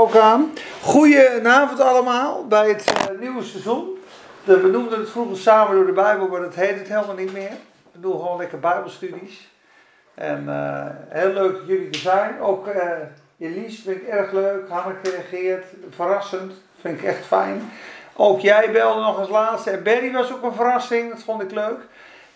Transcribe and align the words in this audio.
ook. 0.00 0.48
Goedenavond 0.82 1.80
allemaal 1.80 2.46
bij 2.46 2.68
het 2.68 2.92
uh, 3.10 3.20
nieuwe 3.20 3.42
seizoen. 3.42 3.98
we 4.44 4.68
noemden 4.72 4.98
het 4.98 5.10
vroeger 5.10 5.36
samen 5.36 5.74
door 5.74 5.86
de 5.86 5.92
Bijbel, 5.92 6.28
maar 6.28 6.40
dat 6.40 6.54
heet 6.54 6.78
het 6.78 6.88
helemaal 6.88 7.14
niet 7.14 7.32
meer. 7.32 7.52
We 7.92 8.00
doen 8.00 8.12
gewoon 8.20 8.38
lekker 8.38 8.60
Bijbelstudies. 8.60 9.48
En 10.14 10.44
uh, 10.48 10.86
heel 11.08 11.32
leuk 11.32 11.52
dat 11.52 11.66
jullie 11.66 11.88
er 11.88 11.94
zijn. 11.94 12.40
Ook 12.40 12.66
uh, 12.66 12.82
Elise 13.38 13.82
vind 13.82 13.96
ik 13.96 14.06
erg 14.08 14.32
leuk. 14.32 14.68
Hanneke 14.68 15.10
reageert. 15.10 15.64
Verrassend. 15.90 16.52
Vind 16.80 16.98
ik 16.98 17.04
echt 17.04 17.26
fijn. 17.26 17.70
Ook 18.16 18.40
jij 18.40 18.70
belde 18.72 19.00
nog 19.00 19.18
als 19.18 19.28
laatste. 19.28 19.70
En 19.70 19.82
Berry 19.82 20.12
was 20.12 20.32
ook 20.32 20.42
een 20.42 20.54
verrassing. 20.54 21.10
Dat 21.10 21.22
vond 21.22 21.42
ik 21.42 21.50
leuk. 21.50 21.78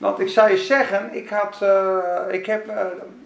Want 0.05 0.21
ik 0.21 0.29
zou 0.29 0.51
je 0.51 0.57
zeggen, 0.57 1.15
ik 1.15 1.29
had, 1.29 1.61
uh, 1.63 1.99
ik 2.29 2.47
heb, 2.47 2.69
uh, 2.69 2.77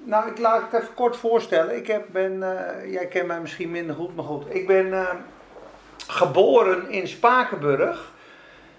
nou 0.05 0.31
ik 0.31 0.39
laat 0.39 0.63
het 0.71 0.83
even 0.83 0.95
kort 0.95 1.17
voorstellen. 1.17 1.77
Ik 1.77 1.87
heb, 1.87 2.05
ben, 2.13 2.33
uh, 2.33 2.93
jij 2.93 3.07
kent 3.07 3.27
mij 3.27 3.41
misschien 3.41 3.71
minder 3.71 3.97
goed, 3.97 4.17
maar 4.17 4.25
goed. 4.25 4.45
Ik 4.49 4.67
ben 4.67 5.07
geboren 6.09 6.91
in 6.91 7.09
Spakenburg. 7.09 8.11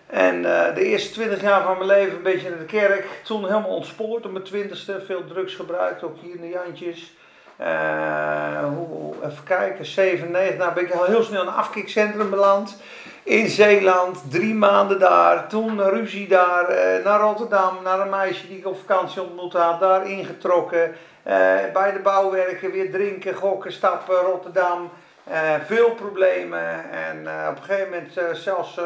En 0.08 0.42
de 0.76 0.84
eerste 0.84 1.14
twintig 1.14 1.42
jaar 1.42 1.64
van 1.64 1.78
mijn 1.78 1.90
leven 1.90 2.16
een 2.16 2.24
beetje 2.24 2.50
naar 2.50 2.60
de 2.60 2.66
kerk. 2.66 3.08
Toen 3.24 3.48
helemaal 3.48 3.76
ontspoord 3.76 4.26
op 4.26 4.32
mijn 4.32 4.44
twintigste. 4.44 5.02
Veel 5.06 5.24
drugs 5.28 5.56
gebruikt, 5.56 6.04
ook 6.04 6.18
hier 6.22 6.36
in 6.36 6.42
de 6.42 6.50
Jantjes. 6.50 7.14
hoe, 8.76 9.16
even 9.26 9.44
kijken, 9.44 9.86
7, 9.86 10.32
9. 10.32 10.58
Nou 10.58 10.74
ben 10.74 10.84
ik 10.84 10.92
al 10.92 11.06
heel 11.06 11.24
snel 11.24 11.42
in 11.42 11.48
een 11.48 11.54
afkikcentrum 11.54 12.30
beland 12.30 12.78
in 13.24 13.50
Zeeland, 13.50 14.32
drie 14.32 14.54
maanden 14.54 15.00
daar, 15.00 15.48
toen 15.48 15.90
ruzie 15.90 16.28
daar, 16.28 16.68
eh, 16.68 17.04
naar 17.04 17.20
Rotterdam, 17.20 17.78
naar 17.84 18.00
een 18.00 18.10
meisje 18.10 18.48
die 18.48 18.58
ik 18.58 18.66
op 18.66 18.80
vakantie 18.80 19.22
ontmoet 19.22 19.54
had, 19.54 19.80
daar 19.80 20.08
ingetrokken. 20.08 20.96
Eh, 21.24 21.36
bij 21.74 21.92
de 21.94 22.00
bouwwerken 22.04 22.72
weer 22.72 22.92
drinken, 22.92 23.36
gokken, 23.36 23.72
stappen, 23.72 24.16
Rotterdam. 24.16 24.92
Eh, 25.24 25.54
veel 25.66 25.92
problemen 25.92 26.92
en 26.92 27.20
op 27.50 27.58
een 27.58 27.64
gegeven 27.64 27.90
moment 27.90 28.38
zelfs 28.38 28.80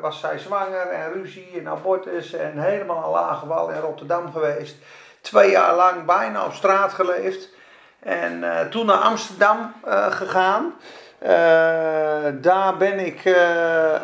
was 0.00 0.20
zij 0.20 0.38
zwanger 0.38 0.86
en 0.88 1.12
ruzie 1.12 1.52
en 1.58 1.68
abortus 1.68 2.32
en 2.32 2.58
helemaal 2.58 3.04
een 3.04 3.10
lage 3.10 3.46
wal 3.46 3.70
in 3.70 3.80
Rotterdam 3.80 4.32
geweest. 4.32 4.76
Twee 5.20 5.50
jaar 5.50 5.74
lang 5.74 6.04
bijna 6.04 6.44
op 6.44 6.52
straat 6.52 6.92
geleefd 6.92 7.48
en 7.98 8.44
toen 8.70 8.86
naar 8.86 8.96
Amsterdam 8.96 9.72
gegaan. 10.10 10.74
Eh, 11.18 12.24
daar 12.40 12.76
ben 12.76 12.98
ik, 12.98 13.24
uh, 13.24 14.00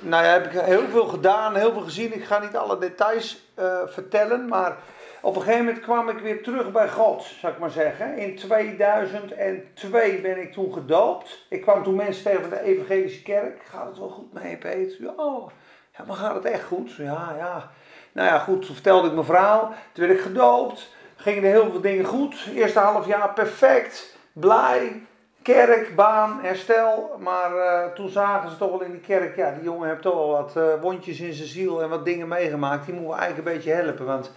nou 0.00 0.24
heb 0.24 0.44
ik 0.44 0.60
heel 0.60 0.88
veel 0.88 1.06
gedaan, 1.06 1.56
heel 1.56 1.72
veel 1.72 1.82
gezien. 1.82 2.14
Ik 2.14 2.24
ga 2.24 2.38
niet 2.38 2.56
alle 2.56 2.78
details 2.78 3.50
uh, 3.58 3.78
vertellen, 3.86 4.48
maar 4.48 4.76
op 5.20 5.36
een 5.36 5.42
gegeven 5.42 5.64
moment 5.64 5.82
kwam 5.82 6.08
ik 6.08 6.18
weer 6.18 6.42
terug 6.42 6.72
bij 6.72 6.88
God, 6.88 7.22
zou 7.22 7.52
ik 7.52 7.58
maar 7.58 7.70
zeggen. 7.70 8.16
In 8.16 8.36
2002 8.36 10.20
ben 10.20 10.40
ik 10.40 10.52
toen 10.52 10.72
gedoopt. 10.72 11.46
Ik 11.48 11.62
kwam 11.62 11.82
toen 11.82 11.94
mensen 11.94 12.24
tegen 12.24 12.40
van 12.40 12.50
de 12.50 12.62
evangelische 12.62 13.22
kerk. 13.22 13.62
Gaat 13.70 13.86
het 13.86 13.98
wel 13.98 14.08
goed 14.08 14.32
mee, 14.32 14.56
Peter? 14.56 15.02
Ja, 15.02 15.12
oh, 15.16 15.50
ja, 15.96 16.04
maar 16.06 16.16
gaat 16.16 16.34
het 16.34 16.44
echt 16.44 16.64
goed? 16.64 16.94
Ja, 16.94 17.34
ja. 17.38 17.70
Nou 18.12 18.28
ja, 18.28 18.38
goed, 18.38 18.66
toen 18.66 18.74
vertelde 18.74 19.06
ik 19.06 19.14
mijn 19.14 19.24
verhaal. 19.24 19.72
Toen 19.92 20.06
werd 20.06 20.18
ik 20.18 20.24
gedoopt. 20.24 20.88
Gingen 21.16 21.44
er 21.44 21.50
heel 21.50 21.70
veel 21.70 21.80
dingen 21.80 22.04
goed. 22.04 22.48
Eerste 22.54 22.78
half 22.78 23.06
jaar 23.06 23.32
perfect. 23.32 24.16
Blij 24.32 25.06
kerk, 25.54 25.94
baan, 25.94 26.38
herstel. 26.42 27.16
Maar 27.18 27.56
uh, 27.56 27.92
toen 27.94 28.08
zagen 28.08 28.50
ze 28.50 28.56
toch 28.56 28.70
wel 28.70 28.82
in 28.82 28.90
die 28.90 29.00
kerk, 29.00 29.36
ja, 29.36 29.50
die 29.50 29.62
jongen 29.62 29.88
heeft 29.88 30.02
toch 30.02 30.14
wel 30.14 30.30
wat 30.30 30.54
uh, 30.56 30.64
wondjes 30.80 31.20
in 31.20 31.32
zijn 31.32 31.48
ziel 31.48 31.82
en 31.82 31.88
wat 31.88 32.04
dingen 32.04 32.28
meegemaakt. 32.28 32.84
Die 32.84 32.94
moeten 32.94 33.12
we 33.12 33.20
eigenlijk 33.20 33.48
een 33.48 33.54
beetje 33.54 33.72
helpen, 33.72 34.06
want 34.06 34.32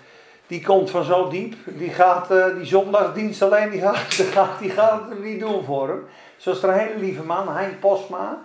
die 0.47 0.61
komt 0.61 0.89
van 0.89 1.03
zo 1.03 1.29
diep. 1.29 1.55
Die 1.65 1.89
gaat, 1.89 2.31
uh, 2.31 2.45
die 2.55 2.65
zondagdienst 2.65 3.41
alleen, 3.41 3.69
die 3.75 3.81
gaat, 3.81 4.17
die 4.17 4.25
gaat, 4.25 4.59
die 4.59 4.69
gaat 4.69 5.19
niet 5.19 5.39
doen 5.39 5.63
voor 5.63 5.87
hem. 5.87 6.05
Zoals 6.37 6.63
er 6.63 6.69
een 6.69 6.79
hele 6.79 6.99
lieve 6.99 7.23
man, 7.23 7.55
Hein 7.55 7.79
Posma. 7.79 8.37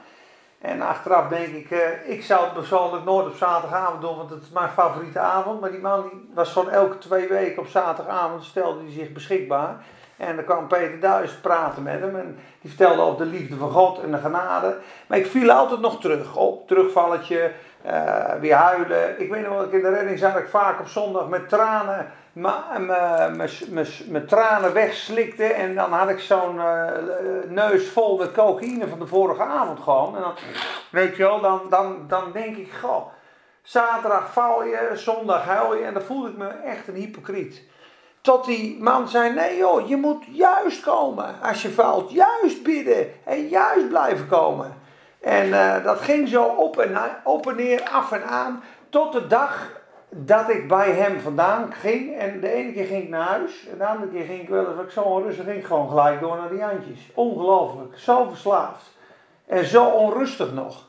En 0.61 0.81
achteraf 0.81 1.29
denk 1.29 1.55
ik, 1.55 1.71
ik 2.07 2.23
zou 2.23 2.45
het 2.45 2.53
persoonlijk 2.53 3.05
nooit 3.05 3.27
op 3.27 3.35
zaterdagavond 3.35 4.01
doen, 4.01 4.17
want 4.17 4.31
het 4.31 4.43
is 4.43 4.51
mijn 4.51 4.71
favoriete 4.71 5.19
avond. 5.19 5.61
Maar 5.61 5.71
die 5.71 5.81
man 5.81 6.03
die 6.03 6.31
was 6.35 6.53
gewoon 6.53 6.71
elke 6.71 6.99
twee 6.99 7.29
weken 7.29 7.63
op 7.63 7.69
zaterdagavond, 7.69 8.45
stelde 8.45 8.83
hij 8.83 8.93
zich 8.93 9.13
beschikbaar. 9.13 9.85
En 10.17 10.37
dan 10.37 10.45
kwam 10.45 10.67
Peter 10.67 11.01
Duis 11.01 11.33
praten 11.33 11.83
met 11.83 12.01
hem. 12.01 12.17
En 12.17 12.39
die 12.61 12.71
vertelde 12.71 13.03
over 13.03 13.25
de 13.25 13.31
liefde 13.31 13.57
van 13.57 13.71
God 13.71 14.03
en 14.03 14.11
de 14.11 14.19
genade. 14.19 14.77
Maar 15.07 15.19
ik 15.19 15.27
viel 15.27 15.51
altijd 15.51 15.81
nog 15.81 16.01
terug. 16.01 16.37
Op 16.37 16.69
terugvalletje, 16.69 17.53
uh, 17.87 18.33
weer 18.41 18.55
huilen. 18.55 19.21
Ik 19.21 19.31
weet 19.31 19.43
nog 19.43 19.53
wel, 19.53 19.65
ik 19.65 19.73
in 19.73 19.83
de 19.83 19.91
redding 19.91 20.19
zat 20.19 20.37
ik 20.37 20.49
vaak 20.49 20.81
op 20.81 20.89
zondag 20.89 21.29
met 21.29 21.49
tranen. 21.49 22.13
Mijn 22.33 24.27
tranen 24.27 24.73
wegslikte. 24.73 25.45
En 25.45 25.75
dan 25.75 25.93
had 25.93 26.09
ik 26.09 26.21
zo'n 26.21 26.57
uh, 26.57 26.91
neus 27.49 27.89
vol 27.89 28.17
met 28.17 28.33
cocaïne 28.33 28.89
van 28.89 28.99
de 28.99 29.07
vorige 29.07 29.43
avond 29.43 29.81
gewoon. 29.81 30.17
En 30.17 30.23
dan, 30.23 30.33
weet 30.91 31.17
je 31.17 31.23
wel, 31.23 31.41
dan, 31.41 31.61
dan, 31.71 32.05
dan 32.09 32.33
denk 32.33 32.57
ik, 32.57 32.73
goh. 32.73 33.07
Zaterdag 33.63 34.33
val 34.33 34.65
je, 34.65 34.91
zondag 34.95 35.45
huil 35.45 35.77
je. 35.77 35.85
En 35.85 35.95
dan 35.95 36.03
voelde 36.03 36.29
ik 36.29 36.37
me 36.37 36.49
echt 36.49 36.89
een 36.89 36.95
hypocriet. 36.95 37.63
Tot 38.27 38.45
die 38.45 38.77
man 38.81 39.09
zei: 39.09 39.35
Nee, 39.35 39.57
joh, 39.57 39.89
je 39.89 39.97
moet 39.97 40.25
juist 40.31 40.83
komen. 40.83 41.35
Als 41.43 41.63
je 41.63 41.71
valt, 41.71 42.11
juist 42.11 42.63
bidden 42.63 43.13
en 43.25 43.49
juist 43.49 43.89
blijven 43.89 44.29
komen. 44.29 44.75
En 45.21 45.47
uh, 45.47 45.85
dat 45.85 46.01
ging 46.01 46.29
zo 46.29 46.45
op 46.45 46.79
en, 46.79 46.99
op 47.25 47.47
en 47.47 47.57
neer, 47.57 47.83
af 47.93 48.13
en 48.13 48.25
aan. 48.25 48.63
Tot 48.89 49.13
de 49.13 49.27
dag 49.27 49.71
dat 50.11 50.49
ik 50.49 50.69
bij 50.69 50.91
hem 50.91 51.21
vandaan 51.21 51.73
ging. 51.73 52.19
En 52.19 52.41
de 52.41 52.53
ene 52.53 52.73
keer 52.73 52.87
ging 52.87 53.03
ik 53.03 53.09
naar 53.09 53.29
huis. 53.29 53.67
En 53.73 53.79
de 53.79 53.87
andere 53.87 54.11
keer 54.11 54.25
ging 54.25 54.41
ik 54.41 54.49
wel 54.49 54.71
eens, 54.71 54.81
ik 54.81 54.91
zo 54.91 55.01
onrustig 55.01 55.45
ging, 55.45 55.67
gewoon 55.67 55.89
gelijk 55.89 56.21
door 56.21 56.37
naar 56.37 56.49
de 56.49 56.57
Jantjes. 56.57 57.11
Ongelooflijk, 57.15 57.99
zo 57.99 58.25
verslaafd. 58.29 58.85
En 59.47 59.65
zo 59.65 59.85
onrustig 59.85 60.53
nog. 60.53 60.85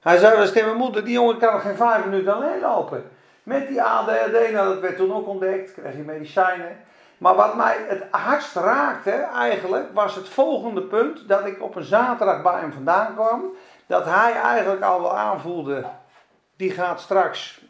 Hij 0.00 0.18
zei 0.18 0.36
wel 0.36 0.46
tegen 0.46 0.64
mijn 0.64 0.76
moeder: 0.76 1.04
Die 1.04 1.12
jongen 1.12 1.38
kan 1.38 1.52
nog 1.52 1.62
geen 1.62 1.76
vijf 1.76 2.04
minuten 2.04 2.34
alleen 2.34 2.60
lopen. 2.60 3.10
Met 3.42 3.68
die 3.68 3.82
ADHD, 3.82 4.52
nou 4.52 4.68
dat 4.68 4.80
werd 4.80 4.96
toen 4.96 5.14
ook 5.14 5.28
ontdekt, 5.28 5.72
kreeg 5.72 5.96
je 5.96 6.02
medicijnen. 6.02 6.76
Maar 7.18 7.34
wat 7.34 7.56
mij 7.56 7.76
het 7.88 8.04
hardst 8.10 8.54
raakte 8.54 9.10
eigenlijk, 9.10 9.92
was 9.92 10.14
het 10.14 10.28
volgende 10.28 10.82
punt. 10.82 11.28
Dat 11.28 11.46
ik 11.46 11.62
op 11.62 11.74
een 11.76 11.84
zaterdag 11.84 12.42
bij 12.42 12.60
hem 12.60 12.72
vandaan 12.72 13.14
kwam. 13.14 13.44
Dat 13.86 14.04
hij 14.04 14.32
eigenlijk 14.32 14.82
al 14.82 15.00
wel 15.00 15.16
aanvoelde, 15.16 15.84
die 16.56 16.70
gaat 16.70 17.00
straks 17.00 17.60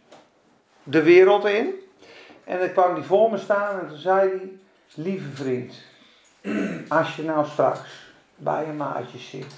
de 0.83 1.03
wereld 1.03 1.45
in. 1.45 1.75
En 2.45 2.59
dan 2.59 2.73
kwam 2.73 2.95
hij 2.95 3.03
voor 3.03 3.31
me 3.31 3.39
staan 3.39 3.81
en 3.81 3.89
toen 3.89 3.99
zei 3.99 4.29
hij, 4.29 4.53
lieve 4.95 5.31
vriend, 5.31 5.75
als 6.89 7.17
je 7.17 7.23
nou 7.23 7.47
straks 7.47 8.11
bij 8.37 8.69
een 8.69 8.77
maatje 8.77 9.19
zit 9.19 9.55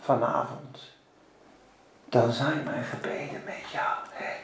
vanavond, 0.00 0.78
dan 2.04 2.32
zijn 2.32 2.62
mijn 2.64 2.84
gebeden 2.84 3.42
met 3.44 3.70
jou. 3.72 3.96
Hè? 4.10 4.34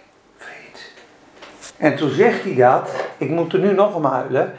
En 1.76 1.96
toen 1.96 2.10
zegt 2.10 2.44
hij 2.44 2.54
dat, 2.54 2.90
ik 3.18 3.28
moet 3.28 3.52
er 3.52 3.58
nu 3.58 3.72
nog 3.72 3.94
om 3.94 4.04
huilen. 4.04 4.54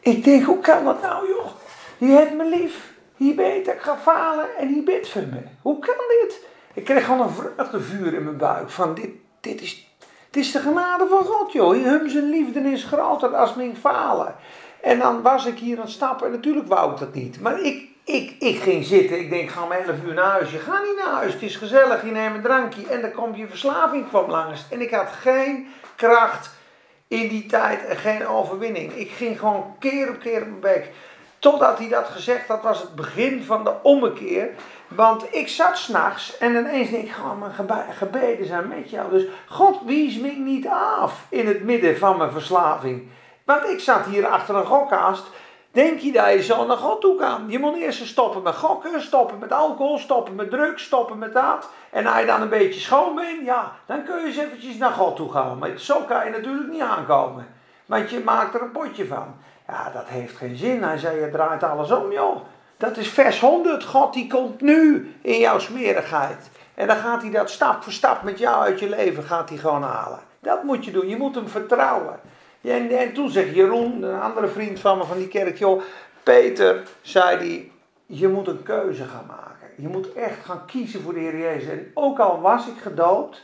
Ik 0.00 0.24
denk, 0.24 0.44
hoe 0.44 0.60
kan 0.60 0.84
dat 0.84 1.02
nou 1.02 1.28
joh? 1.28 1.46
Je 1.98 2.06
hebt 2.06 2.34
me 2.34 2.44
lief, 2.44 2.92
je 3.16 3.34
weet 3.34 3.68
ik 3.68 3.80
ga 3.80 3.96
falen 3.96 4.46
en 4.58 4.74
je 4.74 4.82
bidt 4.82 5.08
voor 5.08 5.22
me. 5.22 5.40
Hoe 5.62 5.78
kan 5.78 5.94
dit? 6.08 6.46
Ik 6.74 6.84
kreeg 6.84 7.04
gewoon 7.04 7.20
een 7.20 7.34
vreugdevuur 7.34 8.14
in 8.14 8.24
mijn 8.24 8.36
buik 8.36 8.70
van 8.70 8.94
dit, 8.94 9.10
dit 9.40 9.60
is 9.60 9.88
het 10.28 10.36
is 10.36 10.52
de 10.52 10.58
genade 10.58 11.06
van 11.08 11.24
God, 11.24 11.52
joh. 11.52 11.84
Hem 11.84 12.08
zijn 12.08 12.30
liefde 12.30 12.60
is 12.60 12.84
groter 12.84 13.36
als 13.36 13.54
mijn 13.54 13.76
falen. 13.76 14.34
En 14.80 14.98
dan 14.98 15.22
was 15.22 15.46
ik 15.46 15.58
hier 15.58 15.76
aan 15.76 15.82
het 15.82 15.92
stappen 15.92 16.26
en 16.26 16.32
natuurlijk 16.32 16.68
wou 16.68 16.92
ik 16.92 16.98
dat 16.98 17.14
niet. 17.14 17.40
Maar 17.40 17.60
ik, 17.60 17.88
ik, 18.04 18.34
ik 18.38 18.60
ging 18.60 18.84
zitten. 18.84 19.18
Ik 19.18 19.30
denk, 19.30 19.50
ga 19.50 19.62
om 19.62 19.72
11 19.72 19.88
uur 20.06 20.14
naar 20.14 20.30
huis. 20.30 20.50
Je 20.50 20.58
gaat 20.58 20.82
niet 20.82 20.96
naar 20.96 21.14
huis. 21.14 21.32
Het 21.32 21.42
is 21.42 21.56
gezellig. 21.56 22.04
Je 22.04 22.10
neemt 22.10 22.34
een 22.34 22.42
drankje. 22.42 22.86
En 22.86 23.00
dan 23.00 23.12
komt 23.12 23.36
je 23.36 23.46
verslaving 23.46 24.08
kwam 24.08 24.30
langs. 24.30 24.66
En 24.70 24.80
ik 24.80 24.90
had 24.90 25.08
geen 25.08 25.66
kracht 25.98 26.50
in 27.08 27.28
die 27.28 27.46
tijd 27.46 27.86
en 27.86 27.96
geen 27.96 28.26
overwinning. 28.26 28.92
Ik 28.92 29.10
ging 29.10 29.38
gewoon 29.38 29.76
keer 29.78 30.08
op 30.08 30.20
keer 30.20 30.42
op 30.42 30.48
mijn 30.48 30.60
bek. 30.60 30.90
Totdat 31.38 31.78
hij 31.78 31.88
dat 31.88 32.08
gezegd 32.08 32.48
had, 32.48 32.62
was 32.62 32.80
het 32.80 32.94
begin 32.94 33.42
van 33.42 33.64
de 33.64 33.72
ommekeer. 33.82 34.48
Want 34.88 35.34
ik 35.34 35.48
zat 35.48 35.78
s'nachts 35.78 36.38
en 36.38 36.56
ineens 36.56 36.90
denk 36.90 37.04
ik, 37.04 37.12
gewoon 37.12 37.38
mijn 37.38 37.84
gebeden 37.92 38.46
zijn 38.46 38.68
met 38.68 38.90
jou. 38.90 39.10
Dus 39.10 39.24
God 39.46 39.80
wies 39.84 40.18
me 40.18 40.30
niet 40.30 40.68
af 40.68 41.26
in 41.28 41.46
het 41.46 41.62
midden 41.62 41.98
van 41.98 42.16
mijn 42.16 42.32
verslaving. 42.32 43.08
Want 43.44 43.64
ik 43.64 43.80
zat 43.80 44.04
hier 44.04 44.26
achter 44.26 44.54
een 44.54 44.66
gokkast 44.66 45.26
Denk 45.78 45.98
je 45.98 46.12
dat 46.12 46.32
je 46.32 46.42
zo 46.42 46.66
naar 46.66 46.76
God 46.76 47.00
toe 47.00 47.16
kan? 47.16 47.44
Je 47.48 47.58
moet 47.58 47.76
eerst 47.76 48.06
stoppen 48.06 48.42
met 48.42 48.54
gokken, 48.56 49.02
stoppen 49.02 49.38
met 49.38 49.52
alcohol, 49.52 49.98
stoppen 49.98 50.34
met 50.34 50.50
drugs, 50.50 50.84
stoppen 50.84 51.18
met 51.18 51.32
dat. 51.32 51.68
En 51.90 52.06
als 52.06 52.20
je 52.20 52.26
dan 52.26 52.42
een 52.42 52.48
beetje 52.48 52.80
schoon 52.80 53.14
bent, 53.14 53.44
ja, 53.44 53.72
dan 53.86 54.04
kun 54.04 54.20
je 54.20 54.26
eens 54.26 54.36
eventjes 54.36 54.76
naar 54.76 54.90
God 54.90 55.16
toe 55.16 55.32
gaan. 55.32 55.58
Maar 55.58 55.70
zo 55.76 56.00
kan 56.00 56.24
je 56.24 56.30
natuurlijk 56.30 56.72
niet 56.72 56.80
aankomen. 56.80 57.46
Want 57.86 58.10
je 58.10 58.20
maakt 58.24 58.54
er 58.54 58.62
een 58.62 58.70
potje 58.70 59.06
van. 59.06 59.34
Ja, 59.68 59.90
dat 59.90 60.04
heeft 60.06 60.36
geen 60.36 60.56
zin. 60.56 60.82
Hij 60.82 60.98
zei, 60.98 61.20
je 61.20 61.30
draait 61.30 61.62
alles 61.62 61.90
om, 61.90 62.12
joh. 62.12 62.36
Dat 62.76 62.96
is 62.96 63.08
vers 63.08 63.40
100. 63.40 63.84
God 63.84 64.12
die 64.12 64.26
komt 64.26 64.60
nu 64.60 65.14
in 65.22 65.38
jouw 65.38 65.58
smerigheid. 65.58 66.50
En 66.74 66.86
dan 66.86 66.96
gaat 66.96 67.22
hij 67.22 67.30
dat 67.30 67.50
stap 67.50 67.82
voor 67.82 67.92
stap 67.92 68.22
met 68.22 68.38
jou 68.38 68.64
uit 68.64 68.80
je 68.80 68.88
leven 68.88 69.22
gaat 69.22 69.48
hij 69.48 69.58
gewoon 69.58 69.82
halen. 69.82 70.20
Dat 70.40 70.62
moet 70.62 70.84
je 70.84 70.90
doen. 70.90 71.08
Je 71.08 71.16
moet 71.16 71.34
hem 71.34 71.48
vertrouwen. 71.48 72.20
En, 72.60 72.98
en 72.98 73.12
toen 73.12 73.30
zegt 73.30 73.54
Jeroen, 73.54 74.02
een 74.02 74.20
andere 74.20 74.48
vriend 74.48 74.80
van 74.80 74.98
me 74.98 75.04
van 75.04 75.16
die 75.16 75.28
kerk, 75.28 75.58
joh, 75.58 75.82
Peter, 76.22 76.82
zei 77.00 77.38
die, 77.38 77.72
je 78.06 78.28
moet 78.28 78.46
een 78.46 78.62
keuze 78.62 79.04
gaan 79.04 79.26
maken. 79.26 79.68
Je 79.76 79.88
moet 79.88 80.12
echt 80.12 80.44
gaan 80.44 80.66
kiezen 80.66 81.02
voor 81.02 81.14
de 81.14 81.20
Heer 81.20 81.38
Jezus. 81.38 81.70
En 81.70 81.90
ook 81.94 82.18
al 82.18 82.40
was 82.40 82.66
ik 82.66 82.76
gedoopt 82.82 83.42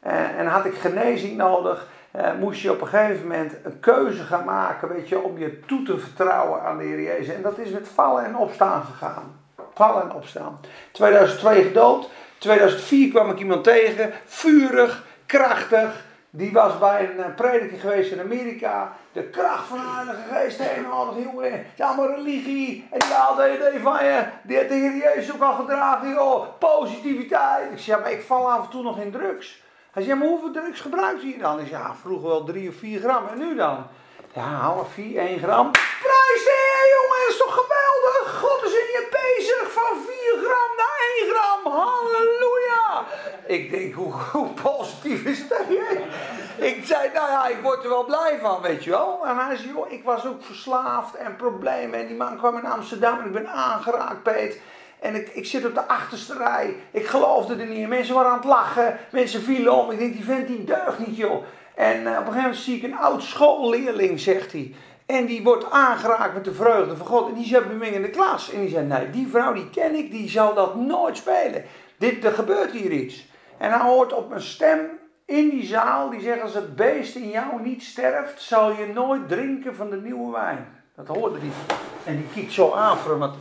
eh, 0.00 0.38
en 0.38 0.46
had 0.46 0.64
ik 0.64 0.74
genezing 0.74 1.36
nodig, 1.36 1.88
eh, 2.10 2.32
moest 2.38 2.60
je 2.60 2.70
op 2.70 2.80
een 2.80 2.86
gegeven 2.86 3.22
moment 3.22 3.52
een 3.64 3.80
keuze 3.80 4.22
gaan 4.22 4.44
maken, 4.44 4.88
weet 4.88 5.08
je, 5.08 5.18
om 5.18 5.38
je 5.38 5.60
toe 5.60 5.82
te 5.82 5.98
vertrouwen 5.98 6.62
aan 6.62 6.78
de 6.78 6.84
Heer 6.84 7.02
Jezus. 7.02 7.34
En 7.34 7.42
dat 7.42 7.58
is 7.58 7.70
met 7.70 7.88
vallen 7.88 8.24
en 8.24 8.36
opstaan 8.36 8.84
gegaan. 8.84 9.40
Vallen 9.74 10.02
en 10.02 10.12
opstaan. 10.12 10.60
2002 10.92 11.62
gedoopt. 11.62 12.08
2004 12.38 13.10
kwam 13.10 13.30
ik 13.30 13.38
iemand 13.38 13.64
tegen, 13.64 14.12
vurig, 14.24 15.04
krachtig. 15.26 16.04
Die 16.36 16.52
was 16.52 16.78
bij 16.78 17.10
een 17.10 17.24
eh, 17.24 17.34
prediker 17.34 17.78
geweest 17.78 18.12
in 18.12 18.20
Amerika. 18.20 18.96
De 19.12 19.22
kracht 19.22 19.66
van 19.66 19.76
de 19.76 19.84
Heilige 19.94 20.34
Geest 20.34 20.56
tegenwoordig, 20.56 21.24
jongen. 21.32 21.66
Ja, 21.74 21.92
maar 21.92 22.08
religie. 22.08 22.88
En 22.90 22.98
die 22.98 23.12
haalde 23.12 23.54
idee 23.54 23.80
van 23.80 24.04
je. 24.04 24.24
Die 24.42 24.56
heeft 24.56 24.68
de 24.68 24.74
Heer 24.74 24.96
Jezus 24.96 25.34
ook 25.34 25.42
al 25.42 25.54
gedragen, 25.54 26.08
joh. 26.08 26.46
Positiviteit. 26.58 27.72
Ik 27.72 27.78
zei, 27.78 27.96
ja, 27.96 28.02
maar 28.02 28.12
ik 28.12 28.22
val 28.22 28.50
af 28.52 28.64
en 28.64 28.70
toe 28.70 28.82
nog 28.82 28.98
in 28.98 29.10
drugs. 29.10 29.62
Hij 29.92 30.02
zei, 30.02 30.18
maar 30.18 30.28
hoeveel 30.28 30.50
drugs 30.50 30.80
gebruikt 30.80 31.22
je 31.22 31.38
dan? 31.38 31.60
Ik 31.60 31.66
zei, 31.66 31.82
ja, 31.82 31.94
vroeger 31.94 32.28
wel 32.28 32.44
drie 32.44 32.68
of 32.68 32.74
vier 32.74 33.00
gram. 33.00 33.26
En 33.26 33.38
nu 33.38 33.54
dan? 33.54 33.86
Ja, 34.32 34.48
half 34.48 34.92
vier, 34.92 35.18
één 35.18 35.38
gram. 35.38 35.70
Prijs 36.06 36.42
de 36.48 36.56
Heer, 36.62 36.86
jongen. 36.96 37.20
Dat 37.20 37.28
is 37.28 37.38
toch 37.38 37.54
geweldig? 37.62 38.40
God 38.40 38.62
is 38.64 38.72
in 38.72 38.90
je 38.96 39.06
bezig. 39.10 39.72
Van 39.72 39.96
vier 40.06 40.34
gram 40.44 40.70
naar 40.76 40.96
één 41.08 41.30
gram. 41.30 41.72
Halleluja. 41.72 42.53
Ik 43.46 43.70
denk, 43.70 43.94
hoe, 43.94 44.12
hoe 44.32 44.48
positief 44.48 45.24
is 45.24 45.48
dat? 45.48 45.60
Ik 46.70 46.80
zei, 46.84 47.10
nou 47.14 47.30
ja, 47.30 47.46
ik 47.46 47.58
word 47.62 47.82
er 47.82 47.88
wel 47.88 48.04
blij 48.04 48.38
van, 48.40 48.60
weet 48.62 48.84
je 48.84 48.90
wel. 48.90 49.20
En 49.26 49.36
hij 49.36 49.56
zei, 49.56 49.68
joh, 49.68 49.92
ik 49.92 50.04
was 50.04 50.26
ook 50.26 50.44
verslaafd 50.44 51.14
en 51.14 51.36
problemen. 51.36 52.00
En 52.00 52.06
die 52.06 52.16
man 52.16 52.36
kwam 52.36 52.58
in 52.58 52.66
Amsterdam 52.66 53.18
en 53.18 53.26
ik 53.26 53.32
ben 53.32 53.48
aangeraakt, 53.48 54.22
Peet. 54.22 54.60
En 55.00 55.14
ik, 55.14 55.28
ik 55.28 55.46
zit 55.46 55.66
op 55.66 55.74
de 55.74 55.88
achterste 55.88 56.36
rij. 56.36 56.76
Ik 56.90 57.06
geloofde 57.06 57.56
er 57.56 57.66
niet 57.66 57.78
in. 57.78 57.88
Mensen 57.88 58.14
waren 58.14 58.30
aan 58.30 58.36
het 58.36 58.46
lachen. 58.46 58.98
Mensen 59.10 59.42
vielen 59.42 59.72
om. 59.72 59.90
Ik 59.90 59.98
denk, 59.98 60.12
die 60.12 60.24
vent 60.24 60.46
die 60.46 60.64
deugt 60.64 61.06
niet, 61.06 61.16
joh. 61.16 61.44
En 61.74 62.02
uh, 62.02 62.10
op 62.10 62.16
een 62.16 62.16
gegeven 62.16 62.40
moment 62.40 62.56
zie 62.56 62.76
ik 62.76 62.82
een 62.82 62.96
oud 62.96 63.22
schoolleerling, 63.22 64.20
zegt 64.20 64.52
hij. 64.52 64.74
En 65.06 65.26
die 65.26 65.42
wordt 65.42 65.70
aangeraakt 65.70 66.34
met 66.34 66.44
de 66.44 66.54
vreugde 66.54 66.96
van 66.96 67.06
God. 67.06 67.28
En 67.28 67.34
die 67.34 67.46
zit 67.46 67.66
bij 67.66 67.76
mij 67.76 67.88
in 67.88 68.02
de 68.02 68.10
klas. 68.10 68.52
En 68.52 68.60
die 68.60 68.70
zei, 68.70 68.86
nee, 68.86 69.10
die 69.10 69.28
vrouw 69.28 69.52
die 69.52 69.70
ken 69.70 69.94
ik, 69.94 70.10
die 70.10 70.28
zal 70.28 70.54
dat 70.54 70.74
nooit 70.74 71.16
spelen. 71.16 71.64
Dit, 71.98 72.24
er 72.24 72.32
gebeurt 72.32 72.70
hier 72.70 72.90
iets. 72.90 73.26
En 73.58 73.70
hij 73.70 73.80
hoort 73.80 74.12
op 74.12 74.30
een 74.30 74.42
stem 74.42 74.80
in 75.24 75.48
die 75.48 75.66
zaal, 75.66 76.10
die 76.10 76.20
zegt, 76.20 76.42
als 76.42 76.54
het 76.54 76.76
beest 76.76 77.14
in 77.14 77.28
jou 77.28 77.62
niet 77.62 77.82
sterft, 77.82 78.42
zal 78.42 78.70
je 78.70 78.86
nooit 78.94 79.28
drinken 79.28 79.74
van 79.74 79.90
de 79.90 79.96
nieuwe 79.96 80.32
wijn. 80.32 80.82
Dat 80.96 81.06
hoorde 81.06 81.38
hij. 81.38 81.76
En 82.04 82.16
die 82.16 82.26
kijkt 82.34 82.52
zo 82.52 82.72
aan 82.72 82.98
voor 82.98 83.32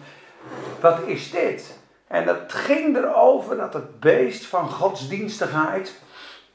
wat 0.79 0.99
is 1.05 1.31
dit? 1.31 1.79
En 2.07 2.25
dat 2.25 2.53
ging 2.53 2.97
erover 2.97 3.57
dat 3.57 3.73
het 3.73 3.99
beest 3.99 4.45
van 4.45 4.69
godsdienstigheid 4.69 6.01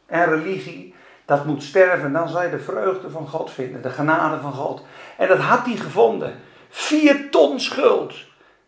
en 0.07 0.25
religie, 0.25 0.95
dat 1.25 1.45
moet 1.45 1.63
sterven. 1.63 2.13
Dan 2.13 2.29
zal 2.29 2.43
je 2.43 2.51
de 2.51 2.59
vreugde 2.59 3.11
van 3.11 3.29
God 3.29 3.51
vinden, 3.51 3.83
de 3.83 3.91
genade 3.91 4.41
van 4.41 4.53
God. 4.53 4.83
En 5.17 5.29
dat 5.29 5.39
had 5.39 5.67
hij 5.67 5.77
gevonden. 5.77 6.41
Vier 6.69 7.31
ton 7.31 7.61
schuld. 7.61 8.15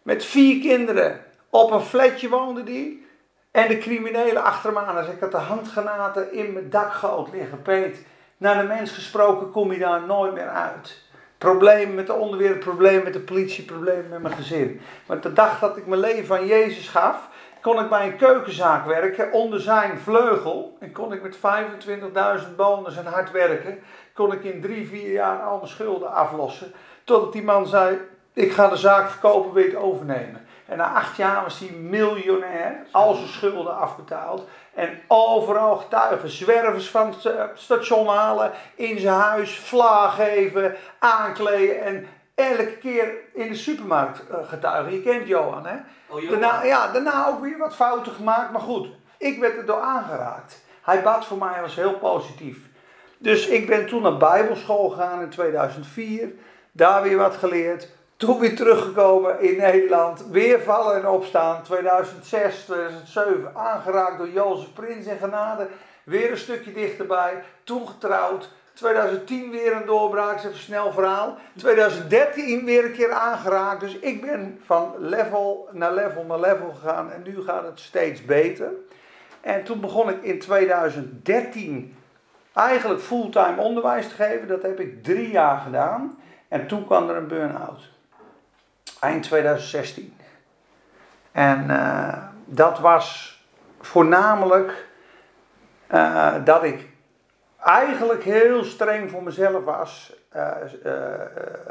Met 0.02 0.24
vier 0.24 0.60
kinderen. 0.60 1.24
Op 1.50 1.70
een 1.70 1.80
flatje 1.80 2.28
woonde 2.28 2.62
die. 2.62 3.06
En 3.50 3.68
de 3.68 3.78
criminelen 3.78 4.42
achter 4.42 4.72
me 4.72 4.78
aan. 4.78 4.96
Als 4.96 5.06
ik 5.06 5.20
had 5.20 5.30
de 5.30 5.36
handgranaten 5.36 6.32
in 6.32 6.52
mijn 6.52 6.70
dakgoot 6.70 7.32
liggen. 7.32 7.62
Peet, 7.62 8.06
naar 8.36 8.60
de 8.60 8.68
mens 8.68 8.90
gesproken 8.90 9.50
kom 9.50 9.72
je 9.72 9.78
daar 9.78 10.02
nooit 10.06 10.34
meer 10.34 10.48
uit. 10.48 11.02
Problemen 11.38 11.94
met 11.94 12.06
de 12.06 12.12
onderwereld, 12.12 12.58
problemen 12.58 13.04
met 13.04 13.12
de 13.12 13.20
politie, 13.20 13.64
problemen 13.64 14.08
met 14.08 14.22
mijn 14.22 14.34
gezin. 14.34 14.80
Maar 15.06 15.20
de 15.20 15.32
dag 15.32 15.58
dat 15.58 15.76
ik 15.76 15.86
mijn 15.86 16.00
leven 16.00 16.36
aan 16.36 16.46
Jezus 16.46 16.88
gaf, 16.88 17.28
kon 17.60 17.80
ik 17.80 17.88
bij 17.88 18.06
een 18.06 18.16
keukenzaak 18.16 18.86
werken 18.86 19.32
onder 19.32 19.60
zijn 19.60 19.98
vleugel. 19.98 20.76
En 20.80 20.92
kon 20.92 21.12
ik 21.12 21.22
met 21.22 21.36
25.000 22.42 22.54
bonus 22.56 22.96
en 22.96 23.06
hard 23.06 23.30
werken, 23.30 23.78
kon 24.14 24.32
ik 24.32 24.44
in 24.44 24.60
drie, 24.60 24.88
vier 24.88 25.12
jaar 25.12 25.42
al 25.42 25.56
mijn 25.56 25.68
schulden 25.68 26.12
aflossen. 26.12 26.72
Totdat 27.04 27.32
die 27.32 27.42
man 27.42 27.66
zei, 27.66 27.98
ik 28.32 28.52
ga 28.52 28.68
de 28.68 28.76
zaak 28.76 29.10
verkopen, 29.10 29.62
je 29.62 29.68
het 29.68 29.76
overnemen. 29.76 30.46
En 30.70 30.76
na 30.76 30.92
acht 30.92 31.16
jaar 31.16 31.42
was 31.42 31.58
hij 31.58 31.70
miljonair, 31.70 32.86
al 32.90 33.14
zijn 33.14 33.28
schulden 33.28 33.76
afbetaald. 33.76 34.48
En 34.74 35.00
overal 35.08 35.76
getuigen, 35.76 36.28
zwervers 36.28 36.90
van 36.90 37.14
het 37.22 37.50
station 37.54 38.06
halen, 38.06 38.52
in 38.74 38.98
zijn 38.98 39.14
huis, 39.14 39.58
vlaag 39.58 40.14
geven, 40.14 40.76
aankleden. 40.98 41.82
En 41.82 42.06
elke 42.34 42.76
keer 42.76 43.14
in 43.34 43.48
de 43.48 43.54
supermarkt 43.54 44.22
getuigen. 44.42 44.92
Je 44.92 45.02
kent 45.02 45.26
Johan, 45.26 45.66
hè? 45.66 45.76
Oh, 46.08 46.30
Daarna, 46.30 46.62
ja, 46.62 46.92
daarna 46.92 47.28
ook 47.28 47.40
weer 47.40 47.58
wat 47.58 47.74
fouten 47.74 48.12
gemaakt, 48.12 48.52
maar 48.52 48.60
goed. 48.60 48.88
Ik 49.18 49.38
werd 49.38 49.56
er 49.56 49.66
door 49.66 49.80
aangeraakt. 49.80 50.64
Hij 50.82 51.02
bad 51.02 51.26
voor 51.26 51.38
mij, 51.38 51.60
was 51.60 51.74
heel 51.74 51.94
positief. 51.94 52.58
Dus 53.18 53.46
ik 53.46 53.66
ben 53.66 53.86
toen 53.86 54.02
naar 54.02 54.16
Bijbelschool 54.16 54.88
gegaan 54.88 55.20
in 55.20 55.30
2004. 55.30 56.28
Daar 56.72 57.02
weer 57.02 57.16
wat 57.16 57.36
geleerd. 57.36 57.88
Toen 58.20 58.38
weer 58.38 58.56
teruggekomen 58.56 59.40
in 59.40 59.56
Nederland. 59.56 60.26
Weer 60.30 60.60
vallen 60.60 60.96
en 60.96 61.08
opstaan. 61.08 61.62
2006, 61.62 62.64
2007 62.64 63.56
aangeraakt 63.56 64.18
door 64.18 64.28
Jozef 64.28 64.72
Prins 64.72 65.06
in 65.06 65.18
Genade. 65.18 65.68
Weer 66.04 66.30
een 66.30 66.38
stukje 66.38 66.72
dichterbij. 66.72 67.42
Toen 67.64 67.88
getrouwd. 67.88 68.50
2010 68.72 69.50
weer 69.50 69.72
een 69.72 69.86
doorbraak, 69.86 70.36
is 70.36 70.44
even 70.44 70.58
snel 70.58 70.92
verhaal. 70.92 71.36
2013 71.56 72.64
weer 72.64 72.84
een 72.84 72.92
keer 72.92 73.12
aangeraakt. 73.12 73.80
Dus 73.80 73.98
ik 73.98 74.20
ben 74.20 74.60
van 74.64 74.94
level 74.98 75.68
naar 75.72 75.92
level 75.94 76.24
naar 76.24 76.40
level 76.40 76.70
gegaan. 76.70 77.12
En 77.12 77.22
nu 77.22 77.42
gaat 77.42 77.64
het 77.64 77.80
steeds 77.80 78.24
beter. 78.24 78.70
En 79.40 79.64
toen 79.64 79.80
begon 79.80 80.08
ik 80.08 80.22
in 80.22 80.38
2013 80.38 81.96
eigenlijk 82.52 83.00
fulltime 83.00 83.60
onderwijs 83.60 84.08
te 84.08 84.14
geven. 84.14 84.48
Dat 84.48 84.62
heb 84.62 84.80
ik 84.80 85.02
drie 85.02 85.30
jaar 85.30 85.58
gedaan. 85.58 86.18
En 86.48 86.66
toen 86.66 86.86
kwam 86.86 87.08
er 87.08 87.16
een 87.16 87.28
burn-out. 87.28 87.98
Eind 89.00 89.22
2016. 89.22 90.16
En 91.32 91.66
uh, 91.70 92.18
dat 92.44 92.78
was 92.78 93.38
voornamelijk 93.80 94.86
uh, 95.92 96.34
dat 96.44 96.62
ik 96.62 96.88
eigenlijk 97.64 98.24
heel 98.24 98.64
streng 98.64 99.10
voor 99.10 99.22
mezelf 99.22 99.64
was. 99.64 100.12
Uh, 100.36 100.50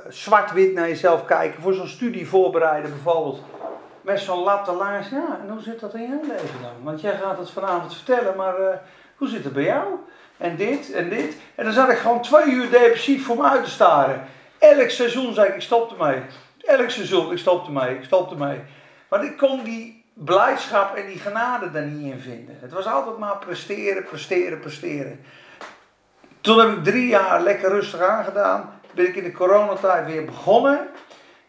zwart-wit 0.08 0.74
naar 0.74 0.88
jezelf 0.88 1.26
kijken. 1.26 1.62
Voor 1.62 1.74
zo'n 1.74 1.88
studie 1.88 2.28
voorbereiden 2.28 2.92
bijvoorbeeld. 2.92 3.44
Met 4.02 4.20
zo'n 4.20 4.44
latte 4.44 4.72
langs. 4.72 5.10
Ja, 5.10 5.40
en 5.42 5.50
hoe 5.50 5.62
zit 5.62 5.80
dat 5.80 5.94
in 5.94 6.08
jouw 6.08 6.22
leven 6.22 6.62
dan? 6.62 6.84
Want 6.84 7.02
jij 7.02 7.18
gaat 7.18 7.38
het 7.38 7.50
vanavond 7.50 7.96
vertellen, 7.96 8.36
maar 8.36 8.82
hoe 9.18 9.28
zit 9.28 9.44
het 9.44 9.54
bij 9.54 9.64
jou? 9.64 9.86
En 10.38 10.56
dit 10.56 10.92
en 10.92 11.10
dit. 11.10 11.36
En 11.56 11.64
dan 11.64 11.74
zat 11.74 11.90
ik 11.90 11.98
gewoon 11.98 12.22
twee 12.22 12.52
uur 12.52 12.70
depressief 12.70 13.26
voor 13.26 13.36
me 13.36 13.44
uit 13.44 13.64
te 13.64 13.70
staren. 13.70 14.24
Elk 14.58 14.90
seizoen 14.90 15.34
zei 15.34 15.48
ik, 15.48 15.56
ik 15.56 15.62
stop 15.62 15.92
ermee. 15.92 16.22
Elk 16.70 16.90
seizoen, 16.90 17.32
ik 17.32 17.38
stop 17.38 17.66
ermee, 17.66 17.96
ik 17.96 18.04
stop 18.04 18.32
ermee. 18.32 18.60
Want 19.08 19.24
ik 19.24 19.38
kon 19.38 19.64
die 19.64 20.06
blijdschap 20.14 20.96
en 20.96 21.06
die 21.06 21.20
genade 21.20 21.72
daar 21.72 21.86
niet 21.86 22.14
in 22.14 22.20
vinden. 22.20 22.58
Het 22.60 22.72
was 22.72 22.86
altijd 22.86 23.18
maar 23.18 23.38
presteren, 23.38 24.04
presteren, 24.04 24.60
presteren. 24.60 25.20
Toen 26.42 26.60
heb 26.60 26.78
ik 26.78 26.84
drie 26.84 27.08
jaar 27.08 27.42
lekker 27.42 27.70
rustig 27.70 28.02
aangedaan. 28.02 28.80
Ben 28.94 29.08
ik 29.08 29.16
in 29.16 29.24
de 29.24 29.32
coronatijd 29.32 30.06
weer 30.06 30.26
begonnen. 30.26 30.88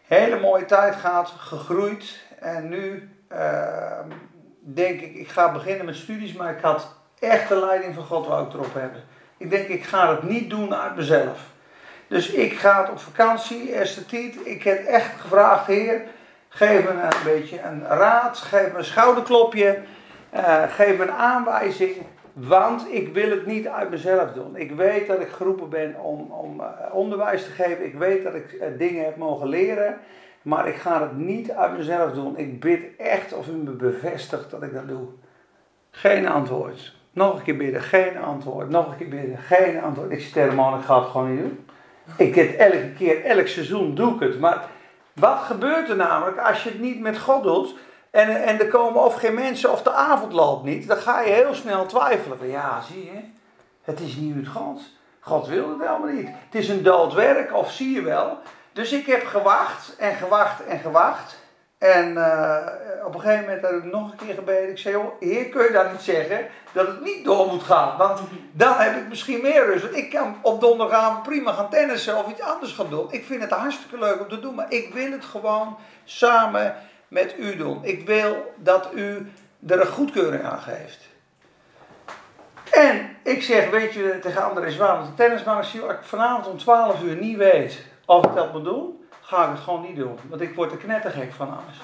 Hele 0.07 0.41
mooie 0.41 0.65
tijd 0.65 0.97
gehad, 0.97 1.35
gegroeid. 1.37 2.21
En 2.39 2.69
nu 2.69 3.11
uh, 3.33 4.01
denk 4.61 5.01
ik, 5.01 5.15
ik 5.15 5.29
ga 5.29 5.53
beginnen 5.53 5.87
met 5.87 5.97
studies, 5.97 6.33
maar 6.33 6.57
ik 6.57 6.63
had 6.63 6.95
echt 7.19 7.49
de 7.49 7.57
leiding 7.57 7.95
van 7.95 8.05
God 8.05 8.27
wou 8.27 8.47
ik 8.47 8.53
erop 8.53 8.75
hebben. 8.75 9.03
Ik 9.37 9.51
denk, 9.51 9.69
ik 9.69 9.85
ga 9.85 10.11
het 10.11 10.23
niet 10.23 10.51
doen 10.51 10.75
uit 10.75 10.97
mezelf. 10.97 11.41
Dus 12.11 12.31
ik 12.31 12.53
ga 12.53 12.89
op 12.91 12.99
vakantie, 12.99 13.73
eerste 13.73 14.07
tijd. 14.07 14.47
Ik 14.47 14.63
heb 14.63 14.85
echt 14.85 15.21
gevraagd, 15.21 15.67
Heer, 15.67 16.03
geef 16.49 16.83
me 16.83 16.91
een 16.91 17.25
beetje 17.25 17.61
een 17.61 17.87
raad, 17.87 18.39
geef 18.39 18.73
me 18.73 18.79
een 18.79 18.85
schouderklopje, 18.85 19.79
uh, 20.35 20.63
geef 20.69 20.97
me 20.97 21.03
een 21.03 21.13
aanwijzing. 21.13 21.97
Want 22.33 22.87
ik 22.91 23.15
wil 23.15 23.31
het 23.31 23.47
niet 23.47 23.69
uit 23.69 23.91
mezelf 23.91 24.33
doen. 24.33 24.57
Ik 24.57 24.71
weet 24.71 25.07
dat 25.07 25.21
ik 25.21 25.29
geroepen 25.29 25.69
ben 25.69 25.97
om, 26.01 26.33
om 26.33 26.61
uh, 26.61 26.67
onderwijs 26.93 27.45
te 27.45 27.51
geven. 27.51 27.85
Ik 27.85 27.95
weet 27.95 28.23
dat 28.23 28.35
ik 28.35 28.53
uh, 28.53 28.67
dingen 28.79 29.05
heb 29.05 29.17
mogen 29.17 29.49
leren. 29.49 29.99
Maar 30.43 30.69
ik 30.69 30.77
ga 30.77 31.03
het 31.03 31.17
niet 31.17 31.53
uit 31.53 31.77
mezelf 31.77 32.13
doen. 32.13 32.39
Ik 32.39 32.61
bid 32.61 32.97
echt 32.97 33.33
of 33.33 33.49
u 33.49 33.53
me 33.53 33.71
bevestigt 33.71 34.51
dat 34.51 34.63
ik 34.63 34.75
dat 34.75 34.89
doe. 34.89 35.09
Geen 35.91 36.29
antwoord. 36.29 36.95
Nog 37.13 37.37
een 37.37 37.43
keer 37.43 37.57
bidden, 37.57 37.83
geen 37.83 38.19
antwoord. 38.19 38.69
Nog 38.69 38.91
een 38.91 38.97
keer 38.97 39.09
bidden, 39.09 39.39
geen 39.39 39.83
antwoord. 39.83 40.11
Ik 40.11 40.21
stel 40.21 40.53
man, 40.53 40.79
ik 40.79 40.85
ga 40.85 41.01
het 41.01 41.11
gewoon 41.11 41.35
niet 41.35 41.41
doen. 41.41 41.65
Ik 42.17 42.35
dit 42.35 42.57
elke 42.57 42.93
keer, 42.99 43.25
elk 43.25 43.47
seizoen 43.47 43.95
doe 43.95 44.15
ik 44.15 44.21
het. 44.21 44.41
Maar 44.41 44.65
wat 45.13 45.39
gebeurt 45.39 45.89
er 45.89 45.97
namelijk 45.97 46.39
als 46.39 46.63
je 46.63 46.69
het 46.69 46.81
niet 46.81 47.01
met 47.01 47.19
God 47.19 47.43
doet? 47.43 47.75
En, 48.11 48.43
en 48.43 48.61
er 48.61 48.69
komen 48.69 49.05
of 49.05 49.15
geen 49.15 49.35
mensen 49.35 49.73
of 49.73 49.83
de 49.83 49.93
avond 49.93 50.33
loopt 50.33 50.65
niet. 50.65 50.89
Dan 50.89 50.97
ga 50.97 51.21
je 51.21 51.33
heel 51.33 51.55
snel 51.55 51.87
twijfelen. 51.87 52.49
Ja, 52.49 52.81
zie 52.81 53.05
je. 53.05 53.21
Het 53.83 54.01
is 54.01 54.17
niet 54.17 54.37
uit 54.37 54.49
God. 54.49 54.83
God 55.21 55.47
wil 55.47 55.69
het 55.69 55.79
helemaal 55.79 56.13
niet. 56.13 56.29
Het 56.29 56.55
is 56.55 56.69
een 56.69 56.83
dood 56.83 57.13
werk, 57.13 57.55
of 57.55 57.73
zie 57.73 57.95
je 57.95 58.03
wel. 58.03 58.39
Dus 58.73 58.93
ik 58.93 59.07
heb 59.07 59.27
gewacht 59.27 59.97
en 59.97 60.15
gewacht 60.15 60.65
en 60.65 60.79
gewacht. 60.79 61.39
En 61.81 62.13
uh, 62.13 62.67
op 63.05 63.15
een 63.15 63.21
gegeven 63.21 63.45
moment 63.45 63.63
heb 63.63 63.73
ik 63.73 63.85
nog 63.85 64.11
een 64.11 64.27
keer 64.27 64.35
gebeden. 64.35 64.71
Ik 64.71 64.79
zei, 64.79 64.95
joh, 64.95 65.21
heer, 65.21 65.49
kun 65.49 65.63
je 65.63 65.73
dan 65.73 65.93
niet 65.93 66.01
zeggen 66.01 66.47
dat 66.73 66.87
het 66.87 67.01
niet 67.01 67.25
door 67.25 67.47
moet 67.47 67.63
gaan? 67.63 67.97
Want 67.97 68.21
dan 68.53 68.75
heb 68.77 68.97
ik 68.97 69.09
misschien 69.09 69.41
meer 69.43 69.67
rust. 69.67 69.83
Want 69.83 69.97
ik 69.97 70.11
kan 70.11 70.37
op 70.43 70.61
donderdagavond 70.61 71.23
prima 71.23 71.53
gaan 71.53 71.71
tennissen 71.71 72.17
of 72.17 72.31
iets 72.31 72.41
anders 72.41 72.73
gaan 72.73 72.91
doen. 72.91 73.07
Ik 73.11 73.25
vind 73.25 73.43
het 73.43 73.51
hartstikke 73.51 73.99
leuk 73.99 74.21
om 74.21 74.29
te 74.29 74.41
doen, 74.41 74.55
maar 74.55 74.73
ik 74.73 74.95
wil 74.95 75.11
het 75.11 75.25
gewoon 75.25 75.77
samen 76.05 76.75
met 77.09 77.35
u 77.39 77.57
doen. 77.57 77.85
Ik 77.85 78.07
wil 78.07 78.55
dat 78.57 78.89
u 78.95 79.33
er 79.67 79.81
een 79.81 79.87
goedkeuring 79.87 80.45
aan 80.45 80.61
geeft. 80.61 81.09
En 82.71 83.17
ik 83.23 83.43
zeg, 83.43 83.71
weet 83.71 83.93
je, 83.93 84.19
tegen 84.23 84.45
André 84.45 84.71
Zwaan, 84.71 85.05
de 85.05 85.15
tennisman, 85.15 85.57
als 85.57 85.75
ik 85.75 85.99
vanavond 86.03 86.47
om 86.47 86.59
12 86.59 87.03
uur 87.03 87.17
niet 87.17 87.37
weet 87.37 87.85
of 88.07 88.25
ik 88.25 88.35
dat 88.35 88.53
moet 88.53 88.65
doen, 88.65 89.00
ga 89.31 89.45
ik 89.45 89.51
het 89.51 89.61
gewoon 89.61 89.83
niet 89.83 89.97
doen. 89.97 90.19
Want 90.29 90.41
ik 90.41 90.55
word 90.55 90.73
er 90.73 90.77
knettergek 90.77 91.33
van 91.33 91.49
alles. 91.49 91.81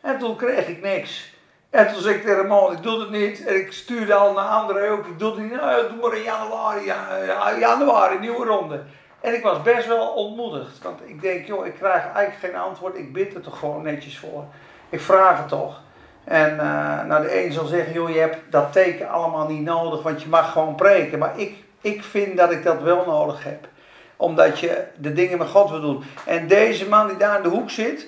En 0.00 0.18
toen 0.18 0.36
kreeg 0.36 0.68
ik 0.68 0.82
niks. 0.82 1.34
En 1.70 1.92
toen 1.92 2.02
zei 2.02 2.14
ik 2.14 2.22
tegen 2.22 2.46
man, 2.46 2.72
ik 2.72 2.82
doe 2.82 3.00
het 3.00 3.10
niet. 3.10 3.46
En 3.46 3.56
ik 3.56 3.72
stuurde 3.72 4.14
al 4.14 4.32
naar 4.32 4.48
anderen 4.48 4.90
ook, 4.90 5.06
ik 5.06 5.18
doe 5.18 5.30
het 5.30 5.40
niet. 5.40 5.52
Nou, 5.52 5.88
doe 5.88 6.00
maar 6.00 6.16
in 6.16 6.22
januari, 6.22 6.84
ja, 6.84 7.58
januari, 7.58 8.18
nieuwe 8.18 8.44
ronde. 8.46 8.82
En 9.20 9.34
ik 9.34 9.42
was 9.42 9.62
best 9.62 9.86
wel 9.86 10.08
ontmoedigd. 10.08 10.82
Want 10.82 11.00
ik 11.04 11.20
denk, 11.20 11.46
joh, 11.46 11.66
ik 11.66 11.74
krijg 11.74 12.02
eigenlijk 12.02 12.38
geen 12.38 12.62
antwoord. 12.62 12.96
Ik 12.96 13.12
bid 13.12 13.34
er 13.34 13.40
toch 13.40 13.58
gewoon 13.58 13.82
netjes 13.82 14.18
voor. 14.18 14.44
Ik 14.88 15.00
vraag 15.00 15.38
het 15.38 15.48
toch. 15.48 15.80
En 16.24 16.54
uh, 16.54 17.04
nou, 17.04 17.22
de 17.22 17.44
een 17.44 17.52
zal 17.52 17.66
zeggen, 17.66 17.92
joh, 17.92 18.10
je 18.10 18.18
hebt 18.18 18.38
dat 18.50 18.72
teken 18.72 19.08
allemaal 19.08 19.48
niet 19.48 19.62
nodig, 19.62 20.02
want 20.02 20.22
je 20.22 20.28
mag 20.28 20.52
gewoon 20.52 20.74
preken. 20.74 21.18
Maar 21.18 21.38
ik, 21.38 21.54
ik 21.80 22.02
vind 22.02 22.36
dat 22.36 22.50
ik 22.50 22.64
dat 22.64 22.82
wel 22.82 23.04
nodig 23.06 23.44
heb. 23.44 23.68
Omdat 24.18 24.58
je 24.58 24.84
de 24.96 25.12
dingen 25.12 25.38
met 25.38 25.48
God 25.48 25.70
wil 25.70 25.80
doen. 25.80 26.04
En 26.26 26.48
deze 26.48 26.88
man 26.88 27.08
die 27.08 27.16
daar 27.16 27.36
in 27.36 27.42
de 27.42 27.56
hoek 27.56 27.70
zit, 27.70 28.06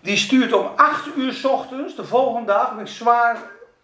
die 0.00 0.16
stuurt 0.16 0.52
om 0.52 0.66
8 0.76 1.08
uur 1.16 1.32
s 1.32 1.44
ochtends, 1.44 1.96
de 1.96 2.04
volgende 2.04 2.46
dag, 2.46 2.78
ik 2.78 2.86
zwaar 2.86 3.36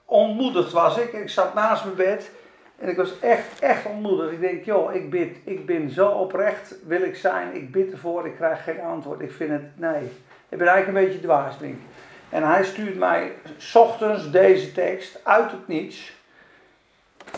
ontmoedigd 0.04 0.72
was 0.72 0.96
ik. 0.96 1.12
Ik 1.12 1.30
zat 1.30 1.54
naast 1.54 1.84
mijn 1.84 1.96
bed 1.96 2.30
en 2.78 2.88
ik 2.88 2.96
was 2.96 3.20
echt, 3.20 3.58
echt 3.60 3.86
ontmoedigd. 3.86 4.32
Ik 4.32 4.40
denk, 4.40 4.64
joh, 4.64 4.94
ik 4.94 5.10
bid, 5.10 5.36
ik 5.44 5.66
ben 5.66 5.90
zo 5.90 6.08
oprecht 6.08 6.74
wil 6.86 7.02
ik 7.02 7.16
zijn. 7.16 7.54
Ik 7.54 7.72
bid 7.72 7.92
ervoor, 7.92 8.26
ik 8.26 8.34
krijg 8.36 8.64
geen 8.64 8.80
antwoord. 8.80 9.20
Ik 9.20 9.32
vind 9.32 9.50
het, 9.50 9.62
nee, 9.74 10.02
ik 10.48 10.58
ben 10.58 10.66
eigenlijk 10.66 10.98
een 10.98 11.04
beetje 11.04 11.20
dwaas, 11.20 11.58
denk 11.58 11.74
ik. 11.74 11.80
En 12.28 12.42
hij 12.42 12.64
stuurt 12.64 12.98
mij 12.98 13.32
s 13.56 13.74
ochtends 13.74 14.30
deze 14.30 14.72
tekst 14.72 15.20
uit 15.22 15.50
het 15.50 15.68
niets. 15.68 16.12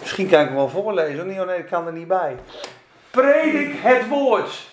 Misschien 0.01 0.29
kan 0.29 0.41
ik 0.41 0.47
hem 0.47 0.57
wel 0.57 0.69
voorlezen. 0.69 1.27
Nee, 1.27 1.45
nee, 1.45 1.59
ik 1.59 1.67
kan 1.67 1.87
er 1.87 1.93
niet 1.93 2.09
bij. 2.09 2.37
Predik 3.11 3.75
het 3.76 4.09
woord. 4.09 4.69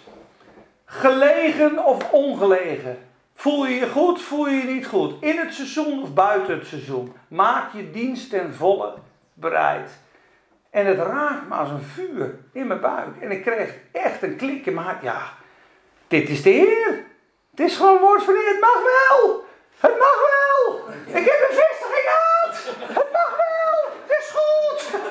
Gelegen 0.86 1.86
of 1.86 2.12
ongelegen. 2.12 3.10
Voel 3.36 3.65
je 3.65 3.75
je 3.75 3.89
goed, 3.89 4.22
voel 4.22 4.48
je 4.48 4.56
je 4.56 4.74
niet 4.74 4.88
goed. 4.88 5.24
In 5.24 5.38
het 5.38 5.53
seizoen 5.53 6.01
of 6.01 6.13
buiten 6.13 6.58
het 6.58 6.67
seizoen. 6.67 7.13
Maak 7.27 7.74
je 7.74 7.91
dienst 7.91 8.29
ten 8.29 8.53
volle 8.53 8.94
bereid. 9.34 9.91
En 10.70 10.86
het 10.86 10.98
raakt 10.98 11.50
me 11.50 11.56
als 11.56 11.70
een 11.70 11.82
vuur 11.82 12.39
in 12.53 12.67
mijn 12.67 12.82
buik. 12.82 13.22
En 13.22 13.32
ik 13.32 13.41
kreeg 13.41 13.75
echt 13.91 14.22
een 14.22 14.36
klik 14.36 14.65
in 14.65 14.74
mijn. 14.74 14.98
Ja, 15.01 15.34
dit 16.08 16.29
is 16.29 16.41
de 16.41 16.50
Heer. 16.50 17.06
Het 17.51 17.60
is 17.60 17.75
gewoon 17.75 18.00
woord 18.00 18.24
van 18.24 18.34
Heer. 18.34 18.48
Het 18.48 18.60
mag 18.60 18.82
wel. 18.82 19.46
Het 19.79 19.98
mag 19.98 20.17
wel! 20.32 20.89
Ik 21.06 21.25
heb 21.25 21.50
een 21.50 21.56
vestiging 21.56 22.06
gehad! 22.10 22.56
Het 22.98 23.12
mag 23.12 23.38
wel! 23.46 23.91
Het 24.06 24.17
is 24.20 24.29
goed! 24.29 25.01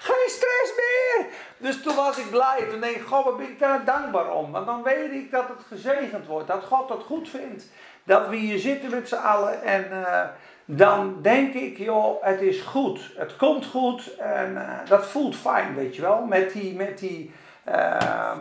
Geen 0.00 0.28
stress 0.28 0.72
meer! 0.76 1.26
Dus 1.64 1.82
toen 1.82 1.94
was 1.94 2.18
ik 2.18 2.30
blij. 2.30 2.66
Toen 2.70 2.80
denk 2.80 2.96
ik, 2.96 3.02
God, 3.02 3.24
wat 3.24 3.36
ben 3.36 3.48
ik 3.48 3.58
daar 3.58 3.84
dankbaar 3.84 4.32
om? 4.32 4.52
Want 4.52 4.66
dan 4.66 4.82
weet 4.82 5.12
ik 5.12 5.30
dat 5.30 5.48
het 5.48 5.66
gezegend 5.68 6.26
wordt. 6.26 6.48
Dat 6.48 6.64
God 6.64 6.88
het 6.88 7.02
goed 7.02 7.28
vindt. 7.28 7.64
Dat 8.02 8.28
we 8.28 8.36
hier 8.36 8.58
zitten 8.58 8.90
met 8.90 9.08
z'n 9.08 9.14
allen. 9.14 9.62
En 9.62 9.86
uh, 9.90 10.22
dan 10.64 11.18
denk 11.22 11.54
ik, 11.54 11.78
joh, 11.78 12.24
het 12.24 12.40
is 12.40 12.60
goed. 12.60 13.12
Het 13.16 13.36
komt 13.36 13.66
goed. 13.66 14.16
En 14.16 14.52
uh, 14.52 14.88
dat 14.88 15.06
voelt 15.06 15.36
fijn, 15.36 15.74
weet 15.74 15.96
je 15.96 16.02
wel. 16.02 16.24
Met 16.24 16.52
die, 16.52 16.74
met 16.74 16.98
die 16.98 17.32
uh, 17.68 18.32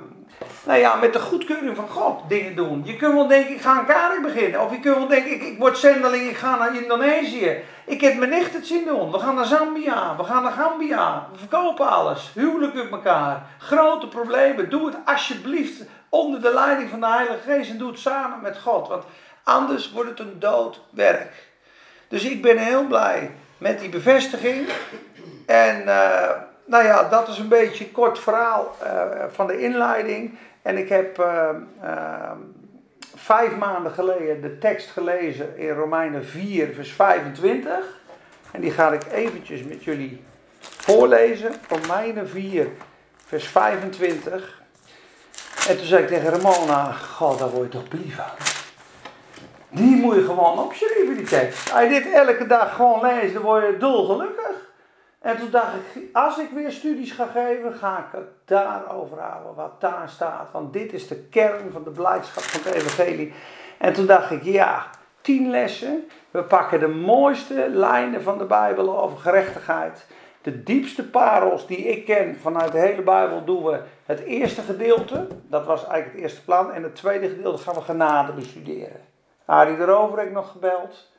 nou 0.64 0.80
ja, 0.80 0.96
met 0.96 1.14
de 1.14 1.20
goedkeuring 1.20 1.76
van 1.76 1.88
God 1.88 2.30
dingen 2.30 2.56
doen. 2.56 2.82
Je 2.86 2.96
kunt 2.96 3.14
wel 3.14 3.28
denken, 3.28 3.54
ik 3.54 3.62
ga 3.62 3.80
een 3.80 3.86
karik 3.86 4.22
beginnen. 4.22 4.62
Of 4.62 4.72
je 4.72 4.80
kunt 4.80 4.98
wel 4.98 5.08
denken, 5.08 5.32
ik, 5.32 5.44
ik 5.44 5.60
word 5.60 5.78
zendeling, 5.78 6.30
ik 6.30 6.38
ga 6.38 6.58
naar 6.58 6.82
Indonesië. 6.82 7.64
Ik 7.86 8.02
heb 8.02 8.18
mijn 8.18 8.30
nicht 8.30 8.54
het 8.54 8.68
zien 8.68 8.86
doen. 8.86 9.12
We 9.12 9.20
gaan 9.20 9.36
naar 9.36 9.46
Zambia, 9.46 10.16
we 10.18 10.24
gaan 10.24 10.44
naar 10.44 10.52
Gambia. 10.52 11.28
We 11.32 11.38
verkopen 11.38 11.90
alles. 11.90 12.32
Huwelijk 12.34 12.74
met 12.74 12.92
elkaar. 12.92 13.46
Grote 13.58 14.08
problemen. 14.08 14.70
Doe 14.70 14.86
het 14.86 14.96
alsjeblieft 15.06 15.84
onder 16.10 16.42
de 16.42 16.54
leiding 16.54 16.90
van 16.90 17.00
de 17.00 17.08
Heilige 17.08 17.40
Geest. 17.46 17.70
En 17.70 17.78
doe 17.78 17.90
het 17.90 18.00
samen 18.00 18.42
met 18.42 18.60
God. 18.62 18.88
Want 18.88 19.04
anders 19.44 19.92
wordt 19.92 20.10
het 20.10 20.20
een 20.20 20.40
dood 20.40 20.82
werk. 20.90 21.34
Dus 22.08 22.24
ik 22.24 22.42
ben 22.42 22.58
heel 22.58 22.84
blij 22.84 23.32
met 23.58 23.80
die 23.80 23.90
bevestiging. 23.90 24.70
En... 25.46 25.84
Uh, 25.86 26.30
nou 26.66 26.84
ja, 26.84 27.10
dat 27.10 27.28
is 27.28 27.38
een 27.38 27.48
beetje 27.48 27.86
een 27.86 27.92
kort 27.92 28.20
verhaal 28.20 28.76
uh, 28.84 29.02
van 29.32 29.48
de 29.48 29.62
inleiding. 29.62 30.38
En 30.62 30.78
ik 30.78 30.90
heb 30.90 31.20
uh, 31.20 31.50
uh, 31.84 32.32
vijf 33.16 33.56
maanden 33.56 33.92
geleden 33.92 34.42
de 34.42 34.58
tekst 34.58 34.90
gelezen 34.90 35.58
in 35.58 35.70
Romeinen 35.70 36.26
4, 36.26 36.74
vers 36.74 36.92
25. 36.92 37.74
En 38.52 38.62
die 38.62 38.72
ga 38.72 38.92
ik 38.92 39.04
eventjes 39.12 39.64
met 39.64 39.84
jullie 39.84 40.24
voorlezen. 40.60 41.52
Romeinen 41.70 42.30
4, 42.30 42.68
vers 43.26 43.48
25. 43.48 44.62
En 45.68 45.78
toen 45.78 45.86
zei 45.86 46.02
ik 46.02 46.08
tegen 46.08 46.30
Ramona, 46.30 46.92
god, 46.92 47.40
daar 47.40 47.50
word 47.50 47.72
je 47.72 47.80
toch 47.80 47.88
blief 47.88 48.20
aan. 48.20 48.36
Die 49.70 49.96
moet 49.96 50.16
je 50.16 50.26
gewoon 50.26 50.60
opschrijven, 50.60 51.16
die 51.16 51.26
tekst. 51.26 51.74
Als 51.74 51.84
je 51.84 51.90
dit 51.90 52.12
elke 52.14 52.48
dag 52.48 52.76
gewoon 52.76 53.02
leest, 53.02 53.34
dan 53.34 53.44
word 53.44 53.66
je 53.66 53.78
dolgelukkig. 53.78 54.72
En 55.24 55.38
toen 55.38 55.50
dacht 55.50 55.74
ik, 55.94 56.10
als 56.14 56.38
ik 56.38 56.50
weer 56.50 56.72
studies 56.72 57.12
ga 57.12 57.26
geven, 57.26 57.74
ga 57.74 57.98
ik 57.98 58.06
het 58.12 58.28
daarover 58.46 59.20
houden, 59.20 59.56
wat 59.56 59.82
daar 59.82 60.10
staat. 60.10 60.52
Want 60.52 60.74
dit 60.74 60.94
is 60.94 61.08
de 61.08 61.16
kern 61.16 61.72
van 61.72 61.84
de 61.84 61.90
blijdschap 61.90 62.44
van 62.44 62.62
het 62.64 62.74
evangelie. 62.74 63.34
En 63.78 63.94
toen 63.94 64.06
dacht 64.06 64.32
ik, 64.32 64.44
ja, 64.44 64.90
tien 65.22 65.50
lessen. 65.50 66.08
We 66.32 66.44
pakken 66.44 66.80
de 66.80 66.88
mooiste 66.88 67.70
lijnen 67.70 68.24
van 68.24 68.38
de 68.38 68.46
Bijbel 68.46 69.02
over 69.02 69.18
gerechtigheid. 69.18 70.06
De 70.42 70.64
diepste 70.64 71.10
parels 71.10 71.68
die 71.68 71.78
ik 71.78 72.06
ken 72.06 72.38
vanuit 72.42 72.72
de 72.72 72.80
hele 72.80 73.02
Bijbel 73.02 73.44
doen 73.46 73.64
we 73.64 73.82
het 74.06 74.20
eerste 74.20 74.62
gedeelte. 74.62 75.28
Dat 75.48 75.66
was 75.66 75.88
eigenlijk 75.88 76.14
het 76.14 76.22
eerste 76.22 76.44
plan. 76.44 76.72
En 76.72 76.84
het 76.84 76.96
tweede 76.96 77.30
gedeelte 77.30 77.64
gaan 77.64 77.76
we 77.76 77.82
genade 77.82 78.32
bestuderen. 78.32 79.02
Arie 79.46 79.78
erover 79.78 80.18
heb 80.18 80.28
ik 80.28 80.34
nog 80.34 80.52
gebeld. 80.52 81.12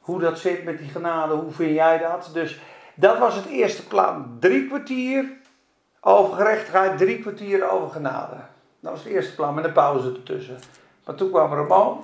Hoe 0.00 0.20
dat 0.20 0.38
zit 0.38 0.64
met 0.64 0.78
die 0.78 0.88
genade, 0.88 1.34
hoe 1.34 1.52
vind 1.52 1.74
jij 1.74 1.98
dat? 1.98 2.30
Dus 2.32 2.60
dat 3.00 3.18
was 3.18 3.34
het 3.34 3.46
eerste 3.46 3.86
plan. 3.86 4.36
Drie 4.40 4.66
kwartier 4.66 5.24
over 6.00 6.34
gerechtigheid, 6.34 6.98
drie 6.98 7.18
kwartier 7.18 7.70
over 7.70 7.90
genade. 7.90 8.36
Dat 8.80 8.92
was 8.92 9.04
het 9.04 9.12
eerste 9.12 9.34
plan 9.34 9.54
met 9.54 9.64
een 9.64 9.72
pauze 9.72 10.12
ertussen. 10.12 10.58
Maar 11.04 11.14
toen 11.14 11.30
kwam 11.30 11.52
Ramon, 11.52 12.00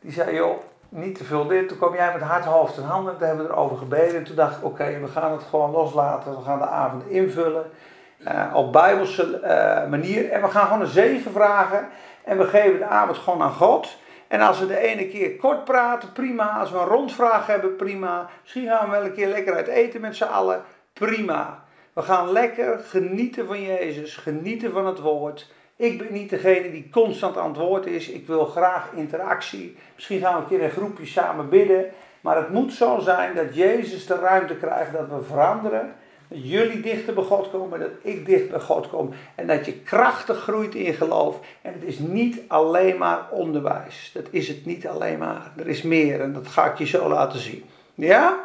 die 0.00 0.12
zei: 0.12 0.34
Joh, 0.34 0.58
niet 0.88 1.14
te 1.14 1.24
veel 1.24 1.46
dit. 1.46 1.68
Toen 1.68 1.78
kwam 1.78 1.94
jij 1.94 2.12
met 2.12 2.22
hart, 2.22 2.44
hoofd 2.44 2.76
en 2.76 2.82
handen. 2.82 3.16
Toen 3.16 3.26
hebben 3.26 3.46
we 3.46 3.52
erover 3.52 3.76
gebeden. 3.76 4.16
En 4.16 4.24
toen 4.24 4.36
dacht 4.36 4.56
ik: 4.56 4.64
Oké, 4.64 4.98
we 5.00 5.08
gaan 5.08 5.32
het 5.32 5.42
gewoon 5.42 5.70
loslaten. 5.70 6.36
We 6.36 6.42
gaan 6.42 6.58
de 6.58 6.66
avond 6.66 7.06
invullen. 7.06 7.70
Uh, 8.18 8.52
op 8.54 8.72
bijbelse 8.72 9.40
uh, 9.42 9.90
manier. 9.90 10.30
En 10.30 10.42
we 10.42 10.48
gaan 10.48 10.66
gewoon 10.66 10.80
een 10.80 10.86
zegen 10.86 11.32
vragen. 11.32 11.88
En 12.24 12.38
we 12.38 12.44
geven 12.44 12.78
de 12.78 12.84
avond 12.84 13.18
gewoon 13.18 13.42
aan 13.42 13.52
God. 13.52 13.96
En 14.34 14.40
als 14.40 14.58
we 14.58 14.66
de 14.66 14.78
ene 14.78 15.08
keer 15.08 15.36
kort 15.36 15.64
praten, 15.64 16.12
prima. 16.12 16.58
Als 16.58 16.70
we 16.70 16.78
een 16.78 16.84
rondvraag 16.84 17.46
hebben, 17.46 17.76
prima. 17.76 18.30
Misschien 18.42 18.66
gaan 18.66 18.84
we 18.84 18.90
wel 18.90 19.04
een 19.04 19.12
keer 19.12 19.28
lekker 19.28 19.54
uit 19.54 19.66
eten 19.66 20.00
met 20.00 20.16
z'n 20.16 20.24
allen, 20.24 20.62
prima. 20.92 21.64
We 21.92 22.02
gaan 22.02 22.32
lekker 22.32 22.78
genieten 22.78 23.46
van 23.46 23.62
Jezus, 23.62 24.16
genieten 24.16 24.72
van 24.72 24.86
het 24.86 25.00
woord. 25.00 25.52
Ik 25.76 25.98
ben 25.98 26.12
niet 26.12 26.30
degene 26.30 26.70
die 26.70 26.88
constant 26.90 27.36
aan 27.36 27.74
het 27.74 27.86
is. 27.86 28.08
Ik 28.08 28.26
wil 28.26 28.44
graag 28.44 28.90
interactie. 28.94 29.76
Misschien 29.94 30.20
gaan 30.20 30.34
we 30.34 30.40
een 30.40 30.46
keer 30.46 30.62
een 30.62 30.70
groepje 30.70 31.06
samen 31.06 31.48
bidden. 31.48 31.90
Maar 32.20 32.36
het 32.36 32.50
moet 32.50 32.72
zo 32.72 32.98
zijn 32.98 33.34
dat 33.34 33.54
Jezus 33.54 34.06
de 34.06 34.14
ruimte 34.14 34.56
krijgt 34.56 34.92
dat 34.92 35.08
we 35.08 35.22
veranderen. 35.22 35.94
Jullie 36.28 36.80
dichter 36.80 37.14
bij 37.14 37.24
God 37.24 37.50
komen, 37.50 37.80
dat 37.80 37.90
ik 38.02 38.26
dicht 38.26 38.50
bij 38.50 38.60
God 38.60 38.88
kom. 38.88 39.10
En 39.34 39.46
dat 39.46 39.66
je 39.66 39.72
krachtig 39.72 40.38
groeit 40.38 40.74
in 40.74 40.94
geloof. 40.94 41.40
En 41.62 41.72
het 41.72 41.82
is 41.82 41.98
niet 41.98 42.40
alleen 42.46 42.98
maar 42.98 43.30
onderwijs. 43.30 44.10
Dat 44.14 44.26
is 44.30 44.48
het 44.48 44.64
niet 44.64 44.86
alleen 44.86 45.18
maar. 45.18 45.52
Er 45.56 45.68
is 45.68 45.82
meer 45.82 46.20
en 46.20 46.32
dat 46.32 46.46
ga 46.46 46.70
ik 46.70 46.78
je 46.78 46.86
zo 46.86 47.08
laten 47.08 47.38
zien. 47.38 47.64
Ja? 47.94 48.44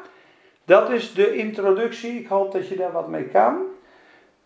Dat 0.66 0.90
is 0.90 1.14
de 1.14 1.36
introductie. 1.36 2.20
Ik 2.20 2.28
hoop 2.28 2.52
dat 2.52 2.68
je 2.68 2.76
daar 2.76 2.92
wat 2.92 3.08
mee 3.08 3.24
kan. 3.24 3.58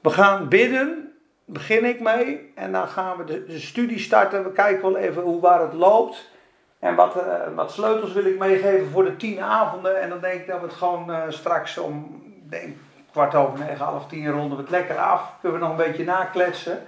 We 0.01 0.09
gaan 0.09 0.49
bidden. 0.49 1.13
Begin 1.45 1.85
ik 1.85 1.99
mee. 1.99 2.51
En 2.55 2.71
dan 2.71 2.87
gaan 2.87 3.17
we 3.17 3.23
de, 3.23 3.59
studie 3.59 3.99
starten. 3.99 4.43
We 4.43 4.51
kijken 4.51 4.91
wel 4.91 4.97
even 4.97 5.21
hoe 5.23 5.41
waar 5.41 5.61
het 5.61 5.73
loopt. 5.73 6.31
En 6.79 6.95
wat, 6.95 7.15
uh, 7.15 7.55
wat 7.55 7.71
sleutels 7.71 8.13
wil 8.13 8.25
ik 8.25 8.39
meegeven 8.39 8.87
voor 8.87 9.03
de 9.03 9.15
tien 9.15 9.39
avonden. 9.41 10.01
En 10.01 10.09
dan 10.09 10.19
denk 10.19 10.41
ik 10.41 10.47
dat 10.47 10.59
we 10.59 10.65
het 10.65 10.75
gewoon 10.75 11.09
uh, 11.09 11.21
straks 11.29 11.77
om 11.77 12.21
denk, 12.49 12.77
kwart 13.13 13.35
over 13.35 13.59
negen, 13.59 13.85
half 13.85 14.07
tien 14.07 14.31
ronden 14.31 14.57
we 14.57 14.63
het 14.63 14.71
lekker 14.71 14.97
af. 14.97 15.21
Kunnen 15.41 15.59
we 15.59 15.65
nog 15.65 15.77
een 15.77 15.85
beetje 15.85 16.03
nakletsen. 16.03 16.85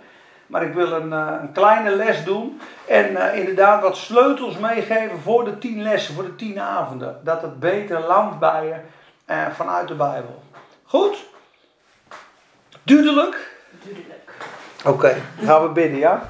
Maar 0.47 0.63
ik 0.63 0.73
wil 0.73 0.91
een, 0.91 1.13
eh, 1.13 1.33
een 1.41 1.51
kleine 1.51 1.95
les 1.95 2.23
doen. 2.23 2.61
En 2.87 3.15
eh, 3.15 3.39
inderdaad 3.39 3.81
wat 3.81 3.97
sleutels 3.97 4.57
meegeven 4.57 5.19
voor 5.19 5.45
de 5.45 5.57
tien 5.57 5.81
lessen, 5.81 6.13
voor 6.13 6.23
de 6.23 6.35
tien 6.35 6.59
avonden. 6.59 7.19
Dat 7.23 7.41
het 7.41 7.59
beter 7.59 7.99
landt 7.99 8.39
bij 8.39 8.65
je 8.65 8.75
uh, 9.33 9.47
vanuit 9.51 9.87
de 9.87 9.95
Bijbel. 9.95 10.43
Goed? 10.83 11.25
Duidelijk? 12.83 13.51
Duidelijk. 13.83 14.31
Oké, 14.85 15.15
gaan 15.43 15.61
we 15.61 15.69
bidden, 15.69 15.97
ja? 15.97 16.25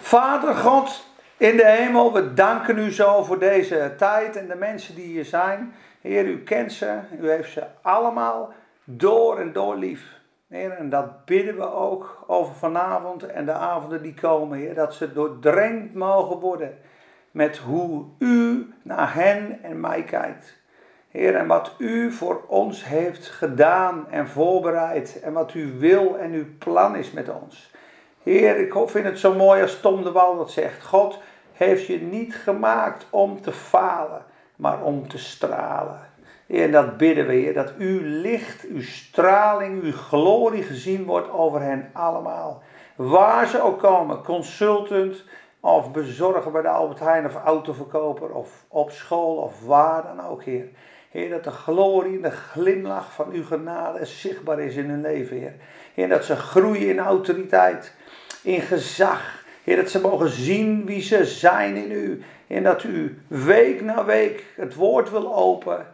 Vader 0.00 0.54
God 0.54 1.04
in 1.36 1.56
de 1.56 1.66
hemel, 1.66 2.12
we 2.12 2.34
danken 2.34 2.78
u 2.78 2.92
zo 2.92 3.22
voor 3.22 3.38
deze 3.38 3.94
tijd 3.98 4.36
en 4.36 4.48
de 4.48 4.54
mensen 4.54 4.94
die 4.94 5.04
hier 5.04 5.24
zijn. 5.24 5.74
Heer, 6.02 6.24
u 6.24 6.42
kent 6.42 6.72
ze, 6.72 6.98
u 7.20 7.30
heeft 7.30 7.52
ze 7.52 7.64
allemaal 7.82 8.52
door 8.84 9.38
en 9.38 9.52
door 9.52 9.76
lief. 9.76 10.20
Heer, 10.48 10.70
en 10.70 10.90
dat 10.90 11.24
bidden 11.24 11.56
we 11.56 11.72
ook 11.72 12.24
over 12.26 12.54
vanavond 12.54 13.26
en 13.26 13.44
de 13.44 13.52
avonden 13.52 14.02
die 14.02 14.14
komen, 14.14 14.58
Heer. 14.58 14.74
Dat 14.74 14.94
ze 14.94 15.12
doordrenkt 15.12 15.94
mogen 15.94 16.38
worden 16.38 16.78
met 17.30 17.56
hoe 17.58 18.04
u 18.18 18.68
naar 18.82 19.14
hen 19.14 19.58
en 19.62 19.80
mij 19.80 20.02
kijkt. 20.02 20.60
Heer, 21.08 21.34
en 21.34 21.46
wat 21.46 21.74
u 21.78 22.12
voor 22.12 22.44
ons 22.46 22.84
heeft 22.84 23.26
gedaan 23.26 24.06
en 24.10 24.28
voorbereid. 24.28 25.20
En 25.20 25.32
wat 25.32 25.54
u 25.54 25.78
wil 25.78 26.18
en 26.18 26.32
uw 26.32 26.46
plan 26.58 26.96
is 26.96 27.10
met 27.10 27.28
ons. 27.28 27.70
Heer, 28.22 28.58
ik 28.58 28.88
vind 28.88 29.04
het 29.04 29.18
zo 29.18 29.34
mooi 29.34 29.62
als 29.62 29.80
Tom 29.80 30.02
de 30.02 30.12
Wal 30.12 30.36
dat 30.36 30.50
zegt. 30.50 30.84
God 30.84 31.18
heeft 31.52 31.86
je 31.86 32.00
niet 32.00 32.34
gemaakt 32.34 33.06
om 33.10 33.40
te 33.40 33.52
falen, 33.52 34.24
maar 34.56 34.82
om 34.82 35.08
te 35.08 35.18
stralen. 35.18 36.00
Heer, 36.46 36.70
dat 36.70 36.96
bidden 36.96 37.26
we, 37.26 37.32
Heer, 37.32 37.54
dat 37.54 37.72
uw 37.78 38.00
licht, 38.02 38.64
uw 38.64 38.82
straling, 38.82 39.82
uw 39.82 39.92
glorie 39.92 40.62
gezien 40.62 41.04
wordt 41.04 41.30
over 41.30 41.60
hen 41.60 41.90
allemaal. 41.92 42.62
Waar 42.96 43.46
ze 43.46 43.62
ook 43.62 43.78
komen, 43.78 44.22
consultant 44.22 45.24
of 45.60 45.92
bezorger 45.92 46.52
bij 46.52 46.62
de 46.62 46.68
Albert 46.68 47.00
Heijn 47.00 47.26
of 47.26 47.34
autoverkoper 47.34 48.30
of 48.30 48.64
op 48.68 48.90
school 48.90 49.36
of 49.36 49.64
waar 49.64 50.02
dan 50.02 50.26
ook, 50.26 50.42
Heer. 50.42 50.68
Heer, 51.10 51.30
dat 51.30 51.44
de 51.44 51.50
glorie 51.50 52.16
en 52.16 52.22
de 52.22 52.30
glimlach 52.30 53.12
van 53.12 53.30
uw 53.32 53.44
genade 53.44 54.04
zichtbaar 54.04 54.60
is 54.60 54.76
in 54.76 54.88
hun 54.88 55.00
leven, 55.00 55.36
Heer. 55.36 55.54
Heer, 55.94 56.08
dat 56.08 56.24
ze 56.24 56.36
groeien 56.36 56.88
in 56.88 56.98
autoriteit, 56.98 57.94
in 58.42 58.60
gezag. 58.60 59.44
Heer, 59.64 59.76
dat 59.76 59.90
ze 59.90 60.00
mogen 60.00 60.28
zien 60.28 60.84
wie 60.84 61.02
ze 61.02 61.24
zijn 61.24 61.76
in 61.76 61.90
u. 61.90 62.22
En 62.52 62.62
dat 62.62 62.82
u 62.82 63.22
week 63.26 63.80
na 63.80 64.04
week 64.04 64.44
het 64.56 64.74
woord 64.74 65.10
wil 65.10 65.34
openen 65.34 65.86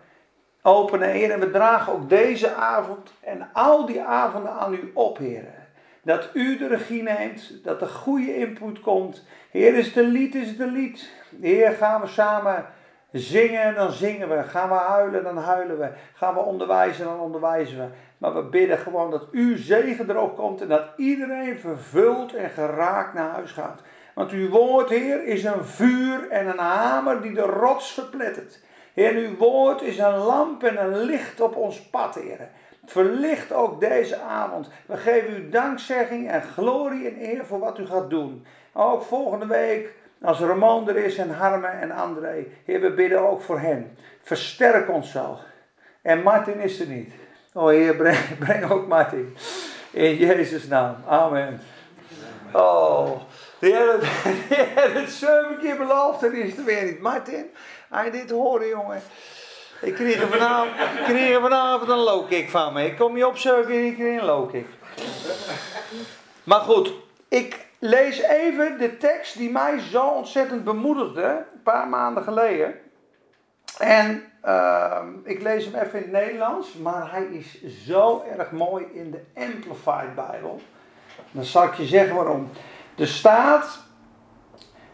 openen, 0.69 1.11
Heer. 1.11 1.31
En 1.31 1.41
we 1.41 1.51
dragen 1.51 1.93
ook 1.93 2.09
deze 2.09 2.55
avond 2.55 3.13
en 3.21 3.49
al 3.53 3.87
die 3.87 4.03
avonden 4.03 4.53
aan 4.53 4.75
u 4.75 4.91
op, 4.95 5.19
Heer. 5.19 5.45
Dat 6.03 6.29
u 6.33 6.59
de 6.59 6.67
regie 6.67 7.03
neemt, 7.03 7.65
dat 7.65 7.81
er 7.81 7.89
goede 7.89 8.37
input 8.37 8.81
komt. 8.81 9.25
Heer, 9.51 9.75
is 9.75 9.93
de 9.93 10.03
lied, 10.03 10.35
is 10.35 10.57
de 10.57 10.67
lied. 10.67 11.11
Heer, 11.41 11.71
gaan 11.71 12.01
we 12.01 12.07
samen 12.07 12.67
zingen, 13.13 13.75
dan 13.75 13.93
zingen 13.93 14.29
we. 14.29 14.43
Gaan 14.43 14.69
we 14.69 14.75
huilen, 14.75 15.23
dan 15.23 15.37
huilen 15.37 15.79
we. 15.79 15.89
Gaan 16.15 16.35
we 16.35 16.41
onderwijzen, 16.41 17.05
dan 17.05 17.21
onderwijzen 17.21 17.79
we. 17.79 17.87
Maar 18.19 18.35
we 18.35 18.43
bidden 18.43 18.79
gewoon 18.79 19.11
dat 19.11 19.31
uw 19.31 19.57
zegen 19.57 20.11
erop 20.11 20.37
komt 20.37 20.61
en 20.61 20.69
dat 20.69 20.85
iedereen 20.97 21.59
vervuld 21.59 22.35
en 22.35 22.51
geraakt 22.51 23.15
naar 23.15 23.31
huis 23.31 23.53
gaat. 23.53 23.83
Want 24.19 24.31
uw 24.31 24.49
woord, 24.49 24.89
Heer, 24.89 25.25
is 25.25 25.45
een 25.45 25.65
vuur 25.65 26.31
en 26.31 26.47
een 26.47 26.59
hamer 26.59 27.23
die 27.23 27.35
de 27.35 27.41
rots 27.41 27.93
verplettert. 27.93 28.61
Heer, 28.95 29.13
uw 29.13 29.37
woord 29.37 29.83
is 29.83 29.99
een 29.99 30.17
lamp 30.17 30.65
en 30.65 30.83
een 30.83 30.99
licht 30.99 31.41
op 31.41 31.57
ons 31.57 31.81
pad, 31.81 32.15
Heer. 32.15 32.49
Verlicht 32.85 33.53
ook 33.53 33.81
deze 33.81 34.21
avond. 34.21 34.69
We 34.87 34.97
geven 34.97 35.37
u 35.37 35.49
dankzegging 35.49 36.31
en 36.31 36.43
glorie 36.43 37.09
en 37.09 37.31
eer 37.31 37.45
voor 37.45 37.59
wat 37.59 37.79
u 37.79 37.87
gaat 37.87 38.11
doen. 38.11 38.47
Ook 38.73 39.03
volgende 39.03 39.47
week, 39.47 39.95
als 40.23 40.41
Ramon 40.41 40.89
er 40.89 40.97
is 40.97 41.17
en 41.17 41.31
Harme 41.31 41.67
en 41.67 41.91
André. 41.91 42.47
Heer, 42.65 42.81
we 42.81 42.91
bidden 42.91 43.29
ook 43.29 43.43
voor 43.43 43.59
hen. 43.59 43.97
Versterk 44.23 44.91
ons 44.91 45.11
zo. 45.11 45.39
En 46.03 46.23
Martin 46.23 46.61
is 46.61 46.81
er 46.81 46.87
niet. 46.87 47.13
Oh 47.53 47.69
Heer, 47.69 47.97
breng, 47.97 48.39
breng 48.45 48.71
ook 48.71 48.87
Martin. 48.87 49.37
In 49.91 50.17
Jezus' 50.17 50.67
naam. 50.67 50.97
Amen. 51.07 51.61
Oh, 52.53 53.21
Heer 53.59 53.99
heeft 54.01 54.95
het 55.01 55.11
zeven 55.11 55.59
keer 55.61 55.77
beloofd 55.77 56.23
en 56.23 56.35
is 56.35 56.57
er 56.57 56.65
weer 56.65 56.85
niet. 56.85 57.01
Martin, 57.01 57.51
hij 57.89 58.11
dit 58.11 58.31
horen, 58.31 58.69
jongen. 58.69 59.03
Ik 59.81 59.95
kreeg 59.95 60.29
vanavond, 60.29 60.71
ik 60.99 61.05
kreeg 61.05 61.41
vanavond 61.41 61.91
een 61.91 61.97
low 61.97 62.29
kick 62.29 62.51
van 62.51 62.73
me. 62.73 62.87
Ik 62.87 62.97
kom 62.97 63.17
je 63.17 63.27
opzoeken 63.27 63.75
en 63.75 63.85
ik 63.85 63.95
kreeg 63.95 64.21
een 64.21 64.27
low 64.27 64.51
kick. 64.51 64.67
Maar 66.45 66.61
goed, 66.61 66.93
ik 67.29 67.67
lees 67.79 68.19
even 68.19 68.79
de 68.79 68.97
tekst 68.97 69.39
die 69.39 69.51
mij 69.51 69.79
zo 69.79 70.07
ontzettend 70.07 70.65
bemoedigde. 70.65 71.23
Een 71.23 71.63
paar 71.63 71.89
maanden 71.89 72.23
geleden. 72.23 72.75
En 73.79 74.33
uh, 74.45 75.03
ik 75.25 75.43
lees 75.43 75.65
hem 75.65 75.75
even 75.75 75.99
in 75.99 76.03
het 76.03 76.13
Nederlands. 76.13 76.75
Maar 76.75 77.11
hij 77.11 77.25
is 77.25 77.65
zo 77.85 78.25
erg 78.39 78.51
mooi 78.51 78.87
in 78.93 79.11
de 79.11 79.21
Amplified 79.35 80.15
Bijbel. 80.15 80.61
Dan 81.31 81.45
zal 81.45 81.65
ik 81.65 81.75
je 81.75 81.87
zeggen 81.87 82.15
waarom. 82.15 82.51
Er 82.99 83.09
staat 83.09 83.79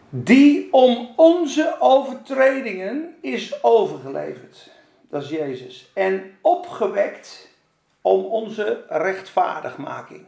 die 0.09 0.73
om 0.73 1.13
onze 1.15 1.75
overtredingen 1.79 3.15
is 3.21 3.63
overgeleverd. 3.63 4.69
Dat 5.09 5.23
is 5.23 5.29
Jezus. 5.29 5.91
En 5.93 6.37
opgewekt 6.41 7.49
om 8.01 8.25
onze 8.25 8.83
rechtvaardigmaking. 8.89 10.25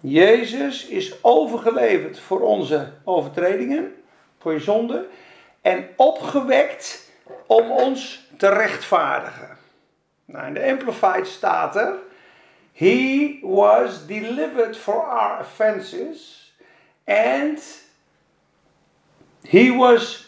Jezus 0.00 0.86
is 0.86 1.24
overgeleverd 1.24 2.18
voor 2.18 2.40
onze 2.40 2.92
overtredingen, 3.04 3.94
voor 4.38 4.52
je 4.52 4.60
zonde. 4.60 5.06
En 5.60 5.88
opgewekt 5.96 7.10
om 7.46 7.70
ons 7.70 8.28
te 8.36 8.48
rechtvaardigen. 8.48 9.56
Nou, 10.24 10.46
in 10.46 10.54
de 10.54 10.64
Amplified 10.64 11.26
staat 11.26 11.76
er. 11.76 11.94
He 12.72 13.38
was 13.42 14.06
delivered 14.06 14.76
for 14.76 15.04
our 15.04 15.40
offenses. 15.40 16.45
And 17.06 17.60
He 19.48 19.76
was 19.76 20.26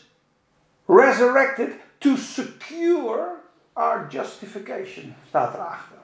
resurrected 0.87 1.69
to 2.01 2.17
secure 2.17 3.41
our 3.73 4.07
justification, 4.09 5.15
staat 5.29 5.55
erachter. 5.55 5.97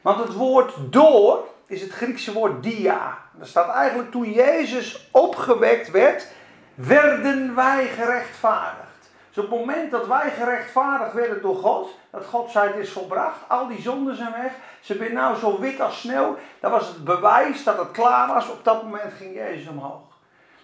Want 0.00 0.18
het 0.18 0.32
woord 0.32 0.74
door 0.90 1.44
is 1.66 1.80
het 1.80 1.90
Griekse 1.90 2.32
woord 2.32 2.62
dia. 2.62 3.18
Dat 3.32 3.48
staat 3.48 3.74
eigenlijk 3.74 4.10
toen 4.10 4.32
Jezus 4.32 5.08
opgewekt 5.10 5.90
werd, 5.90 6.26
werden 6.74 7.54
wij 7.54 7.86
gerechtvaardigd. 7.86 9.10
Dus 9.28 9.44
op 9.44 9.50
het 9.50 9.60
moment 9.60 9.90
dat 9.90 10.06
wij 10.06 10.30
gerechtvaardigd 10.30 11.12
werden 11.12 11.42
door 11.42 11.56
God, 11.56 11.98
dat 12.10 12.26
God 12.26 12.50
zei 12.50 12.80
is 12.80 12.90
volbracht, 12.90 13.38
al 13.48 13.68
die 13.68 13.80
zonden 13.80 14.16
zijn 14.16 14.32
weg, 14.32 14.52
ze 14.80 14.96
zijn 14.96 15.12
nou 15.12 15.36
zo 15.36 15.60
wit 15.60 15.80
als 15.80 16.00
sneeuw, 16.00 16.36
dat 16.60 16.70
was 16.70 16.88
het 16.88 17.04
bewijs 17.04 17.64
dat 17.64 17.78
het 17.78 17.90
klaar 17.90 18.28
was, 18.34 18.50
op 18.50 18.64
dat 18.64 18.82
moment 18.82 19.12
ging 19.12 19.34
Jezus 19.34 19.68
omhoog. 19.68 20.11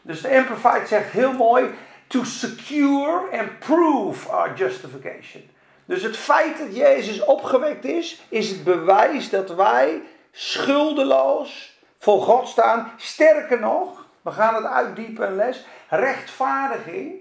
Dus 0.02 0.20
de 0.20 0.36
Amplified 0.36 0.88
zegt 0.88 1.10
heel 1.10 1.32
mooi, 1.32 1.70
to 2.06 2.24
secure 2.24 3.38
and 3.38 3.58
prove 3.58 4.28
our 4.28 4.54
justification. 4.54 5.50
Dus 5.84 6.02
het 6.02 6.16
feit 6.16 6.58
dat 6.58 6.76
Jezus 6.76 7.24
opgewekt 7.24 7.84
is, 7.84 8.22
is 8.28 8.50
het 8.50 8.64
bewijs 8.64 9.30
dat 9.30 9.54
wij 9.54 10.02
schuldeloos 10.30 11.78
voor 11.98 12.22
God 12.22 12.48
staan. 12.48 12.92
Sterker 12.96 13.60
nog, 13.60 14.06
we 14.22 14.30
gaan 14.30 14.54
het 14.54 14.64
uitdiepen 14.64 15.28
in 15.28 15.36
les. 15.36 15.66
Rechtvaardiging 15.88 17.14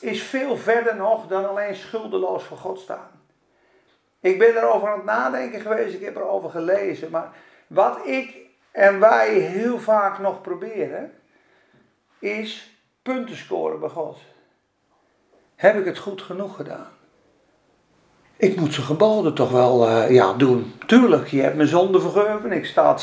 is 0.00 0.22
veel 0.22 0.56
verder 0.56 0.96
nog 0.96 1.26
dan 1.26 1.48
alleen 1.48 1.76
schuldeloos 1.76 2.44
voor 2.44 2.56
God 2.56 2.80
staan. 2.80 3.10
Ik 4.20 4.38
ben 4.38 4.56
erover 4.56 4.88
aan 4.88 4.96
het 4.96 5.04
nadenken 5.04 5.60
geweest, 5.60 5.94
ik 5.94 6.04
heb 6.04 6.16
erover 6.16 6.50
gelezen. 6.50 7.10
Maar 7.10 7.32
wat 7.66 8.06
ik 8.06 8.36
en 8.70 9.00
wij 9.00 9.28
heel 9.28 9.78
vaak 9.78 10.18
nog 10.18 10.40
proberen, 10.40 11.19
is 12.20 12.70
punten 13.02 13.36
scoren 13.36 13.80
bij 13.80 13.88
God. 13.88 14.18
Heb 15.56 15.78
ik 15.78 15.84
het 15.84 15.98
goed 15.98 16.22
genoeg 16.22 16.56
gedaan? 16.56 16.88
Ik 18.36 18.56
moet 18.56 18.74
zijn 18.74 18.86
geboden 18.86 19.34
toch 19.34 19.50
wel 19.50 19.88
uh, 19.88 20.10
ja, 20.10 20.32
doen. 20.32 20.74
Tuurlijk, 20.86 21.28
je 21.28 21.42
hebt 21.42 21.56
mijn 21.56 21.68
zonde 21.68 22.00
vergeven. 22.00 22.52
Ik 22.52 22.66
sta, 22.66 22.96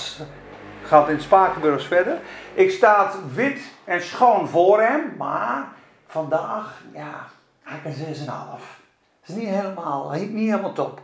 gaat 0.83 1.09
in 1.09 1.21
Spakenburgs 1.21 1.85
verder. 1.85 2.19
Ik 2.53 2.71
sta 2.71 3.11
wit 3.33 3.59
en 3.83 4.01
schoon 4.01 4.47
voor 4.47 4.81
hem. 4.81 5.13
Maar 5.17 5.67
vandaag, 6.07 6.81
ja, 6.93 7.27
hij 7.63 7.79
kan 7.83 7.93
6,5. 7.93 7.95
Dat 8.25 9.35
is 9.35 9.35
niet 9.35 9.49
helemaal, 9.49 10.11
niet 10.11 10.49
helemaal 10.49 10.73
top. 10.73 11.01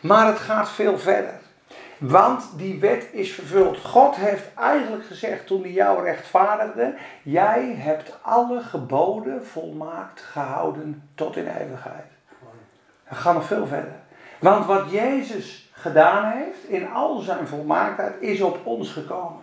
Maar 0.00 0.26
het 0.26 0.38
gaat 0.38 0.68
veel 0.68 0.98
verder. 0.98 1.37
Want 1.98 2.50
die 2.56 2.80
wet 2.80 3.08
is 3.12 3.32
vervuld. 3.32 3.78
God 3.78 4.16
heeft 4.16 4.54
eigenlijk 4.54 5.06
gezegd 5.06 5.46
toen 5.46 5.62
hij 5.62 5.70
jou 5.70 6.04
rechtvaardigde: 6.04 6.94
Jij 7.22 7.74
hebt 7.78 8.18
alle 8.22 8.60
geboden 8.60 9.46
volmaakt 9.46 10.20
gehouden 10.20 11.10
tot 11.14 11.36
in 11.36 11.48
eeuwigheid. 11.48 12.06
We 13.08 13.14
gaan 13.14 13.34
nog 13.34 13.44
veel 13.44 13.66
verder. 13.66 14.00
Want 14.40 14.66
wat 14.66 14.90
Jezus 14.90 15.70
gedaan 15.72 16.32
heeft 16.32 16.64
in 16.68 16.88
al 16.88 17.18
zijn 17.18 17.46
volmaaktheid 17.46 18.14
is 18.20 18.40
op 18.40 18.66
ons 18.66 18.92
gekomen. 18.92 19.42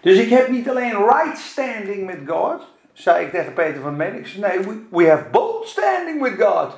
Dus 0.00 0.18
ik 0.18 0.30
heb 0.30 0.48
niet 0.48 0.68
alleen 0.68 0.96
right 0.96 1.38
standing 1.38 2.06
met 2.06 2.18
God, 2.26 2.72
zei 2.92 3.24
ik 3.24 3.30
tegen 3.30 3.52
Peter 3.52 3.82
van 3.82 3.96
Menix. 3.96 4.34
Nee, 4.34 4.58
we, 4.58 4.86
we 4.90 5.08
have 5.08 5.24
bold 5.30 5.68
standing 5.68 6.22
with 6.22 6.42
God. 6.42 6.76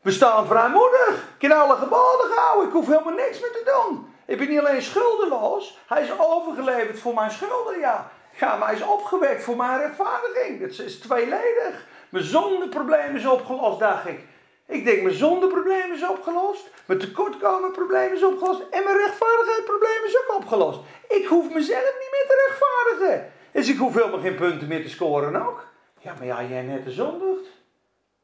We 0.00 0.10
staan 0.10 0.46
vrijmoedig. 0.46 1.26
Ik 1.38 1.48
kan 1.48 1.58
alle 1.60 1.76
geboden 1.76 2.30
houden. 2.36 2.66
Ik 2.66 2.72
hoef 2.72 2.86
helemaal 2.86 3.12
niks 3.12 3.40
meer 3.40 3.52
te 3.52 3.62
doen. 3.64 4.11
Ik 4.26 4.38
ben 4.38 4.48
niet 4.48 4.58
alleen 4.58 4.82
schuldeloos. 4.82 5.78
Hij 5.86 6.02
is 6.02 6.18
overgeleverd 6.18 6.98
voor 6.98 7.14
mijn 7.14 7.30
schulden, 7.30 7.78
ja. 7.78 8.10
Ja, 8.40 8.56
maar 8.56 8.68
hij 8.68 8.76
is 8.76 8.84
opgewekt 8.84 9.42
voor 9.42 9.56
mijn 9.56 9.78
rechtvaardiging. 9.78 10.60
Het 10.60 10.78
is 10.78 10.98
tweeledig. 10.98 11.86
Mijn 12.08 12.24
zondeprobleem 12.24 13.16
is 13.16 13.26
opgelost, 13.26 13.78
dacht 13.78 14.06
ik. 14.06 14.20
Ik 14.66 14.84
denk, 14.84 15.02
mijn 15.02 15.14
zondeprobleem 15.14 15.92
is 15.92 16.08
opgelost. 16.08 16.70
Mijn 16.86 16.98
tekortkomenprobleem 16.98 18.12
is 18.12 18.24
opgelost. 18.24 18.60
En 18.70 18.84
mijn 18.84 18.96
rechtvaardigheidprobleem 18.96 20.04
is 20.06 20.18
ook 20.18 20.36
opgelost. 20.36 20.80
Ik 21.08 21.26
hoef 21.26 21.54
mezelf 21.54 21.94
niet 22.00 22.10
meer 22.10 22.26
te 22.28 22.46
rechtvaardigen. 22.48 23.32
Dus 23.52 23.68
ik 23.68 23.76
hoef 23.76 23.94
helemaal 23.94 24.20
geen 24.20 24.34
punten 24.34 24.68
meer 24.68 24.82
te 24.82 24.88
scoren 24.88 25.46
ook. 25.46 25.64
Ja, 25.98 26.14
maar 26.18 26.26
ja, 26.26 26.42
jij 26.42 26.62
net 26.62 26.84
de 26.84 26.90
zondigt, 26.90 27.48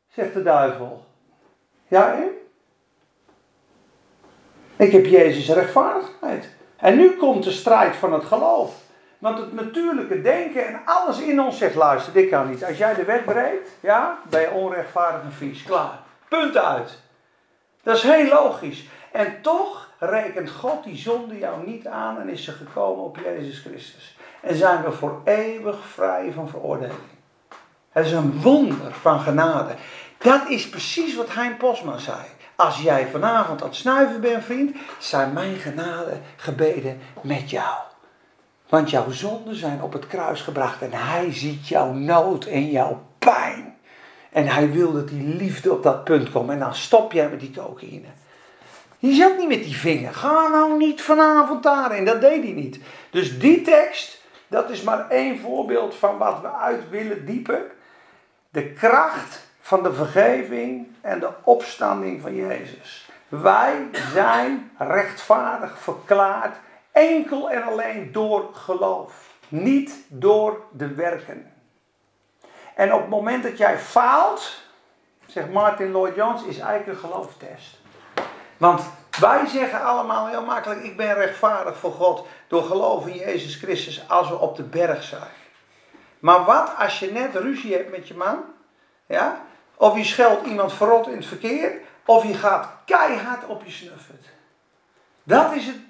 zegt 0.09 0.35
de 0.35 0.43
duivel. 0.43 1.05
Ja, 1.89 2.15
hè? 2.15 2.27
Ik 4.79 4.93
heb 4.93 5.07
Jezus 5.07 5.49
rechtvaardigheid. 5.49 6.49
En 6.77 6.97
nu 6.97 7.11
komt 7.11 7.45
de 7.45 7.51
strijd 7.51 7.97
van 7.97 8.13
het 8.13 8.25
geloof. 8.25 8.75
Want 9.19 9.39
het 9.39 9.53
natuurlijke 9.53 10.21
denken 10.23 10.67
en 10.67 10.81
alles 10.85 11.21
in 11.21 11.41
ons 11.41 11.59
zegt: 11.59 11.75
luister, 11.75 12.13
dit 12.13 12.29
kan 12.29 12.51
niet. 12.51 12.65
Als 12.65 12.79
jij 12.79 12.95
de 12.95 13.05
wet 13.05 13.25
breekt, 13.25 13.71
ja, 13.81 14.19
ben 14.31 14.41
je 14.41 14.51
onrechtvaardig 14.51 15.23
en 15.23 15.33
vies. 15.33 15.63
Klaar. 15.63 15.99
Punt 16.29 16.57
uit. 16.57 16.99
Dat 17.83 17.97
is 17.97 18.03
heel 18.03 18.29
logisch. 18.29 18.89
En 19.13 19.43
toch 19.43 19.89
rekent 19.99 20.51
God 20.51 20.85
die 20.85 20.97
zonde 20.97 21.39
jou 21.39 21.67
niet 21.67 21.87
aan 21.87 22.21
en 22.21 22.29
is 22.29 22.45
ze 22.45 22.53
gekomen 22.53 23.05
op 23.05 23.19
Jezus 23.25 23.61
Christus. 23.61 24.17
En 24.41 24.55
zijn 24.55 24.83
we 24.83 24.93
voor 24.93 25.21
eeuwig 25.25 25.87
vrij 25.87 26.33
van 26.35 26.49
veroordeling. 26.49 26.99
Het 27.91 28.07
is 28.07 28.13
een 28.13 28.41
wonder 28.41 28.93
van 28.93 29.21
genade. 29.21 29.75
Dat 30.19 30.49
is 30.49 30.69
precies 30.69 31.17
wat 31.17 31.35
Hein 31.35 31.57
Posma 31.57 31.99
zei. 31.99 32.19
Als 32.59 32.81
jij 32.83 33.07
vanavond 33.07 33.63
aan 33.63 33.69
het 33.69 33.77
snuiven 33.77 34.21
bent, 34.21 34.45
vriend, 34.45 34.77
zijn 34.99 35.33
mijn 35.33 35.57
genade 35.57 36.21
gebeden 36.37 37.01
met 37.21 37.51
jou. 37.51 37.77
Want 38.69 38.91
jouw 38.91 39.11
zonden 39.11 39.57
zijn 39.57 39.83
op 39.83 39.93
het 39.93 40.07
kruis 40.07 40.41
gebracht 40.41 40.83
en 40.83 40.93
hij 40.93 41.33
ziet 41.33 41.69
jouw 41.69 41.93
nood 41.93 42.45
en 42.45 42.71
jouw 42.71 43.03
pijn. 43.19 43.77
En 44.31 44.47
hij 44.47 44.71
wil 44.71 44.93
dat 44.93 45.09
die 45.09 45.23
liefde 45.23 45.73
op 45.73 45.83
dat 45.83 46.05
punt 46.05 46.31
komt. 46.31 46.51
En 46.51 46.59
dan 46.59 46.75
stop 46.75 47.13
jij 47.13 47.29
met 47.29 47.41
die 47.41 47.51
cocaïne. 47.51 48.09
Je 48.99 49.13
zat 49.15 49.39
niet 49.39 49.49
met 49.49 49.63
die 49.63 49.77
vinger. 49.77 50.15
Ga 50.15 50.49
nou 50.49 50.77
niet 50.77 51.03
vanavond 51.03 51.63
daarin. 51.63 52.05
Dat 52.05 52.21
deed 52.21 52.43
hij 52.43 52.53
niet. 52.53 52.79
Dus 53.11 53.39
die 53.39 53.63
tekst, 53.63 54.23
dat 54.49 54.71
is 54.71 54.83
maar 54.83 55.09
één 55.09 55.39
voorbeeld 55.39 55.95
van 55.95 56.19
wat 56.19 56.41
we 56.41 56.53
uit 56.53 56.91
willen 56.91 57.25
diepen. 57.27 57.63
De 58.51 58.73
kracht 58.73 59.48
van 59.69 59.83
de 59.83 59.93
vergeving 59.93 60.87
en 61.01 61.21
de 61.21 61.31
opstanding 61.43 62.21
van 62.21 62.35
Jezus. 62.35 63.11
Wij 63.29 63.89
zijn 64.13 64.71
rechtvaardig 64.79 65.79
verklaard 65.79 66.57
enkel 66.93 67.51
en 67.51 67.63
alleen 67.63 68.13
door 68.13 68.49
geloof, 68.53 69.35
niet 69.49 69.95
door 70.09 70.61
de 70.71 70.95
werken. 70.95 71.53
En 72.75 72.93
op 72.93 73.01
het 73.01 73.09
moment 73.09 73.43
dat 73.43 73.59
jij 73.59 73.79
faalt, 73.79 74.63
zegt 75.27 75.53
Martin 75.53 75.91
Lloyd 75.91 76.15
Jones, 76.15 76.43
is 76.43 76.59
eigenlijk 76.59 76.89
een 76.89 77.11
gelooftest. 77.11 77.79
Want 78.57 78.83
wij 79.21 79.47
zeggen 79.47 79.83
allemaal 79.83 80.27
heel 80.27 80.45
makkelijk: 80.45 80.83
ik 80.83 80.97
ben 80.97 81.15
rechtvaardig 81.15 81.79
voor 81.79 81.93
God 81.93 82.27
door 82.47 82.63
geloof 82.63 83.07
in 83.07 83.17
Jezus 83.17 83.57
Christus 83.57 84.09
als 84.09 84.29
we 84.29 84.39
op 84.39 84.57
de 84.57 84.65
berg 84.65 85.03
zijn. 85.03 85.37
Maar 86.19 86.45
wat 86.45 86.75
als 86.79 86.99
je 86.99 87.13
net 87.13 87.35
ruzie 87.35 87.75
hebt 87.75 87.91
met 87.91 88.09
je 88.09 88.15
man? 88.15 88.45
Ja? 89.07 89.47
Of 89.79 89.97
je 89.97 90.05
scheldt 90.05 90.47
iemand 90.47 90.73
verrot 90.73 91.09
in 91.09 91.17
het 91.17 91.27
verkeer, 91.27 91.73
of 92.05 92.25
je 92.25 92.35
gaat 92.35 92.69
keihard 92.85 93.47
op 93.47 93.65
je 93.65 93.71
snuffert. 93.71 94.27
Dat 95.23 95.53
is 95.53 95.67
het 95.67 95.89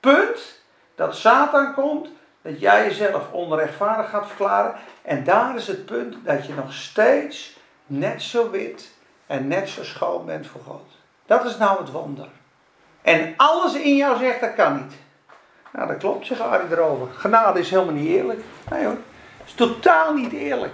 punt 0.00 0.60
dat 0.94 1.16
Satan 1.16 1.74
komt, 1.74 2.08
dat 2.42 2.60
jij 2.60 2.84
jezelf 2.84 3.32
onrechtvaardig 3.32 4.10
gaat 4.10 4.26
verklaren. 4.26 4.74
En 5.02 5.24
daar 5.24 5.56
is 5.56 5.66
het 5.66 5.86
punt 5.86 6.16
dat 6.24 6.46
je 6.46 6.54
nog 6.54 6.72
steeds 6.72 7.56
net 7.86 8.22
zo 8.22 8.50
wit 8.50 8.90
en 9.26 9.48
net 9.48 9.68
zo 9.68 9.84
schoon 9.84 10.26
bent 10.26 10.46
voor 10.46 10.60
God. 10.66 10.86
Dat 11.26 11.44
is 11.44 11.56
nou 11.56 11.78
het 11.78 11.90
wonder. 11.90 12.28
En 13.02 13.34
alles 13.36 13.74
in 13.74 13.96
jou 13.96 14.18
zegt 14.18 14.40
dat 14.40 14.54
kan 14.54 14.76
niet. 14.76 14.94
Nou, 15.72 15.88
dat 15.88 15.96
klopt, 15.96 16.26
zegt 16.26 16.40
Arie 16.40 16.70
erover. 16.70 17.08
Genade 17.14 17.60
is 17.60 17.70
helemaal 17.70 17.94
niet 17.94 18.08
eerlijk. 18.08 18.40
Nee 18.70 18.84
hoor, 18.84 18.98
is 19.44 19.54
totaal 19.54 20.14
niet 20.14 20.32
eerlijk 20.32 20.72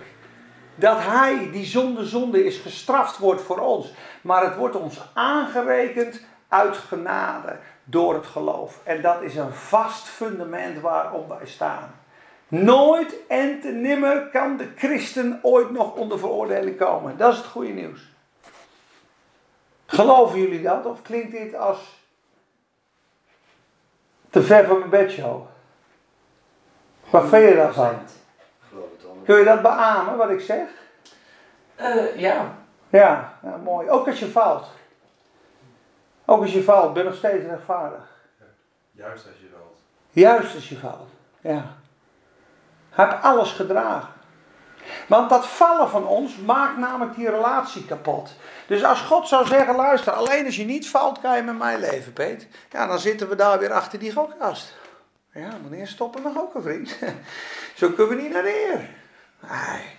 dat 0.76 0.98
hij, 1.00 1.50
die 1.52 1.64
zonde 1.64 2.04
zonde 2.04 2.44
is, 2.44 2.58
gestraft 2.58 3.18
wordt 3.18 3.42
voor 3.42 3.58
ons. 3.58 3.92
Maar 4.20 4.44
het 4.44 4.56
wordt 4.56 4.76
ons 4.76 5.00
aangerekend 5.14 6.20
uit 6.48 6.76
genade 6.76 7.56
door 7.84 8.14
het 8.14 8.26
geloof. 8.26 8.80
En 8.84 9.02
dat 9.02 9.22
is 9.22 9.36
een 9.36 9.52
vast 9.52 10.06
fundament 10.08 10.80
waarop 10.80 11.28
wij 11.28 11.46
staan. 11.46 11.94
Nooit 12.48 13.14
en 13.28 13.60
te 13.60 13.68
nimmer 13.68 14.28
kan 14.28 14.56
de 14.56 14.68
christen 14.76 15.38
ooit 15.42 15.70
nog 15.70 15.94
onder 15.94 16.18
veroordeling 16.18 16.76
komen. 16.76 17.16
Dat 17.16 17.32
is 17.32 17.38
het 17.38 17.46
goede 17.46 17.72
nieuws. 17.72 18.00
Geloven 19.86 20.40
jullie 20.40 20.62
dat? 20.62 20.86
Of 20.86 21.02
klinkt 21.02 21.30
dit 21.30 21.54
als 21.54 21.78
te 24.30 24.42
ver 24.42 24.66
van 24.66 24.78
mijn 24.78 24.90
bedshow? 24.90 25.46
Wat 27.10 27.28
vind 27.28 27.48
je 27.48 27.54
daarvan? 27.54 27.98
Kun 29.26 29.38
je 29.38 29.44
dat 29.44 29.62
beamen 29.62 30.16
wat 30.16 30.30
ik 30.30 30.40
zeg? 30.40 30.68
Uh, 31.80 32.16
ja. 32.16 32.54
ja. 32.88 33.38
Ja, 33.42 33.56
mooi. 33.64 33.88
Ook 33.88 34.06
als 34.06 34.18
je 34.18 34.26
faalt. 34.26 34.66
Ook 36.24 36.42
als 36.42 36.52
je 36.52 36.62
valt, 36.62 36.92
ben 36.92 37.02
je 37.02 37.08
nog 37.08 37.18
steeds 37.18 37.44
rechtvaardig. 37.44 38.08
juist 38.92 39.26
als 39.26 39.36
je 39.40 39.48
valt. 39.52 39.78
Juist 40.10 40.54
als 40.54 40.68
je 40.68 40.78
valt, 40.78 41.08
ja. 41.40 41.64
Heeft 42.90 43.22
alles 43.22 43.52
gedragen. 43.52 44.08
Want 45.08 45.30
dat 45.30 45.46
vallen 45.46 45.88
van 45.88 46.06
ons 46.06 46.36
maakt 46.36 46.78
namelijk 46.78 47.16
die 47.16 47.30
relatie 47.30 47.84
kapot. 47.84 48.30
Dus 48.66 48.84
als 48.84 49.00
God 49.00 49.28
zou 49.28 49.46
zeggen, 49.46 49.76
luister, 49.76 50.12
alleen 50.12 50.44
als 50.44 50.56
je 50.56 50.64
niet 50.64 50.90
valt, 50.90 51.20
kan 51.20 51.36
je 51.36 51.42
met 51.42 51.58
mij 51.58 51.78
leven, 51.78 52.12
Peet. 52.12 52.48
Ja, 52.70 52.86
dan 52.86 52.98
zitten 52.98 53.28
we 53.28 53.34
daar 53.34 53.58
weer 53.58 53.72
achter 53.72 53.98
die 53.98 54.12
gokkast. 54.12 54.74
Ja, 55.32 55.48
wanneer 55.62 55.86
stoppen 55.86 56.22
we 56.22 56.30
nog 56.32 56.54
een 56.54 56.62
vriend? 56.62 56.98
Zo 57.78 57.88
kunnen 57.88 58.16
we 58.16 58.22
niet 58.22 58.32
naar 58.32 58.42
de 58.42 58.48
Heer. 58.48 58.88
Nee. 59.40 59.94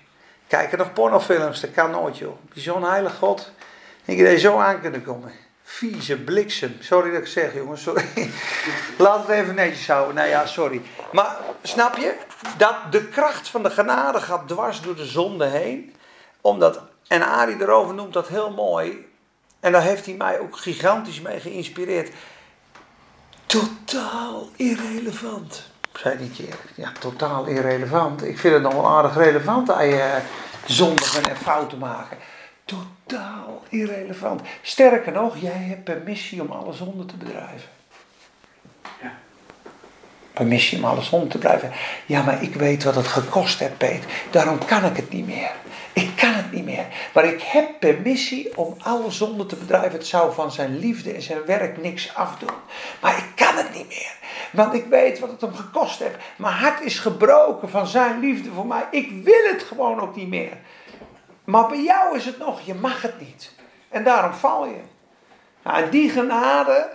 Kijken 0.48 0.78
nog 0.78 0.94
pornofilms, 0.94 1.62
dat 1.62 1.72
kan 1.72 1.92
nooit, 1.92 2.18
joh. 2.18 2.38
Zo'n 2.54 2.84
heilig 2.84 3.16
God. 3.16 3.52
Ik 4.06 4.20
er 4.20 4.40
zo 4.40 4.58
aan 4.58 4.82
kunnen 4.82 5.04
komen. 5.04 5.32
Vieze 5.64 6.18
bliksem. 6.18 6.78
Sorry 6.80 7.12
dat 7.12 7.22
ik 7.22 7.28
zeg, 7.28 7.54
jongens. 7.54 7.82
Sorry. 7.82 8.06
Laat 8.98 9.28
het 9.28 9.30
even 9.30 9.56
netjes 9.56 9.88
houden. 9.88 10.16
Nou 10.16 10.28
ja, 10.28 10.46
sorry. 10.46 10.82
Maar 11.12 11.38
snap 11.62 11.98
je? 11.98 12.16
Dat 12.58 12.76
de 12.92 13.08
kracht 13.08 13.50
van 13.50 13.64
de 13.64 13.70
genade 13.70 14.22
gaat 14.22 14.48
dwars 14.48 14.82
door 14.82 14.96
de 14.96 15.06
zonde 15.06 15.46
heen. 15.46 15.96
Omdat, 16.42 16.82
en 17.08 17.22
Arie 17.22 17.62
erover 17.62 17.96
noemt 17.96 18.14
dat 18.14 18.28
heel 18.28 18.52
mooi. 18.52 19.08
En 19.60 19.72
daar 19.72 19.82
heeft 19.82 20.06
hij 20.06 20.16
mij 20.16 20.40
ook 20.40 20.58
gigantisch 20.58 21.22
mee 21.22 21.40
geïnspireerd. 21.40 22.12
Totaal 23.46 24.50
irrelevant. 24.56 25.67
Zei 25.98 26.18
die 26.18 26.30
keer. 26.30 26.56
Ja, 26.76 26.92
totaal 27.00 27.46
irrelevant. 27.46 28.24
Ik 28.24 28.40
vind 28.40 28.54
het 28.54 28.64
nog 28.64 28.74
wel 28.74 28.90
aardig 28.90 29.16
relevant 29.16 29.68
dat 29.68 29.80
je 29.80 30.20
zondigen 30.66 31.24
en 31.24 31.38
fouten 31.38 31.78
maken. 31.78 32.18
Totaal 32.66 33.64
irrelevant. 33.70 34.42
Sterker 34.62 35.12
nog, 35.12 35.38
jij 35.38 35.52
hebt 35.68 35.84
permissie 35.84 36.42
om 36.42 36.52
alle 36.52 36.74
zonde 36.74 37.06
te 37.06 37.16
bedrijven. 37.16 37.70
Ja. 39.02 39.12
Permissie 40.34 40.78
om 40.78 40.86
alle 40.86 41.02
zonde 41.02 41.28
te 41.28 41.38
bedrijven. 41.38 41.72
Ja, 42.06 42.22
maar 42.22 42.44
ik 42.44 42.56
weet 42.56 42.84
wat 42.84 42.96
het 42.96 43.08
gekost 43.08 43.60
heeft, 43.60 43.78
Peet. 43.78 44.06
Daarom 44.32 44.66
kan 44.66 44.86
ik 44.86 44.96
het 44.96 45.10
niet 45.10 45.28
meer. 45.28 45.52
Ik 45.98 46.16
kan 46.16 46.34
het 46.34 46.52
niet 46.52 46.66
meer. 46.66 46.86
Maar 47.14 47.26
ik 47.26 47.42
heb 47.42 47.80
permissie 47.80 48.58
om 48.58 48.76
alle 48.80 49.12
zonde 49.12 49.46
te 49.46 49.56
bedrijven. 49.56 49.92
Het 49.92 50.08
zou 50.08 50.34
van 50.34 50.52
zijn 50.52 50.80
liefde 50.80 51.14
en 51.14 51.22
zijn 51.22 51.46
werk 51.46 51.82
niks 51.82 52.16
afdoen. 52.16 52.58
Maar 53.02 53.18
ik 53.18 53.32
kan 53.36 53.56
het 53.56 53.74
niet 53.74 53.88
meer. 53.88 54.16
Want 54.52 54.74
ik 54.74 54.86
weet 54.86 55.20
wat 55.20 55.32
het 55.32 55.42
hem 55.42 55.56
gekost 55.56 56.00
heeft. 56.00 56.16
Mijn 56.36 56.54
hart 56.54 56.82
is 56.82 57.00
gebroken 57.00 57.70
van 57.70 57.88
zijn 57.88 58.20
liefde 58.20 58.52
voor 58.52 58.66
mij. 58.66 58.88
Ik 58.92 59.24
wil 59.24 59.52
het 59.52 59.64
gewoon 59.64 60.00
ook 60.00 60.16
niet 60.16 60.28
meer. 60.28 60.58
Maar 61.44 61.68
bij 61.68 61.84
jou 61.84 62.16
is 62.16 62.26
het 62.26 62.38
nog, 62.38 62.62
je 62.62 62.74
mag 62.74 63.02
het 63.02 63.20
niet. 63.20 63.54
En 63.90 64.04
daarom 64.04 64.34
val 64.34 64.66
je. 64.66 64.82
Nou, 65.64 65.84
en 65.84 65.90
die 65.90 66.10
genade, 66.10 66.90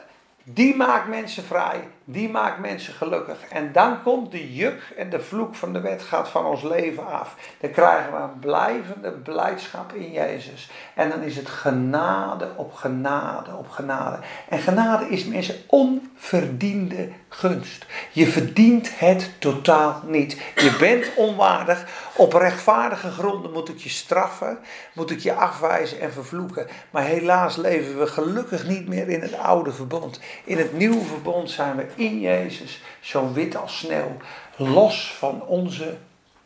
die 0.44 0.76
maakt 0.76 1.08
mensen 1.08 1.44
vrij. 1.44 1.88
Die 2.04 2.28
maakt 2.28 2.58
mensen 2.58 2.94
gelukkig. 2.94 3.36
En 3.50 3.72
dan 3.72 4.02
komt 4.02 4.30
de 4.30 4.54
juk 4.54 4.92
en 4.96 5.10
de 5.10 5.20
vloek 5.20 5.54
van 5.54 5.72
de 5.72 5.80
wet 5.80 6.02
gaat 6.02 6.28
van 6.28 6.46
ons 6.46 6.62
leven 6.62 7.06
af. 7.06 7.36
Dan 7.60 7.70
krijgen 7.70 8.12
we 8.12 8.18
een 8.18 8.38
blijvende 8.38 9.10
blijdschap 9.10 9.92
in 9.92 10.12
Jezus. 10.12 10.70
En 10.94 11.10
dan 11.10 11.22
is 11.22 11.36
het 11.36 11.48
genade 11.48 12.48
op 12.56 12.72
genade 12.74 13.56
op 13.56 13.68
genade. 13.68 14.18
En 14.48 14.58
genade 14.58 15.08
is 15.08 15.24
mensen 15.24 15.56
onverdiende 15.66 17.08
gunst. 17.28 17.86
Je 18.12 18.26
verdient 18.26 18.98
het 18.98 19.30
totaal 19.38 20.02
niet. 20.06 20.40
Je 20.56 20.76
bent 20.78 21.14
onwaardig. 21.16 21.86
Op 22.16 22.33
rechtvaardige 22.33 23.11
gronden 23.11 23.53
moet 23.53 23.68
ik 23.68 23.79
je 23.79 23.88
straffen, 23.88 24.59
moet 24.94 25.11
ik 25.11 25.20
je 25.20 25.35
afwijzen 25.35 26.01
en 26.01 26.12
vervloeken. 26.12 26.66
Maar 26.90 27.05
helaas 27.05 27.57
leven 27.57 27.98
we 27.98 28.07
gelukkig 28.07 28.66
niet 28.66 28.88
meer 28.88 29.09
in 29.09 29.20
het 29.20 29.35
oude 29.35 29.72
verbond. 29.72 30.20
In 30.44 30.59
het 30.59 30.72
nieuwe 30.72 31.05
verbond 31.05 31.51
zijn 31.51 31.77
we 31.77 31.87
in 31.94 32.20
Jezus 32.20 32.83
zo 33.01 33.33
wit 33.33 33.57
als 33.57 33.79
sneeuw. 33.79 34.16
Los 34.57 35.14
van 35.18 35.42
onze 35.42 35.96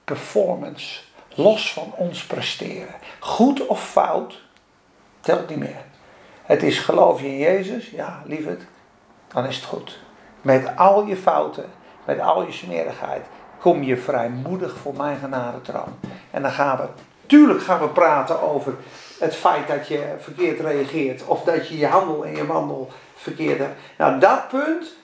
performance. 0.05 1.01
Los 1.35 1.73
van 1.73 1.93
ons 1.97 2.25
presteren. 2.25 2.95
Goed 3.19 3.67
of 3.67 3.89
fout, 3.91 4.43
telt 5.21 5.49
niet 5.49 5.59
meer. 5.59 5.85
Het 6.43 6.63
is 6.63 6.79
geloof 6.79 7.21
je 7.21 7.27
in 7.27 7.39
Jezus? 7.39 7.91
Ja, 7.91 8.23
lieverd, 8.25 8.63
dan 9.29 9.45
is 9.47 9.57
het 9.57 9.65
goed. 9.65 9.99
Met 10.41 10.77
al 10.77 11.07
je 11.07 11.17
fouten, 11.17 11.71
met 12.05 12.21
al 12.21 12.47
je 12.47 12.53
smerigheid, 12.53 13.27
kom 13.61 13.83
je 13.83 13.97
vrijmoedig 13.97 14.77
voor 14.77 14.95
mijn 14.97 15.19
genade 15.19 15.61
troon. 15.63 15.99
En 16.31 16.43
dan 16.43 16.51
gaan 16.51 16.77
we, 16.77 16.85
tuurlijk 17.27 17.63
gaan 17.63 17.81
we 17.81 17.89
praten 17.89 18.43
over 18.43 18.75
het 19.19 19.35
feit 19.35 19.69
dat 19.69 19.89
je 19.89 20.15
verkeerd 20.19 20.61
reageert. 20.61 21.25
Of 21.25 21.43
dat 21.43 21.69
je 21.69 21.79
je 21.79 21.87
handel 21.87 22.25
en 22.25 22.37
je 22.37 22.47
wandel 22.47 22.91
verkeerd 23.15 23.59
hebt. 23.59 23.79
Nou, 23.99 24.19
dat 24.19 24.49
punt, 24.49 24.97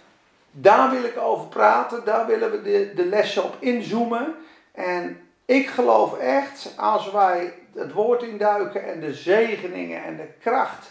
daar 0.51 0.91
wil 0.91 1.05
ik 1.05 1.19
over 1.19 1.47
praten. 1.47 2.05
Daar 2.05 2.27
willen 2.27 2.51
we 2.51 2.63
de, 2.63 2.93
de 2.95 3.07
lessen 3.07 3.45
op 3.45 3.57
inzoomen. 3.59 4.35
En 4.73 5.21
ik 5.45 5.69
geloof 5.69 6.19
echt, 6.19 6.75
als 6.77 7.11
wij 7.11 7.55
het 7.75 7.93
woord 7.93 8.23
induiken 8.23 8.85
en 8.85 9.01
de 9.01 9.15
zegeningen 9.15 10.05
en 10.05 10.17
de 10.17 10.29
kracht 10.41 10.91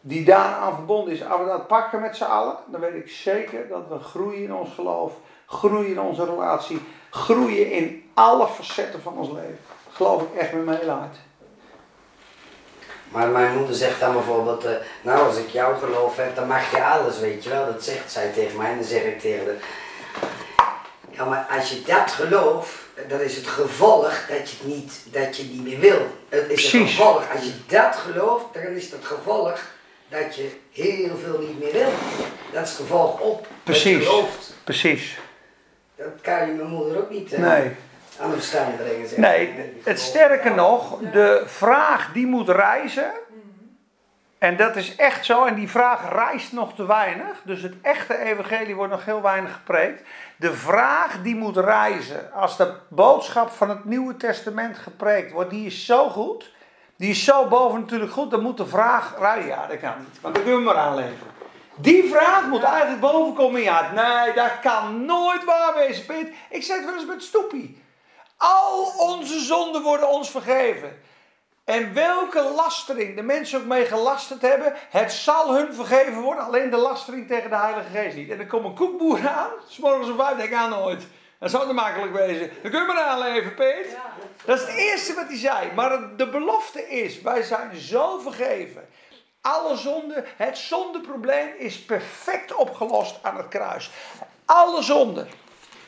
die 0.00 0.24
daaraan 0.24 0.74
verbonden 0.74 1.12
is, 1.12 1.24
als 1.24 1.40
we 1.40 1.46
dat 1.46 1.66
pakken 1.66 2.00
met 2.00 2.16
z'n 2.16 2.24
allen, 2.24 2.56
dan 2.66 2.80
weet 2.80 2.94
ik 2.94 3.10
zeker 3.10 3.68
dat 3.68 3.88
we 3.88 3.98
groeien 3.98 4.42
in 4.42 4.54
ons 4.54 4.74
geloof, 4.74 5.12
groeien 5.52 5.90
in 5.90 6.00
onze 6.00 6.24
relatie, 6.24 6.80
groeien 7.10 7.70
in 7.70 8.10
alle 8.14 8.48
facetten 8.48 9.02
van 9.02 9.16
ons 9.16 9.28
leven. 9.28 9.58
geloof 9.92 10.22
ik 10.22 10.34
echt 10.38 10.52
met 10.52 10.64
mijn 10.64 10.78
hele 10.78 10.90
hart. 10.90 11.16
Maar 13.08 13.28
mijn 13.28 13.56
moeder 13.56 13.74
zegt 13.74 14.00
dan 14.00 14.12
bijvoorbeeld, 14.12 14.64
uh, 14.64 14.70
nou 15.02 15.26
als 15.26 15.36
ik 15.36 15.48
jou 15.48 15.78
geloof 15.78 16.16
heb, 16.16 16.36
dan 16.36 16.46
mag 16.46 16.70
je 16.70 16.84
alles, 16.84 17.18
weet 17.18 17.44
je 17.44 17.50
wel. 17.50 17.66
Dat 17.66 17.84
zegt 17.84 18.12
zij 18.12 18.32
tegen 18.32 18.56
mij 18.56 18.70
en 18.70 18.76
dan 18.76 18.84
zeg 18.84 19.02
ik 19.02 19.20
tegen 19.20 19.46
haar, 19.46 19.56
ja 21.10 21.24
maar 21.24 21.46
als 21.58 21.70
je 21.70 21.82
dat 21.82 22.10
gelooft, 22.10 22.70
dat 23.08 23.20
is 23.20 23.36
het 23.36 23.46
gevolg 23.46 24.26
dat 24.28 24.50
je 24.50 24.56
het 24.56 24.66
niet, 24.66 25.02
dat 25.10 25.36
je 25.36 25.42
niet 25.42 25.64
meer 25.64 25.78
wil. 25.78 26.06
Het 26.28 26.50
is 26.50 26.72
het 26.72 26.82
gevolg. 26.82 27.32
Als 27.34 27.44
je 27.44 27.52
dat 27.66 27.96
gelooft, 27.96 28.44
dan 28.52 28.62
is 28.62 28.90
het 28.90 29.04
gevolg 29.04 29.60
dat 30.08 30.34
je 30.34 30.50
heel 30.72 31.16
veel 31.22 31.38
niet 31.38 31.58
meer 31.58 31.72
wil. 31.72 31.92
Dat 32.52 32.62
is 32.62 32.68
het 32.68 32.78
gevolg 32.78 33.20
op. 33.20 33.46
Precies. 33.62 34.08
Precies. 34.64 35.18
Dat 36.02 36.20
kan 36.20 36.46
je 36.46 36.52
mijn 36.52 36.68
moeder 36.68 36.98
ook 36.98 37.10
niet 37.10 37.32
uh, 37.32 37.38
nee. 37.38 37.70
aan 38.20 38.30
de 38.30 38.36
verstand 38.36 38.76
brengen. 38.76 39.08
Zeg. 39.08 39.18
Nee, 39.18 39.72
het 39.84 40.00
sterke 40.00 40.50
nog, 40.50 40.98
de 41.12 41.42
vraag 41.46 42.12
die 42.12 42.26
moet 42.26 42.48
reizen. 42.48 43.12
En 44.38 44.56
dat 44.56 44.76
is 44.76 44.96
echt 44.96 45.24
zo, 45.24 45.44
en 45.44 45.54
die 45.54 45.70
vraag 45.70 46.12
reist 46.12 46.52
nog 46.52 46.74
te 46.74 46.86
weinig. 46.86 47.40
Dus 47.44 47.62
het 47.62 47.74
echte 47.82 48.18
evangelie 48.18 48.74
wordt 48.74 48.92
nog 48.92 49.04
heel 49.04 49.22
weinig 49.22 49.52
gepreekt. 49.52 50.02
De 50.36 50.52
vraag 50.52 51.22
die 51.22 51.36
moet 51.36 51.56
reizen, 51.56 52.32
als 52.32 52.56
de 52.56 52.72
boodschap 52.88 53.50
van 53.50 53.68
het 53.68 53.84
Nieuwe 53.84 54.16
Testament 54.16 54.78
gepreekt 54.78 55.32
wordt, 55.32 55.50
die 55.50 55.66
is 55.66 55.86
zo 55.86 56.08
goed. 56.08 56.50
Die 56.96 57.10
is 57.10 57.24
zo 57.24 57.48
boven 57.48 57.80
natuurlijk 57.80 58.12
goed, 58.12 58.30
dan 58.30 58.42
moet 58.42 58.56
de 58.56 58.66
vraag 58.66 59.14
reizen. 59.18 59.48
Ja, 59.48 59.66
dat 59.66 59.78
kan 59.78 59.94
niet, 59.98 60.22
maar 60.22 60.32
dat 60.32 60.42
kunnen 60.42 60.60
we 60.60 60.66
maar 60.66 60.76
aanleveren. 60.76 61.32
Die 61.76 62.08
vraag 62.10 62.46
moet 62.46 62.62
eigenlijk 62.62 63.00
boven 63.00 63.34
komen. 63.34 63.60
Ja, 63.60 63.90
nee, 63.92 64.34
dat 64.34 64.60
kan 64.60 65.04
nooit 65.04 65.44
waar 65.44 65.74
wezen, 65.74 66.06
Piet. 66.06 66.28
Ik 66.50 66.62
zeg 66.62 66.76
het 66.76 66.84
wel 66.84 66.94
eens 66.94 67.06
met 67.06 67.22
Stoepie. 67.22 67.82
Al 68.36 68.92
onze 68.98 69.40
zonden 69.40 69.82
worden 69.82 70.08
ons 70.08 70.30
vergeven. 70.30 71.00
En 71.64 71.94
welke 71.94 72.42
lastering 72.42 73.16
de 73.16 73.22
mensen 73.22 73.60
ook 73.60 73.66
mee 73.66 73.84
gelasterd 73.84 74.42
hebben, 74.42 74.72
het 74.90 75.12
zal 75.12 75.54
hun 75.54 75.74
vergeven 75.74 76.20
worden. 76.20 76.44
Alleen 76.44 76.70
de 76.70 76.76
lastering 76.76 77.28
tegen 77.28 77.50
de 77.50 77.56
Heilige 77.56 77.90
Geest 77.98 78.16
niet. 78.16 78.30
En 78.30 78.36
dan 78.36 78.46
komt 78.46 78.64
een 78.64 78.74
koekboer 78.74 79.28
aan, 79.28 79.50
s 79.68 79.78
morgens 79.78 80.08
om 80.08 80.16
vijf, 80.16 80.36
denk 80.36 80.52
aan 80.52 80.70
nooit. 80.70 81.06
Dat 81.38 81.50
zou 81.50 81.66
te 81.66 81.72
makkelijk 81.72 82.12
wezen. 82.12 82.50
Dan 82.62 82.70
kun 82.70 82.80
je 82.80 82.86
maar 82.86 83.02
aanleven, 83.02 83.54
Peet. 83.54 83.96
Dat 84.44 84.60
is 84.60 84.66
het 84.66 84.76
eerste 84.76 85.14
wat 85.14 85.26
hij 85.28 85.36
zei. 85.36 85.72
Maar 85.74 86.16
de 86.16 86.28
belofte 86.28 86.88
is, 86.88 87.20
wij 87.20 87.42
zijn 87.42 87.76
zo 87.76 88.18
vergeven. 88.18 88.88
Alle 89.42 89.76
zonden, 89.76 90.24
het 90.36 90.58
zondeprobleem 90.58 91.48
is 91.58 91.84
perfect 91.84 92.54
opgelost 92.54 93.18
aan 93.22 93.36
het 93.36 93.48
kruis. 93.48 93.90
Alle 94.44 94.82
zonden. 94.82 95.28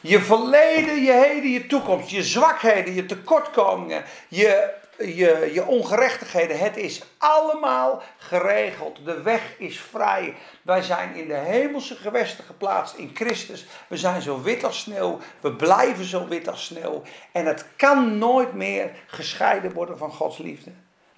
Je 0.01 0.21
verleden, 0.21 1.03
je 1.03 1.13
heden, 1.13 1.51
je 1.51 1.67
toekomst, 1.67 2.11
je 2.11 2.23
zwakheden, 2.23 2.95
je 2.95 3.07
tekortkomingen, 3.07 4.05
je 4.29 4.83
je, 4.99 5.51
je 5.53 5.67
ongerechtigheden. 5.67 6.59
Het 6.59 6.77
is 6.77 7.03
allemaal 7.19 8.03
geregeld. 8.19 9.05
De 9.05 9.23
weg 9.23 9.59
is 9.59 9.81
vrij. 9.81 10.35
Wij 10.63 10.83
zijn 10.83 11.15
in 11.15 11.29
de 11.29 11.35
hemelse 11.35 11.95
gewesten 11.95 12.45
geplaatst 12.45 12.95
in 12.95 13.11
Christus. 13.15 13.67
We 13.89 13.97
zijn 13.97 14.23
zo 14.23 14.43
wit 14.43 14.65
als 14.65 14.81
sneeuw. 14.81 15.19
We 15.41 15.53
blijven 15.53 16.05
zo 16.05 16.27
wit 16.27 16.49
als 16.49 16.65
sneeuw. 16.65 17.03
En 17.33 17.47
het 17.47 17.65
kan 17.77 18.19
nooit 18.19 18.53
meer 18.53 18.91
gescheiden 19.07 19.73
worden 19.73 19.99
van 19.99 20.13
Gods 20.13 20.39
liefde. 20.39 20.71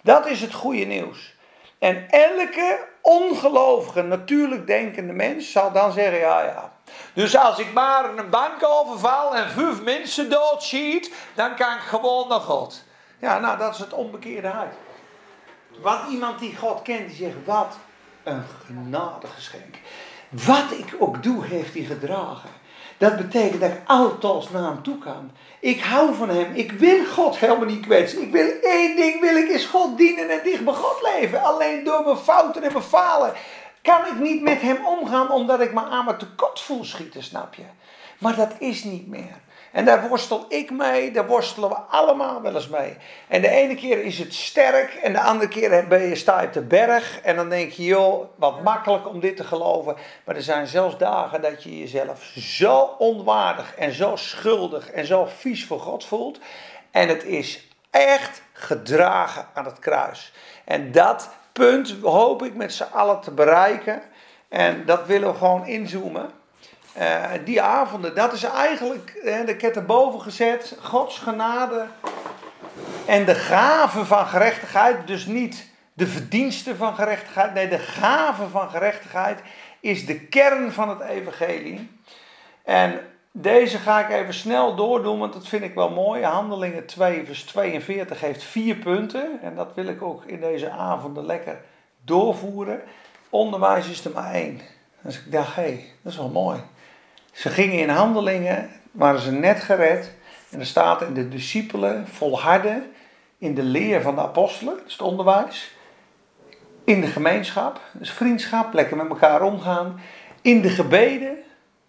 Dat 0.03 0.27
is 0.27 0.41
het 0.41 0.53
goede 0.53 0.85
nieuws. 0.85 1.35
En 1.79 2.11
elke 2.11 2.89
ongelovige, 3.01 4.03
natuurlijk 4.03 4.67
denkende 4.67 5.13
mens 5.13 5.53
zal 5.53 5.73
dan 5.73 5.93
zeggen: 5.93 6.19
ja, 6.19 6.43
ja. 6.43 6.73
Dus 7.13 7.37
als 7.37 7.59
ik 7.59 7.73
maar 7.73 8.19
een 8.19 8.31
bank 8.31 8.65
overval 8.65 9.37
en 9.37 9.51
vijf 9.51 9.83
mensen 9.83 10.31
doodschiet, 10.31 11.15
dan 11.35 11.55
kan 11.55 11.73
ik 11.73 11.81
gewoon 11.81 12.29
naar 12.29 12.41
God. 12.41 12.85
Ja, 13.19 13.39
nou, 13.39 13.59
dat 13.59 13.75
is 13.75 13.79
het 13.79 13.93
onbekeerde 13.93 14.49
hart. 14.49 14.75
Want 15.81 16.11
iemand 16.11 16.39
die 16.39 16.57
God 16.57 16.83
kent, 16.83 17.09
die 17.09 17.17
zegt: 17.17 17.45
Wat 17.45 17.77
een 18.23 18.45
genadegeschenk. 18.67 19.77
Wat 20.29 20.71
ik 20.71 20.95
ook 20.99 21.23
doe, 21.23 21.45
heeft 21.45 21.75
hij 21.75 21.83
gedragen. 21.83 22.51
Dat 22.99 23.17
betekent 23.17 23.61
dat 23.61 23.71
ik 23.71 23.81
altijd 23.87 24.53
naar 24.53 24.63
hem 24.63 24.83
toe 24.83 24.99
kan. 24.99 25.31
Ik 25.61 25.81
hou 25.81 26.15
van 26.15 26.29
hem. 26.29 26.55
Ik 26.55 26.73
wil 26.73 27.05
God 27.05 27.39
helemaal 27.39 27.67
niet 27.67 27.87
kwetsen. 27.87 28.23
Ik 28.23 28.33
wil 28.33 28.49
één 28.63 28.97
ding, 28.97 29.21
wil 29.21 29.37
ik, 29.37 29.49
is 29.49 29.65
God 29.65 29.97
dienen 29.97 30.31
en 30.31 30.41
dicht 30.45 30.65
bij 30.65 30.75
God 30.75 31.03
leven. 31.15 31.43
Alleen 31.43 31.85
door 31.85 32.05
mijn 32.05 32.17
fouten 32.17 32.63
en 32.63 32.73
mijn 32.73 32.85
falen 32.85 33.33
kan 33.83 34.07
ik 34.07 34.19
niet 34.19 34.43
met 34.43 34.61
hem 34.61 34.87
omgaan 34.87 35.31
omdat 35.31 35.61
ik 35.61 35.73
me 35.73 35.85
aan 35.85 36.05
mijn 36.05 36.19
tekort 36.19 36.61
voel 36.61 36.85
schieten, 36.85 37.23
snap 37.23 37.55
je? 37.55 37.65
Maar 38.19 38.37
dat 38.37 38.51
is 38.59 38.85
niet 38.85 39.07
meer. 39.07 39.41
En 39.77 39.85
daar 39.85 40.09
worstel 40.09 40.45
ik 40.49 40.71
mee, 40.71 41.11
daar 41.11 41.27
worstelen 41.27 41.69
we 41.69 41.75
allemaal 41.75 42.43
wel 42.43 42.55
eens 42.55 42.69
mee. 42.69 42.97
En 43.29 43.41
de 43.41 43.49
ene 43.49 43.75
keer 43.75 44.05
is 44.05 44.19
het 44.19 44.35
sterk 44.35 44.95
en 44.95 45.13
de 45.13 45.21
andere 45.21 45.49
keer 45.49 45.87
ben 45.89 46.03
je, 46.03 46.15
sta 46.15 46.41
je 46.41 46.47
op 46.47 46.53
de 46.53 46.63
berg. 46.63 47.21
En 47.21 47.37
dan 47.37 47.49
denk 47.49 47.71
je, 47.71 47.85
joh, 47.85 48.25
wat 48.37 48.63
makkelijk 48.63 49.09
om 49.09 49.21
dit 49.21 49.37
te 49.37 49.45
geloven. 49.45 49.97
Maar 50.25 50.37
er 50.37 50.43
zijn 50.43 50.67
zelfs 50.67 50.99
dagen 50.99 51.43
dat 51.43 51.63
je 51.63 51.79
jezelf 51.79 52.23
zo 52.35 52.95
onwaardig 52.99 53.75
en 53.75 53.93
zo 53.93 54.17
schuldig 54.17 54.91
en 54.91 55.07
zo 55.07 55.29
vies 55.37 55.67
voor 55.67 55.81
God 55.81 56.05
voelt. 56.05 56.39
En 56.91 57.09
het 57.09 57.25
is 57.25 57.69
echt 57.91 58.43
gedragen 58.53 59.47
aan 59.55 59.65
het 59.65 59.79
kruis. 59.79 60.33
En 60.65 60.93
dat 60.93 61.29
punt 61.53 61.95
hoop 62.03 62.43
ik 62.43 62.55
met 62.55 62.73
z'n 62.73 62.93
allen 62.93 63.21
te 63.21 63.31
bereiken. 63.31 64.03
En 64.49 64.85
dat 64.87 65.07
willen 65.07 65.33
we 65.33 65.39
gewoon 65.39 65.67
inzoomen. 65.67 66.36
Uh, 66.99 67.25
die 67.45 67.63
avonden, 67.63 68.15
dat 68.15 68.33
is 68.33 68.43
eigenlijk, 68.43 69.11
ik 69.47 69.61
heb 69.61 69.77
erboven 69.77 70.21
gezet, 70.21 70.77
Gods 70.81 71.19
genade 71.19 71.87
en 73.07 73.25
de 73.25 73.35
gave 73.35 74.05
van 74.05 74.27
gerechtigheid, 74.27 75.07
dus 75.07 75.27
niet 75.27 75.71
de 75.93 76.07
verdiensten 76.07 76.77
van 76.77 76.95
gerechtigheid, 76.95 77.55
nee, 77.55 77.69
de 77.69 77.79
gave 77.79 78.49
van 78.49 78.71
gerechtigheid 78.71 79.41
is 79.81 80.07
de 80.07 80.21
kern 80.21 80.73
van 80.73 80.89
het 80.89 81.01
evangelie. 81.01 81.91
En 82.65 83.01
deze 83.33 83.79
ga 83.79 84.09
ik 84.09 84.11
even 84.11 84.35
snel 84.35 84.75
doordoen, 84.75 85.19
want 85.19 85.33
dat 85.33 85.49
vind 85.49 85.63
ik 85.63 85.75
wel 85.75 85.91
mooi. 85.91 86.23
Handelingen 86.23 86.87
2, 86.87 87.25
vers 87.27 87.45
42 87.45 88.21
heeft 88.21 88.43
vier 88.43 88.77
punten. 88.77 89.43
En 89.43 89.55
dat 89.55 89.75
wil 89.75 89.87
ik 89.87 90.03
ook 90.03 90.25
in 90.25 90.41
deze 90.41 90.71
avonden 90.71 91.27
lekker 91.27 91.61
doorvoeren. 92.05 92.81
Onderwijs 93.31 93.89
is 93.89 94.05
er 94.05 94.11
maar 94.11 94.33
één. 94.33 94.61
Dus 95.01 95.19
ik 95.19 95.33
dacht, 95.33 95.55
hé, 95.55 95.63
hey, 95.63 95.85
dat 96.03 96.13
is 96.13 96.19
wel 96.19 96.29
mooi. 96.29 96.61
Ze 97.37 97.51
gingen 97.51 97.79
in 97.79 97.89
handelingen, 97.89 98.71
waren 98.91 99.21
ze 99.21 99.33
net 99.33 99.61
gered. 99.61 100.13
En 100.51 100.61
er 100.61 100.67
staat 100.67 101.03
in 101.03 101.15
de 101.15 101.29
discipelen 101.29 102.07
volharden 102.09 102.93
in 103.39 103.55
de 103.55 103.63
leer 103.63 104.03
van 104.03 104.15
de 104.15 104.21
apostelen, 104.21 104.77
dat 104.77 104.87
is 104.87 104.93
het 104.93 105.03
onderwijs. 105.03 105.75
In 106.85 107.01
de 107.01 107.07
gemeenschap, 107.07 107.81
dus 107.93 108.11
vriendschap, 108.11 108.73
lekker 108.73 108.97
met 108.97 109.09
elkaar 109.09 109.43
omgaan. 109.43 110.01
In 110.41 110.61
de 110.61 110.69
gebeden, 110.69 111.37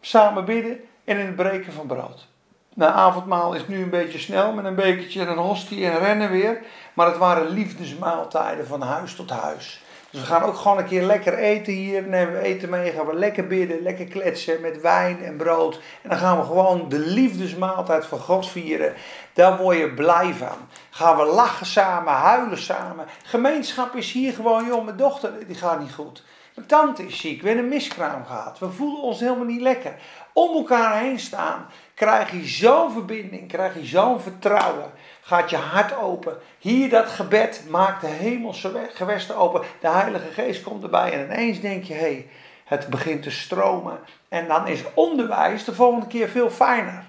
samen 0.02 0.46
bidden 0.46 0.80
en 1.04 1.18
in 1.18 1.26
het 1.26 1.36
breken 1.36 1.74
van 1.74 1.88
brood. 1.88 2.28
Na 2.74 2.92
avondmaal 2.92 3.54
is 3.54 3.68
nu 3.68 3.82
een 3.82 3.90
beetje 3.90 4.20
snel 4.20 4.54
met 4.54 4.66
een 4.66 4.76
bekertje 4.76 5.22
en 5.22 5.28
een 5.28 5.38
hostie 5.38 5.86
en 5.86 6.00
rennen 6.00 6.32
weer. 6.32 6.62
Maar 6.94 7.08
het 7.08 7.18
waren 7.18 7.48
liefdesmaaltijden 7.48 8.68
van 8.68 8.82
huis 8.82 9.16
tot 9.16 9.30
huis. 9.30 9.82
Dus 10.18 10.28
we 10.28 10.34
gaan 10.34 10.44
ook 10.44 10.56
gewoon 10.56 10.78
een 10.78 10.86
keer 10.86 11.04
lekker 11.04 11.34
eten 11.34 11.74
hier. 11.74 12.04
Nemen 12.04 12.34
we 12.34 12.40
eten 12.40 12.70
mee, 12.70 12.92
gaan 12.92 13.06
we 13.06 13.16
lekker 13.16 13.48
bidden, 13.48 13.82
lekker 13.82 14.06
kletsen 14.06 14.62
met 14.62 14.82
wijn 14.82 15.24
en 15.24 15.38
brood. 15.38 15.80
En 16.02 16.10
dan 16.10 16.18
gaan 16.18 16.38
we 16.38 16.44
gewoon 16.44 16.90
de 16.90 17.00
liefdesmaaltijd 17.00 18.06
van 18.06 18.20
God 18.20 18.50
vieren. 18.50 18.94
Daar 19.34 19.58
word 19.58 19.78
je 19.78 19.94
blij 19.94 20.34
van. 20.34 20.58
Gaan 20.90 21.18
we 21.18 21.24
lachen 21.24 21.66
samen, 21.66 22.14
huilen 22.14 22.58
samen. 22.58 23.06
Gemeenschap 23.24 23.96
is 23.96 24.12
hier 24.12 24.34
gewoon, 24.34 24.66
joh, 24.66 24.86
mijn 24.86 24.98
dochter 24.98 25.48
die 25.48 25.56
gaat 25.56 25.80
niet 25.80 25.94
goed. 25.94 26.24
Mijn 26.56 26.68
tante 26.68 27.06
is 27.06 27.20
ziek, 27.20 27.42
we 27.42 27.48
hebben 27.48 27.66
een 27.66 27.72
miskraam 27.72 28.26
gehad. 28.26 28.60
We 28.60 28.72
voelen 28.72 29.02
ons 29.02 29.20
helemaal 29.20 29.46
niet 29.46 29.62
lekker. 29.62 29.96
Om 30.34 30.56
elkaar 30.56 31.00
heen 31.00 31.20
staan, 31.20 31.66
krijg 31.94 32.32
je 32.32 32.48
zo'n 32.48 32.92
verbinding, 32.92 33.48
krijg 33.48 33.74
je 33.74 33.86
zo'n 33.86 34.22
vertrouwen. 34.22 34.92
Gaat 35.28 35.50
je 35.50 35.56
hart 35.56 35.98
open. 35.98 36.38
Hier 36.60 36.90
dat 36.90 37.10
gebed 37.10 37.64
maakt 37.70 38.02
de 38.02 38.08
hemelse 38.08 38.72
gewesten 38.94 39.36
open. 39.36 39.62
De 39.80 39.90
Heilige 39.90 40.32
Geest 40.32 40.64
komt 40.64 40.84
erbij 40.84 41.12
en 41.14 41.24
ineens 41.26 41.62
denk 41.62 41.84
je, 41.84 41.94
hé, 41.94 42.00
hey, 42.00 42.30
het 42.66 42.88
begint 42.88 43.24
te 43.24 43.32
stromen. 43.32 44.00
En 44.30 44.48
dan 44.48 44.68
is 44.68 44.84
onderwijs 44.94 45.64
de 45.64 45.74
volgende 45.74 46.08
keer 46.08 46.30
veel 46.30 46.50
fijner. 46.50 47.04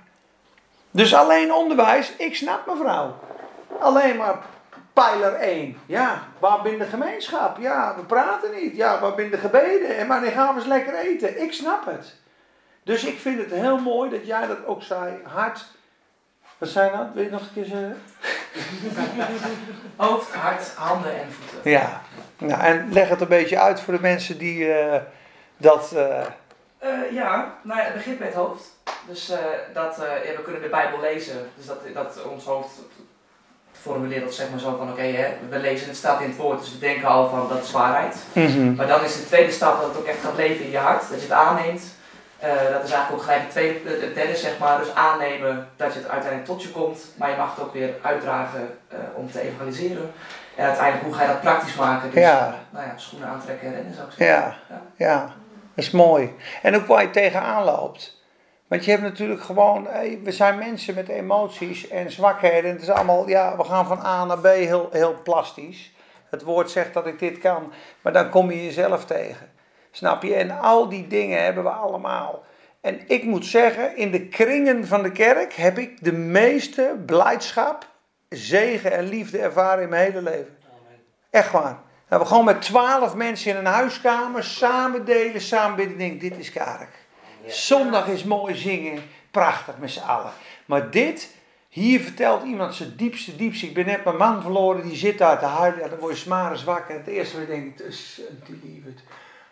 Dus 0.91 1.15
alleen 1.15 1.53
onderwijs, 1.53 2.13
ik 2.17 2.37
snap 2.37 2.67
mevrouw. 2.67 3.19
Alleen 3.81 4.17
maar 4.17 4.39
pijler 4.93 5.35
1. 5.35 5.77
Ja, 5.87 6.23
waar 6.39 6.63
ben 6.63 6.79
de 6.79 6.85
gemeenschap? 6.85 7.59
Ja, 7.59 7.95
we 7.97 8.03
praten 8.03 8.51
niet. 8.55 8.77
Ja, 8.77 9.01
waar 9.01 9.15
ben 9.15 9.31
de 9.31 9.39
gebeden? 9.39 9.97
En 9.97 10.09
wanneer 10.09 10.31
gaan 10.33 10.55
we 10.55 10.61
eens 10.61 10.69
lekker 10.69 10.95
eten? 10.95 11.43
Ik 11.43 11.53
snap 11.53 11.87
het. 11.87 12.15
Dus 12.83 13.05
ik 13.05 13.19
vind 13.19 13.39
het 13.39 13.51
heel 13.51 13.79
mooi 13.79 14.11
dat 14.11 14.27
jij 14.27 14.47
dat 14.47 14.67
ook 14.67 14.83
zei. 14.83 15.21
Hart. 15.25 15.77
Wat 16.59 16.69
zijn 16.69 16.93
dat? 16.93 17.07
Wil 17.15 17.23
je 17.23 17.31
nog 17.31 17.41
een 17.41 17.53
keer 17.55 17.65
zeggen? 17.65 17.97
Hoofd, 19.97 20.35
hart, 20.35 20.75
handen 20.75 21.21
en 21.21 21.27
voeten. 21.33 21.71
Ja. 21.71 22.01
Nou, 22.39 22.63
en 22.63 22.93
leg 22.93 23.09
het 23.09 23.21
een 23.21 23.29
beetje 23.29 23.59
uit 23.59 23.81
voor 23.81 23.95
de 23.95 24.01
mensen 24.01 24.39
die 24.39 24.59
uh, 24.59 24.95
dat. 25.57 25.93
Uh... 25.95 26.21
Uh, 26.85 27.13
ja, 27.13 27.55
nou 27.63 27.79
ja, 27.79 27.85
het 27.85 27.95
begint 27.95 28.19
met 28.19 28.29
het 28.29 28.37
hoofd. 28.37 28.77
Dus 29.07 29.33
dat, 29.75 29.97
ja, 30.25 30.37
we 30.37 30.43
kunnen 30.45 30.63
de 30.63 30.69
Bijbel 30.69 31.01
lezen. 31.01 31.51
Dus 31.57 31.67
dat, 31.67 31.79
dat 31.95 32.23
ons 32.25 32.45
hoofd 32.45 32.81
formuleert 33.81 34.25
dat 34.25 34.35
zeg 34.35 34.51
maar 34.51 34.59
zo 34.59 34.77
van 34.77 34.91
oké, 34.91 35.37
we 35.49 35.59
lezen 35.59 35.87
het 35.87 35.97
staat 35.97 36.21
in 36.21 36.29
het 36.29 36.37
woord, 36.37 36.61
dus 36.61 36.73
we 36.73 36.79
denken 36.79 37.09
al 37.09 37.29
van 37.29 37.49
dat 37.49 37.65
is 37.65 37.71
waarheid. 37.71 38.17
Mm 38.33 38.47
-hmm. 38.47 38.75
Maar 38.75 38.87
dan 38.87 39.05
is 39.05 39.15
de 39.15 39.27
tweede 39.27 39.53
stap 39.53 39.81
dat 39.81 39.89
het 39.89 39.99
ook 39.99 40.07
echt 40.07 40.21
gaat 40.21 40.37
leven 40.37 40.65
in 40.65 40.71
je 40.71 40.79
hart, 40.79 41.11
dat 41.11 41.21
je 41.23 41.29
het 41.29 41.31
aanneemt. 41.31 41.83
Uh, 42.45 42.73
dat 42.73 42.85
is 42.85 42.91
eigenlijk 42.91 43.13
ook 43.13 43.23
gelijk 43.23 43.41
het, 43.41 43.51
tweede, 43.51 43.91
het 43.91 44.15
derde, 44.15 44.37
zeg 44.37 44.59
maar. 44.59 44.79
Dus 44.79 44.95
aannemen 44.95 45.69
dat 45.77 45.93
je 45.93 45.99
het 45.99 46.09
uiteindelijk 46.09 46.51
tot 46.51 46.63
je 46.63 46.71
komt, 46.71 47.05
maar 47.17 47.31
je 47.31 47.37
mag 47.37 47.55
het 47.55 47.65
ook 47.65 47.73
weer 47.73 47.95
uitdragen 48.03 48.79
uh, 48.93 48.99
om 49.15 49.31
te 49.31 49.41
evangeliseren. 49.41 50.13
En 50.57 50.65
uiteindelijk 50.65 51.05
hoe 51.05 51.15
ga 51.15 51.23
je 51.23 51.29
dat 51.29 51.41
praktisch 51.41 51.75
maken? 51.75 52.11
Dus, 52.11 52.21
ja. 52.21 52.55
Nou 52.71 52.87
ja, 52.87 52.93
schoenen 52.97 53.29
aantrekken 53.29 53.67
en 53.67 53.75
rennen 53.75 53.95
zou 53.95 54.07
ik 54.07 54.13
zeggen. 54.13 54.37
Ja. 54.37 54.57
ja, 54.69 54.83
ja, 54.97 55.21
dat 55.75 55.85
is 55.85 55.91
mooi. 55.91 56.35
En 56.63 56.77
ook 56.77 56.87
waar 56.87 57.03
je 57.03 57.11
tegenaan 57.11 57.65
loopt. 57.65 58.17
Want 58.69 58.85
je 58.85 58.91
hebt 58.91 59.03
natuurlijk 59.03 59.43
gewoon, 59.43 59.89
we 60.23 60.33
zijn 60.33 60.59
mensen 60.59 60.95
met 60.95 61.09
emoties 61.09 61.89
en 61.89 62.11
zwakheden. 62.11 62.71
Het 62.71 62.83
is 62.83 62.91
allemaal, 62.91 63.29
ja, 63.29 63.57
we 63.57 63.65
gaan 63.65 63.87
van 63.87 64.05
A 64.05 64.25
naar 64.25 64.39
B 64.39 64.45
heel, 64.45 64.89
heel 64.93 65.23
plastisch. 65.23 65.93
Het 66.31 66.43
woord 66.43 66.71
zegt 66.71 66.95
dat 66.95 67.07
ik 67.07 67.19
dit 67.19 67.39
kan, 67.39 67.73
maar 68.01 68.13
dan 68.13 68.31
kom 68.31 68.51
je 68.51 68.65
jezelf 68.65 69.05
tegen. 69.05 69.51
Snap 69.91 70.23
je? 70.23 70.35
En 70.35 70.51
al 70.51 70.89
die 70.89 71.07
dingen 71.07 71.43
hebben 71.43 71.65
we 71.65 71.71
allemaal. 71.71 72.45
En 72.81 73.01
ik 73.07 73.25
moet 73.25 73.47
zeggen, 73.47 73.97
in 73.97 74.11
de 74.11 74.27
kringen 74.27 74.87
van 74.87 75.03
de 75.03 75.13
kerk 75.13 75.53
heb 75.53 75.79
ik 75.79 76.05
de 76.05 76.13
meeste 76.13 76.97
blijdschap, 77.07 77.87
zegen 78.29 78.93
en 78.93 79.09
liefde 79.09 79.39
ervaren 79.39 79.83
in 79.83 79.89
mijn 79.89 80.13
hele 80.13 80.23
leven. 80.23 80.59
Echt 81.31 81.53
waar. 81.53 81.79
Dat 82.09 82.21
we 82.21 82.27
gewoon 82.27 82.45
met 82.45 82.63
twaalf 82.63 83.15
mensen 83.15 83.51
in 83.51 83.57
een 83.57 83.65
huiskamer 83.65 84.45
samen 84.45 85.05
delen, 85.05 85.41
samen 85.41 85.77
bidden. 85.77 85.99
Denk, 85.99 86.21
dit 86.21 86.39
is 86.39 86.53
kerk. 86.53 87.07
Zondag 87.47 88.07
is 88.07 88.25
mooi 88.25 88.55
zingen, 88.55 89.03
prachtig 89.31 89.79
met 89.79 89.91
z'n 89.91 90.01
allen. 90.01 90.33
Maar 90.67 90.91
dit, 90.91 91.35
hier 91.69 92.01
vertelt 92.01 92.45
iemand 92.45 92.75
zijn 92.75 92.97
diepste, 92.97 93.37
diepste. 93.37 93.67
Ik 93.67 93.75
ben 93.75 93.87
net 93.87 94.05
mijn 94.05 94.17
man 94.17 94.43
verloren, 94.43 94.83
die 94.83 94.97
zit 94.97 95.19
daar 95.19 95.39
te 95.39 95.45
huilen. 95.45 95.83
En 95.83 95.91
dan 95.91 95.99
word 95.99 96.13
je 96.13 96.19
smare 96.19 96.57
zwak. 96.57 96.89
En 96.89 96.97
het 96.97 97.07
eerste 97.07 97.35
wat 97.35 97.43
ik 97.43 97.49
denk, 97.49 97.79
dus, 97.79 98.21
die 98.47 98.61
liefde. 98.63 98.91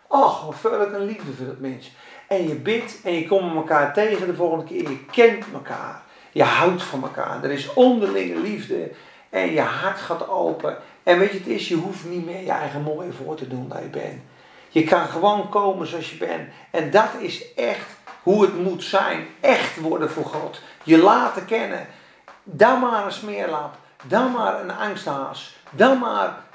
Och, 0.07 0.45
wat 0.45 0.55
veel 0.55 0.93
een 0.93 1.05
liefde 1.05 1.33
voor 1.33 1.45
dat 1.45 1.59
mens. 1.59 1.91
En 2.27 2.47
je 2.47 2.55
bidt 2.55 3.01
en 3.03 3.13
je 3.13 3.27
komt 3.27 3.55
elkaar 3.55 3.93
tegen 3.93 4.27
de 4.27 4.35
volgende 4.35 4.63
keer. 4.63 4.89
Je 4.89 5.05
kent 5.05 5.45
elkaar. 5.53 6.01
Je 6.31 6.43
houdt 6.43 6.83
van 6.83 7.03
elkaar. 7.03 7.43
Er 7.43 7.51
is 7.51 7.73
onderlinge 7.73 8.39
liefde. 8.39 8.91
En 9.29 9.51
je 9.51 9.61
hart 9.61 9.99
gaat 9.99 10.29
open. 10.29 10.77
En 11.03 11.19
weet 11.19 11.31
je, 11.31 11.37
het 11.37 11.47
is, 11.47 11.67
je 11.67 11.75
hoeft 11.75 12.05
niet 12.05 12.25
meer 12.25 12.43
je 12.43 12.51
eigen 12.51 12.81
mooie 12.81 13.11
voor 13.11 13.35
te 13.35 13.47
doen 13.47 13.67
dat 13.67 13.79
je 13.79 13.87
bent. 13.87 14.21
Je 14.69 14.83
kan 14.83 15.07
gewoon 15.07 15.49
komen 15.49 15.87
zoals 15.87 16.11
je 16.11 16.17
bent. 16.17 16.49
En 16.71 16.91
dat 16.91 17.09
is 17.19 17.53
echt 17.53 17.87
hoe 18.23 18.41
het 18.41 18.63
moet 18.63 18.83
zijn. 18.83 19.27
Echt 19.39 19.79
worden 19.79 20.09
voor 20.09 20.25
God. 20.25 20.61
Je 20.83 20.97
laten 20.97 21.45
kennen. 21.45 21.87
Dan 22.43 22.79
maar 22.79 23.05
een 23.05 23.11
smeerlap. 23.11 23.75
Dan 24.03 24.31
maar 24.31 24.61
een 24.61 24.71
angsthaas. 24.71 25.55
Dan 25.71 25.99
maar... 25.99 26.45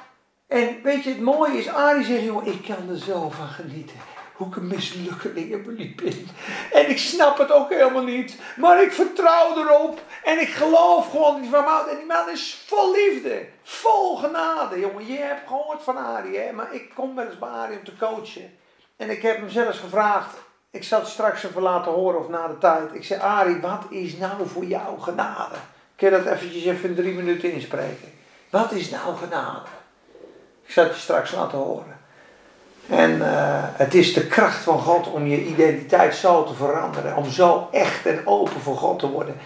En 0.53 0.83
weet 0.83 1.05
je, 1.05 1.11
het 1.11 1.21
mooie 1.21 1.59
is, 1.59 1.69
Arie 1.69 2.05
zegt, 2.05 2.23
joh, 2.23 2.47
ik 2.47 2.63
kan 2.63 2.89
er 2.89 2.99
zo 2.99 3.31
van 3.31 3.47
genieten. 3.47 3.97
Hoe 4.33 4.47
ik 4.47 4.57
een 4.57 4.67
mislukkeling 4.67 5.97
ben. 5.97 6.29
En 6.73 6.91
ik 6.91 6.99
snap 6.99 7.39
het 7.39 7.53
ook 7.53 7.71
helemaal 7.71 8.05
niet. 8.05 8.37
Maar 8.57 8.83
ik 8.83 8.93
vertrouw 8.93 9.57
erop. 9.57 10.01
En 10.25 10.41
ik 10.41 10.49
geloof 10.49 11.11
gewoon 11.11 11.41
die 11.41 11.51
van 11.51 11.65
En 11.89 11.97
die 11.97 12.07
man 12.07 12.31
is 12.31 12.65
vol 12.67 12.93
liefde. 12.93 13.47
Vol 13.63 14.17
genade, 14.17 14.81
jongen. 14.81 15.07
Je 15.07 15.17
hebt 15.17 15.49
gehoord 15.49 15.83
van 15.83 15.97
Arie, 15.97 16.39
hè. 16.39 16.53
Maar 16.53 16.75
ik 16.75 16.91
kom 16.95 17.15
wel 17.15 17.27
eens 17.27 17.39
bij 17.39 17.49
Arie 17.49 17.79
om 17.79 17.85
te 17.85 17.97
coachen. 17.97 18.59
En 18.97 19.11
ik 19.11 19.23
heb 19.23 19.37
hem 19.37 19.51
zelfs 19.51 19.79
gevraagd. 19.79 20.37
Ik 20.71 20.85
zal 20.85 21.01
het 21.01 21.09
straks 21.09 21.45
even 21.45 21.63
laten 21.63 21.93
horen 21.93 22.21
of 22.21 22.29
na 22.29 22.49
de 22.49 22.59
tijd. 22.59 22.95
Ik 22.95 23.05
zei, 23.05 23.21
Arie, 23.21 23.61
wat 23.61 23.85
is 23.91 24.17
nou 24.17 24.47
voor 24.47 24.65
jou 24.65 25.01
genade? 25.01 25.57
Kun 25.97 26.11
je 26.11 26.23
dat 26.23 26.35
eventjes 26.35 26.65
even 26.65 26.89
in 26.89 26.95
drie 26.95 27.15
minuten 27.15 27.53
inspreken? 27.53 28.13
Wat 28.51 28.73
is 28.73 28.91
nou 28.91 29.17
genade? 29.17 29.81
Ik 30.73 30.79
zal 30.79 30.87
je 30.87 30.95
straks 30.95 31.33
laten 31.33 31.59
horen. 31.59 31.99
En 32.89 33.11
uh, 33.11 33.27
het 33.73 33.95
is 33.95 34.15
de 34.15 34.27
kracht 34.27 34.63
van 34.63 34.79
God 34.79 35.11
om 35.11 35.27
je 35.27 35.45
identiteit 35.45 36.15
zo 36.15 36.45
te 36.45 36.55
veranderen. 36.55 37.17
Om 37.17 37.31
zo 37.31 37.69
echt 37.73 38.07
en 38.07 38.27
open 38.27 38.61
voor 38.61 38.77
God 38.77 38.99
te 38.99 39.11
worden. 39.11 39.37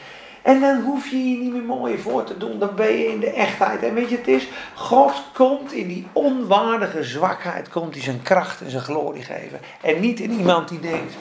En 0.43 0.61
dan 0.61 0.81
hoef 0.81 1.09
je 1.09 1.31
je 1.31 1.39
niet 1.39 1.53
meer 1.53 1.63
mooi 1.63 1.99
voor 1.99 2.25
te 2.25 2.37
doen. 2.37 2.59
Dan 2.59 2.75
ben 2.75 2.93
je 2.93 3.07
in 3.07 3.21
de 3.21 3.31
echtheid. 3.31 3.83
En 3.83 3.95
weet 3.95 4.09
je, 4.09 4.17
het 4.17 4.29
is, 4.29 4.49
God 4.75 5.13
komt 5.35 5.73
in 5.73 5.89
die 5.89 6.07
onwaardige 6.13 7.03
zwakheid, 7.03 7.69
komt 7.69 7.95
hij 7.95 8.03
zijn 8.03 8.23
kracht 8.23 8.61
en 8.61 8.71
zijn 8.71 8.83
glorie 8.83 9.23
geven. 9.23 9.61
En 9.83 10.01
niet 10.01 10.21
in 10.21 10.33
iemand 10.33 10.69
die 10.69 10.81
denkt, 10.81 11.15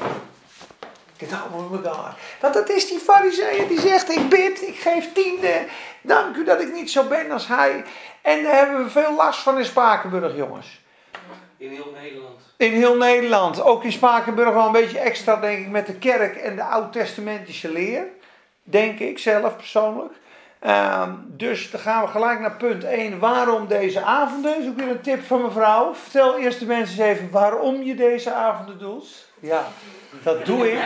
ik 1.18 1.30
het 1.30 1.40
allemaal 1.42 1.70
met 1.70 1.86
elkaar. 1.86 2.16
Want 2.42 2.54
dat 2.54 2.70
is 2.70 2.88
die 2.88 3.00
fariseeën 3.00 3.68
die 3.68 3.80
zegt, 3.80 4.10
ik 4.10 4.30
bid, 4.30 4.68
ik 4.68 4.76
geef 4.76 5.14
tiende. 5.14 5.66
Dank 6.02 6.36
u 6.36 6.44
dat 6.44 6.62
ik 6.62 6.74
niet 6.74 6.92
zo 6.92 7.04
ben 7.04 7.32
als 7.32 7.48
hij. 7.48 7.84
En 8.26 8.44
daar 8.44 8.56
hebben 8.56 8.84
we 8.84 8.90
veel 8.90 9.16
last 9.16 9.40
van 9.40 9.58
in 9.58 9.66
Spakenburg, 9.66 10.36
jongens. 10.36 10.80
In 11.58 11.70
heel 11.70 11.94
Nederland. 12.02 12.40
In 12.58 12.72
heel 12.72 12.98
Nederland. 12.98 13.62
Ook 13.62 13.84
in 13.84 13.92
Spakenburg 13.92 14.54
wel 14.54 14.66
een 14.66 14.72
beetje 14.72 15.00
extra, 15.00 15.36
denk 15.36 15.60
ik, 15.60 15.70
met 15.70 15.88
de 15.88 15.96
kerk 15.96 16.36
en 16.36 16.56
de 16.56 16.64
oud-testamentische 16.64 17.72
leer. 17.72 18.04
Denk 18.64 19.00
ik 19.00 19.20
zelf 19.20 19.56
persoonlijk. 19.56 20.14
Um, 20.68 21.26
dus 21.28 21.72
dan 21.72 21.80
gaan 21.80 22.04
we 22.04 22.08
gelijk 22.08 22.40
naar 22.40 22.56
punt 22.56 22.84
1. 22.84 23.20
Waarom 23.20 23.68
deze 23.68 24.02
avonden? 24.02 24.62
is 24.62 24.68
ook 24.68 24.78
weer 24.78 24.90
een 24.90 25.02
tip 25.02 25.24
van 25.24 25.42
mevrouw. 25.42 25.94
Vertel 25.94 26.38
eerst 26.38 26.60
de 26.60 26.66
mensen 26.66 27.06
eens 27.06 27.18
even 27.18 27.32
waarom 27.32 27.84
je 27.84 27.96
deze 27.96 28.34
avonden 28.34 28.80
doet. 28.80 29.30
Ja, 29.40 29.68
dat 30.24 30.46
doe 30.46 30.72
ik, 30.72 30.80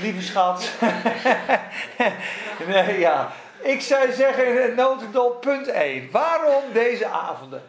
lieve 0.00 0.22
schat. 0.22 0.70
nee, 2.68 2.98
ja. 2.98 3.32
Ik 3.66 3.80
zou 3.80 4.12
zeggen 4.12 4.70
in 4.70 4.80
punt 5.40 5.68
1. 5.68 6.08
Waarom 6.10 6.62
deze 6.72 7.06
avonden? 7.06 7.62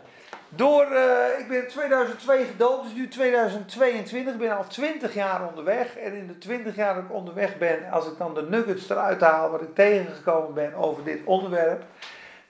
Door, 0.50 0.92
uh, 0.92 1.40
ik 1.40 1.48
ben 1.48 1.62
in 1.62 1.68
2002 1.68 2.46
gedoopt, 2.46 2.84
dus 2.84 2.94
nu 2.94 3.08
2022. 3.08 4.34
Ik 4.34 4.40
ben 4.40 4.58
al 4.58 4.68
20 4.68 5.14
jaar 5.14 5.48
onderweg. 5.48 5.96
En 5.96 6.14
in 6.14 6.28
de 6.28 6.38
20 6.38 6.76
jaar 6.76 6.96
dat 6.96 7.04
ik 7.04 7.14
onderweg 7.14 7.58
ben, 7.58 7.92
als 7.92 8.06
ik 8.06 8.18
dan 8.18 8.34
de 8.34 8.42
nuggets 8.50 8.90
eruit 8.90 9.22
haal 9.22 9.50
wat 9.50 9.62
ik 9.62 9.76
tegengekomen 9.76 10.54
ben 10.54 10.74
over 10.74 11.04
dit 11.04 11.20
onderwerp, 11.24 11.84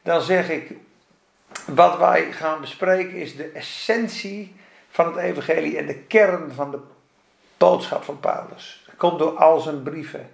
dan 0.01 0.21
zeg 0.21 0.49
ik, 0.49 0.71
wat 1.65 1.97
wij 1.97 2.31
gaan 2.31 2.61
bespreken 2.61 3.15
is 3.15 3.35
de 3.35 3.51
essentie 3.51 4.55
van 4.89 5.05
het 5.05 5.15
evangelie 5.15 5.77
en 5.77 5.85
de 5.85 5.97
kern 5.97 6.51
van 6.51 6.71
de 6.71 6.79
boodschap 7.57 8.03
van 8.03 8.19
Paulus. 8.19 8.83
Het 8.85 8.97
komt 8.97 9.19
door 9.19 9.37
al 9.37 9.59
zijn 9.59 9.83
brieven, 9.83 10.29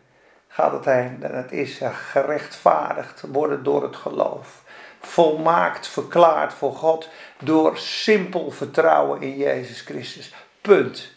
gaat 0.53 0.71
het 0.71 0.85
heen. 0.85 1.23
En 1.23 1.35
het 1.35 1.51
is 1.51 1.79
gerechtvaardigd 1.91 3.23
worden 3.31 3.63
door 3.63 3.83
het 3.83 3.95
geloof 3.95 4.63
volmaakt 5.05 5.87
verklaard 5.87 6.53
voor 6.53 6.75
God 6.75 7.09
door 7.39 7.77
simpel 7.77 8.51
vertrouwen 8.51 9.21
in 9.21 9.37
Jezus 9.37 9.81
Christus. 9.81 10.33
Punt. 10.61 11.11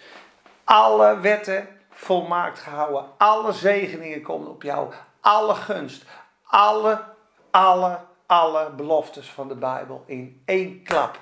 Alle 0.65 1.21
wetten 1.21 1.69
volmaakt 1.91 2.59
gehouden. 2.59 3.05
Alle 3.17 3.53
zegeningen 3.53 4.23
komen 4.23 4.49
op 4.49 4.63
jou. 4.63 4.93
Alle 5.21 5.55
gunst. 5.55 6.05
Alle, 6.45 7.03
alle, 7.51 7.99
alle 8.27 8.71
beloftes 8.71 9.31
van 9.31 9.49
de 9.49 9.55
Bijbel 9.55 10.05
in 10.07 10.43
één 10.45 10.83
klap 10.83 11.19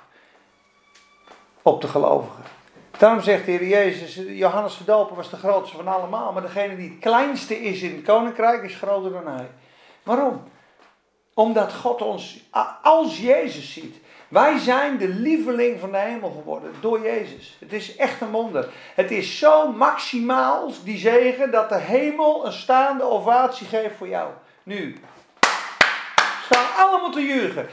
op 1.63 1.81
de 1.81 1.89
gelovigen. 1.89 2.45
Daarom 2.99 3.21
zegt 3.21 3.45
de 3.45 3.51
Heer 3.51 3.67
Jezus, 3.67 4.15
Johannes 4.15 4.79
de 4.79 4.85
Doper 4.85 5.17
was 5.17 5.31
de 5.31 5.37
grootste 5.37 5.77
van 5.77 5.89
allemaal, 5.89 6.33
maar 6.33 6.43
degene 6.43 6.77
die 6.77 6.91
het 6.91 6.99
kleinste 6.99 7.63
is 7.63 7.83
in 7.83 7.95
het 7.95 8.05
koninkrijk 8.05 8.63
is 8.63 8.75
groter 8.75 9.11
dan 9.11 9.27
hij. 9.27 9.51
Waarom? 10.03 10.43
Omdat 11.35 11.75
God 11.75 12.03
ons 12.03 12.45
als 12.83 13.21
Jezus 13.21 13.73
ziet. 13.73 13.97
Wij 14.29 14.59
zijn 14.59 14.99
de 14.99 15.09
lieveling 15.09 15.81
van 15.81 15.91
de 15.91 15.99
hemel 15.99 16.31
geworden 16.31 16.73
door 16.81 17.01
Jezus. 17.01 17.57
Het 17.61 17.73
is 17.73 17.97
echt 17.97 18.21
een 18.21 18.31
wonder. 18.31 18.69
Het 18.95 19.11
is 19.11 19.39
zo 19.39 19.73
maximaal, 19.73 20.73
die 20.85 20.99
zegen, 20.99 21.51
dat 21.51 21.69
de 21.69 21.79
hemel 21.79 22.47
een 22.47 22.53
staande 22.53 23.03
ovatie 23.03 23.67
geeft 23.67 23.97
voor 23.97 24.09
jou. 24.09 24.31
Nu. 24.63 25.01
Staan 26.45 26.67
allemaal 26.77 27.11
te 27.11 27.21
juichen. 27.21 27.67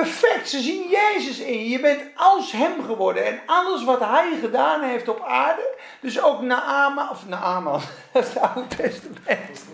Perfect, 0.00 0.48
ze 0.48 0.60
zien 0.60 0.88
Jezus 0.88 1.38
in 1.38 1.58
je. 1.58 1.68
Je 1.68 1.80
bent 1.80 2.02
als 2.14 2.52
hem 2.52 2.84
geworden. 2.84 3.26
En 3.26 3.40
alles 3.46 3.84
wat 3.84 4.00
hij 4.00 4.38
gedaan 4.40 4.82
heeft 4.82 5.08
op 5.08 5.20
aarde, 5.20 5.76
dus 6.00 6.22
ook 6.22 6.42
Naama, 6.42 7.10
of 7.10 7.28
Naaman, 7.28 7.80
het 8.12 8.38
Oude 8.38 8.76
Testament. 8.76 9.64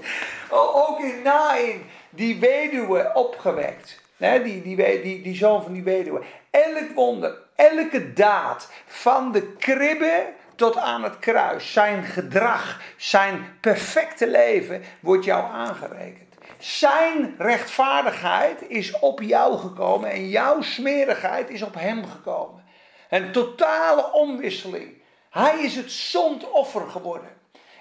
Ook 0.51 1.01
in 1.01 1.23
Nain, 1.23 1.91
die 2.11 2.41
weduwe 2.41 3.11
opgewekt. 3.14 4.01
Die, 4.16 4.62
die, 4.62 4.77
die, 5.03 5.23
die 5.23 5.37
zoon 5.37 5.62
van 5.62 5.73
die 5.73 5.83
weduwe. 5.83 6.23
Elk 6.51 6.91
wonder, 6.95 7.39
elke 7.55 8.12
daad, 8.12 8.68
van 8.87 9.33
de 9.33 9.53
kribbe 9.53 10.27
tot 10.55 10.77
aan 10.77 11.03
het 11.03 11.18
kruis, 11.18 11.73
zijn 11.73 12.05
gedrag, 12.05 12.81
zijn 12.97 13.57
perfecte 13.61 14.29
leven, 14.29 14.83
wordt 15.01 15.25
jou 15.25 15.53
aangerekend. 15.53 16.30
Zijn 16.59 17.34
rechtvaardigheid 17.38 18.68
is 18.68 18.98
op 18.98 19.22
jou 19.22 19.59
gekomen 19.59 20.11
en 20.11 20.28
jouw 20.28 20.62
smerigheid 20.62 21.51
is 21.51 21.62
op 21.62 21.74
hem 21.74 22.05
gekomen. 22.07 22.64
Een 23.11 23.32
totale 23.32 24.12
omwisseling. 24.12 25.03
Hij 25.30 25.61
is 25.62 25.76
het 25.76 25.92
zondoffer 25.92 26.90
geworden. 26.90 27.28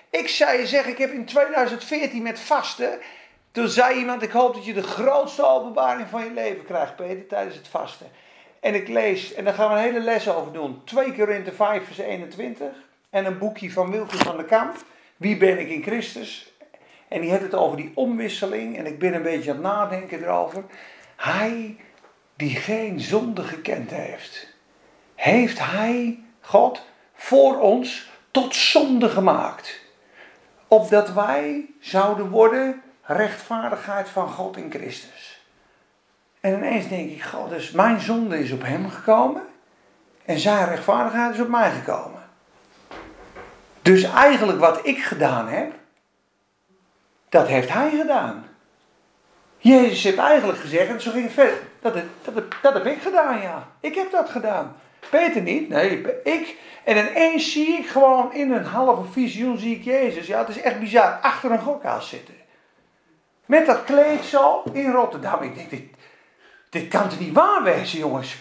Ik 0.09 0.28
zei 0.28 0.59
je 0.59 0.67
zeggen, 0.67 0.91
ik 0.91 0.97
heb 0.97 1.11
in 1.11 1.26
2014 1.26 2.22
met 2.22 2.39
vasten. 2.39 2.99
Toen 3.51 3.67
zei 3.67 3.97
iemand: 3.97 4.22
Ik 4.22 4.32
hoop 4.32 4.53
dat 4.53 4.65
je 4.65 4.74
de 4.74 4.84
grootste 4.84 5.45
openbaring 5.45 6.07
van 6.09 6.24
je 6.24 6.32
leven 6.32 6.65
krijgt, 6.65 6.95
Peter, 6.95 7.28
tijdens 7.28 7.55
het 7.55 7.67
vasten. 7.67 8.07
En 8.59 8.76
ik 8.76 8.88
lees, 8.88 9.34
en 9.34 9.43
daar 9.43 9.53
gaan 9.53 9.70
we 9.70 9.76
een 9.76 9.82
hele 9.82 9.99
les 9.99 10.30
over 10.30 10.53
doen. 10.53 10.82
2 10.84 11.13
Korinthe 11.13 11.51
5, 11.51 11.86
vers 11.86 11.97
21. 11.97 12.67
En 13.09 13.26
een 13.26 13.38
boekje 13.38 13.72
van 13.72 13.91
Wilke 13.91 14.17
van 14.17 14.38
der 14.38 14.45
Kamp. 14.45 14.76
Wie 15.17 15.38
ben 15.38 15.59
ik 15.59 15.70
in 15.70 15.84
Christus? 15.84 16.53
En 17.10 17.22
die 17.22 17.30
heeft 17.30 17.41
het 17.41 17.55
over 17.55 17.78
die 17.78 17.91
omwisseling. 17.93 18.78
En 18.78 18.86
ik 18.86 18.99
ben 18.99 19.14
een 19.14 19.22
beetje 19.22 19.49
aan 19.49 19.55
het 19.55 19.66
nadenken 19.66 20.24
erover. 20.24 20.64
Hij 21.16 21.78
die 22.36 22.55
geen 22.55 22.99
zonde 22.99 23.43
gekend 23.43 23.91
heeft. 23.91 24.47
Heeft 25.16 25.60
hij, 25.60 26.20
God, 26.41 26.86
voor 27.14 27.60
ons 27.60 28.10
tot 28.32 28.55
zonde 28.55 29.10
gemaakt. 29.10 29.80
Opdat 30.68 31.14
wij 31.14 31.66
zouden 31.80 32.30
worden 32.30 32.82
rechtvaardigheid 33.01 34.10
van 34.10 34.30
God 34.30 34.57
in 34.57 34.72
Christus. 34.72 35.45
En 36.39 36.53
ineens 36.53 36.88
denk 36.88 37.10
ik, 37.10 37.24
God, 37.24 37.49
dus 37.49 37.72
mijn 37.72 37.99
zonde 37.99 38.39
is 38.39 38.51
op 38.51 38.64
hem 38.64 38.89
gekomen. 38.89 39.41
En 40.26 40.39
zijn 40.39 40.68
rechtvaardigheid 40.68 41.34
is 41.34 41.39
op 41.39 41.47
mij 41.47 41.72
gekomen. 41.72 42.22
Dus 43.82 44.03
eigenlijk 44.03 44.60
wat 44.60 44.86
ik 44.86 45.03
gedaan 45.03 45.47
heb, 45.47 45.74
dat 47.30 47.47
heeft 47.47 47.73
hij 47.73 47.89
gedaan. 47.89 48.47
Jezus 49.57 50.03
heeft 50.03 50.17
eigenlijk 50.17 50.59
gezegd, 50.59 50.89
en 50.89 51.01
zo 51.01 51.11
ging 51.11 51.23
het 51.23 51.34
verder, 51.34 51.61
dat, 51.82 51.93
dat, 52.61 52.73
heb 52.73 52.86
ik 52.86 53.01
gedaan, 53.01 53.41
ja. 53.41 53.67
Ik 53.80 53.95
heb 53.95 54.11
dat 54.11 54.30
gedaan. 54.30 54.75
Peter 55.09 55.41
niet, 55.41 55.69
nee, 55.69 56.01
ik. 56.23 56.57
En 56.84 56.97
ineens 56.97 57.51
zie 57.51 57.77
ik 57.77 57.88
gewoon 57.88 58.34
in 58.34 58.51
een 58.51 58.65
halve 58.65 59.11
visioen, 59.11 59.57
zie 59.57 59.75
ik 59.75 59.84
Jezus. 59.84 60.27
Ja, 60.27 60.39
het 60.39 60.49
is 60.49 60.61
echt 60.61 60.80
bizar, 60.80 61.19
achter 61.21 61.51
een 61.51 61.59
gokhaas 61.59 62.09
zitten. 62.09 62.34
Met 63.45 63.65
dat 63.65 63.84
kleed 63.84 64.23
zo 64.23 64.63
in 64.73 64.91
Rotterdam. 64.91 65.41
Ik 65.41 65.55
denk, 65.55 65.69
dit, 65.69 65.84
dit 66.69 66.88
kan 66.88 67.09
toch 67.09 67.19
niet 67.19 67.34
waar 67.34 67.63
wezen, 67.63 67.99
jongens. 67.99 68.38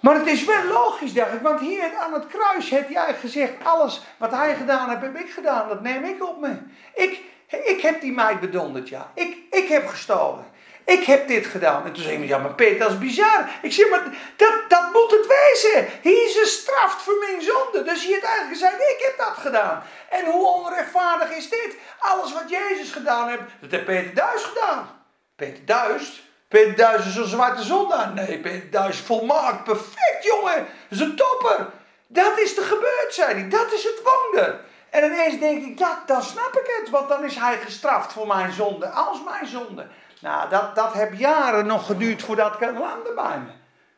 Maar 0.00 0.14
het 0.14 0.26
is 0.26 0.44
wel 0.44 0.64
logisch, 0.64 1.12
dacht 1.12 1.32
ik. 1.32 1.40
Want 1.40 1.60
hier 1.60 1.96
aan 1.96 2.12
het 2.12 2.26
kruis 2.26 2.70
heeft 2.70 2.94
hij 2.94 3.14
gezegd: 3.14 3.52
alles 3.62 4.02
wat 4.16 4.30
hij 4.30 4.54
gedaan 4.54 4.88
heeft, 4.88 5.02
heb 5.02 5.16
ik 5.16 5.30
gedaan. 5.30 5.68
Dat 5.68 5.82
neem 5.82 6.04
ik 6.04 6.28
op 6.28 6.40
me. 6.40 6.56
Ik, 6.94 7.20
ik 7.58 7.80
heb 7.80 8.00
die 8.00 8.12
meid 8.12 8.40
bedonderd, 8.40 8.88
ja. 8.88 9.10
Ik, 9.14 9.36
ik 9.50 9.68
heb 9.68 9.86
gestolen. 9.86 10.50
Ik 10.84 11.04
heb 11.04 11.28
dit 11.28 11.46
gedaan. 11.46 11.84
En 11.84 11.92
toen 11.92 12.02
zei 12.02 12.16
hij, 12.16 12.26
ja 12.26 12.38
maar 12.38 12.54
Peter, 12.54 12.78
dat 12.78 12.90
is 12.90 12.98
bizar. 12.98 13.50
Ik 13.62 13.72
zeg, 13.72 13.90
maar 13.90 14.02
dat, 14.36 14.52
dat 14.68 14.92
moet 14.92 15.10
het 15.10 15.26
wezen. 15.26 15.88
Hij 16.02 16.12
is 16.12 16.38
gestraft 16.38 17.02
voor 17.02 17.18
mijn 17.18 17.42
zonde. 17.42 17.82
Dus 17.82 18.02
hij 18.02 18.12
heeft 18.12 18.24
eigenlijk 18.24 18.58
gezegd, 18.58 18.74
ik 18.74 18.98
heb 18.98 19.18
dat 19.18 19.36
gedaan. 19.36 19.82
En 20.10 20.24
hoe 20.24 20.46
onrechtvaardig 20.46 21.30
is 21.30 21.48
dit? 21.48 21.76
Alles 21.98 22.32
wat 22.32 22.50
Jezus 22.50 22.90
gedaan 22.90 23.28
heeft, 23.28 23.42
dat 23.60 23.70
heeft 23.70 23.84
Peter 23.84 24.14
Duis 24.14 24.42
gedaan. 24.42 25.04
Peter 25.36 25.64
Duis? 25.64 26.30
Peter 26.48 26.76
Duis 26.76 27.06
is 27.06 27.16
een 27.16 27.26
zwarte 27.26 27.62
zondaar. 27.62 28.12
Nee, 28.12 28.38
Peter 28.38 28.70
Duis 28.70 28.98
volmaakt, 28.98 29.64
perfect 29.64 30.18
jongen. 30.20 30.56
Dat 30.56 30.98
is 30.98 31.00
een 31.00 31.16
topper. 31.16 31.66
Dat 32.06 32.38
is 32.38 32.56
er 32.56 32.64
gebeurd. 32.64 33.50
Dat 33.50 33.72
is 33.72 33.84
het 33.84 34.02
wonder. 34.04 34.60
En 34.92 35.04
ineens 35.04 35.38
denk 35.38 35.64
ik, 35.64 35.78
ja, 35.78 36.02
dan 36.06 36.22
snap 36.22 36.60
ik 36.62 36.78
het. 36.80 36.90
Want 36.90 37.08
dan 37.08 37.24
is 37.24 37.36
hij 37.36 37.56
gestraft 37.56 38.12
voor 38.12 38.26
mijn 38.26 38.52
zonde, 38.52 38.88
als 38.88 39.24
mijn 39.24 39.46
zonde. 39.46 39.86
Nou, 40.20 40.48
dat, 40.48 40.74
dat 40.74 40.92
heb 40.92 41.14
jaren 41.14 41.66
nog 41.66 41.86
geduurd 41.86 42.22
voordat 42.22 42.56
kan 42.56 42.78
landen 42.78 43.14
bij 43.14 43.38
me. 43.38 43.50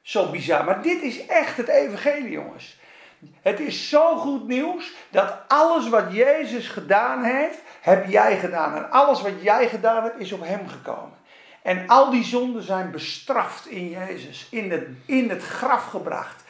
Zo 0.03 0.31
bizar. 0.31 0.65
Maar 0.65 0.83
dit 0.83 1.03
is 1.03 1.27
echt 1.27 1.57
het 1.57 1.69
evangelie, 1.69 2.31
jongens. 2.31 2.79
Het 3.43 3.61
is 3.61 3.89
zo 3.89 4.17
goed 4.17 4.47
nieuws 4.47 4.93
dat 5.11 5.35
alles 5.49 5.89
wat 5.89 6.05
Jezus 6.11 6.69
gedaan 6.69 7.23
heeft, 7.23 7.59
heb 7.81 8.09
jij 8.09 8.39
gedaan. 8.39 8.77
En 8.77 8.91
alles 8.91 9.23
wat 9.23 9.43
jij 9.43 9.69
gedaan 9.69 10.03
hebt, 10.03 10.21
is 10.21 10.33
op 10.33 10.45
hem 10.45 10.69
gekomen. 10.69 11.19
En 11.63 11.85
al 11.87 12.11
die 12.11 12.25
zonden 12.25 12.63
zijn 12.63 12.91
bestraft 12.91 13.67
in 13.67 13.89
Jezus, 13.89 14.47
in 14.51 14.71
het, 14.71 14.87
in 15.07 15.31
het 15.31 15.43
graf 15.43 15.85
gebracht. 15.85 16.44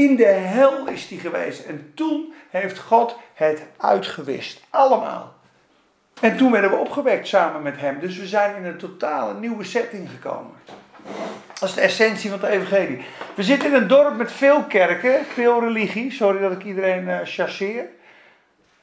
In 0.00 0.16
de 0.16 0.24
hel 0.24 0.86
is 0.86 1.08
die 1.08 1.18
geweest. 1.18 1.64
En 1.64 1.92
toen 1.94 2.32
heeft 2.50 2.78
God 2.78 3.16
het 3.34 3.62
uitgewist. 3.76 4.60
Allemaal. 4.70 5.34
En 6.20 6.36
toen 6.36 6.52
werden 6.52 6.70
we 6.70 6.76
opgewekt 6.76 7.28
samen 7.28 7.62
met 7.62 7.80
hem. 7.80 8.00
Dus 8.00 8.18
we 8.18 8.26
zijn 8.26 8.56
in 8.56 8.64
een 8.64 8.78
totale 8.78 9.34
nieuwe 9.34 9.64
setting 9.64 10.10
gekomen. 10.10 10.52
Dat 11.58 11.68
is 11.68 11.74
de 11.74 11.80
essentie 11.80 12.30
van 12.30 12.40
het 12.40 12.50
evangelie. 12.50 13.04
We 13.34 13.42
zitten 13.42 13.68
in 13.68 13.74
een 13.74 13.88
dorp 13.88 14.16
met 14.16 14.32
veel 14.32 14.62
kerken, 14.62 15.24
veel 15.24 15.60
religie. 15.60 16.12
Sorry 16.12 16.40
dat 16.40 16.52
ik 16.52 16.64
iedereen 16.64 17.08
uh, 17.08 17.18
chasseer. 17.24 17.86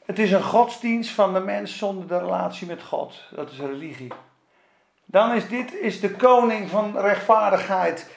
Het 0.05 0.19
is 0.19 0.31
een 0.31 0.43
godsdienst 0.43 1.11
van 1.11 1.33
de 1.33 1.39
mens 1.39 1.77
zonder 1.77 2.07
de 2.07 2.17
relatie 2.17 2.67
met 2.67 2.83
God. 2.83 3.23
Dat 3.35 3.51
is 3.51 3.59
religie. 3.59 4.11
Dan 5.05 5.35
is 5.35 5.47
dit 5.47 5.73
is 5.73 5.99
de 5.99 6.11
koning 6.11 6.69
van 6.69 6.99
rechtvaardigheid 6.99 8.09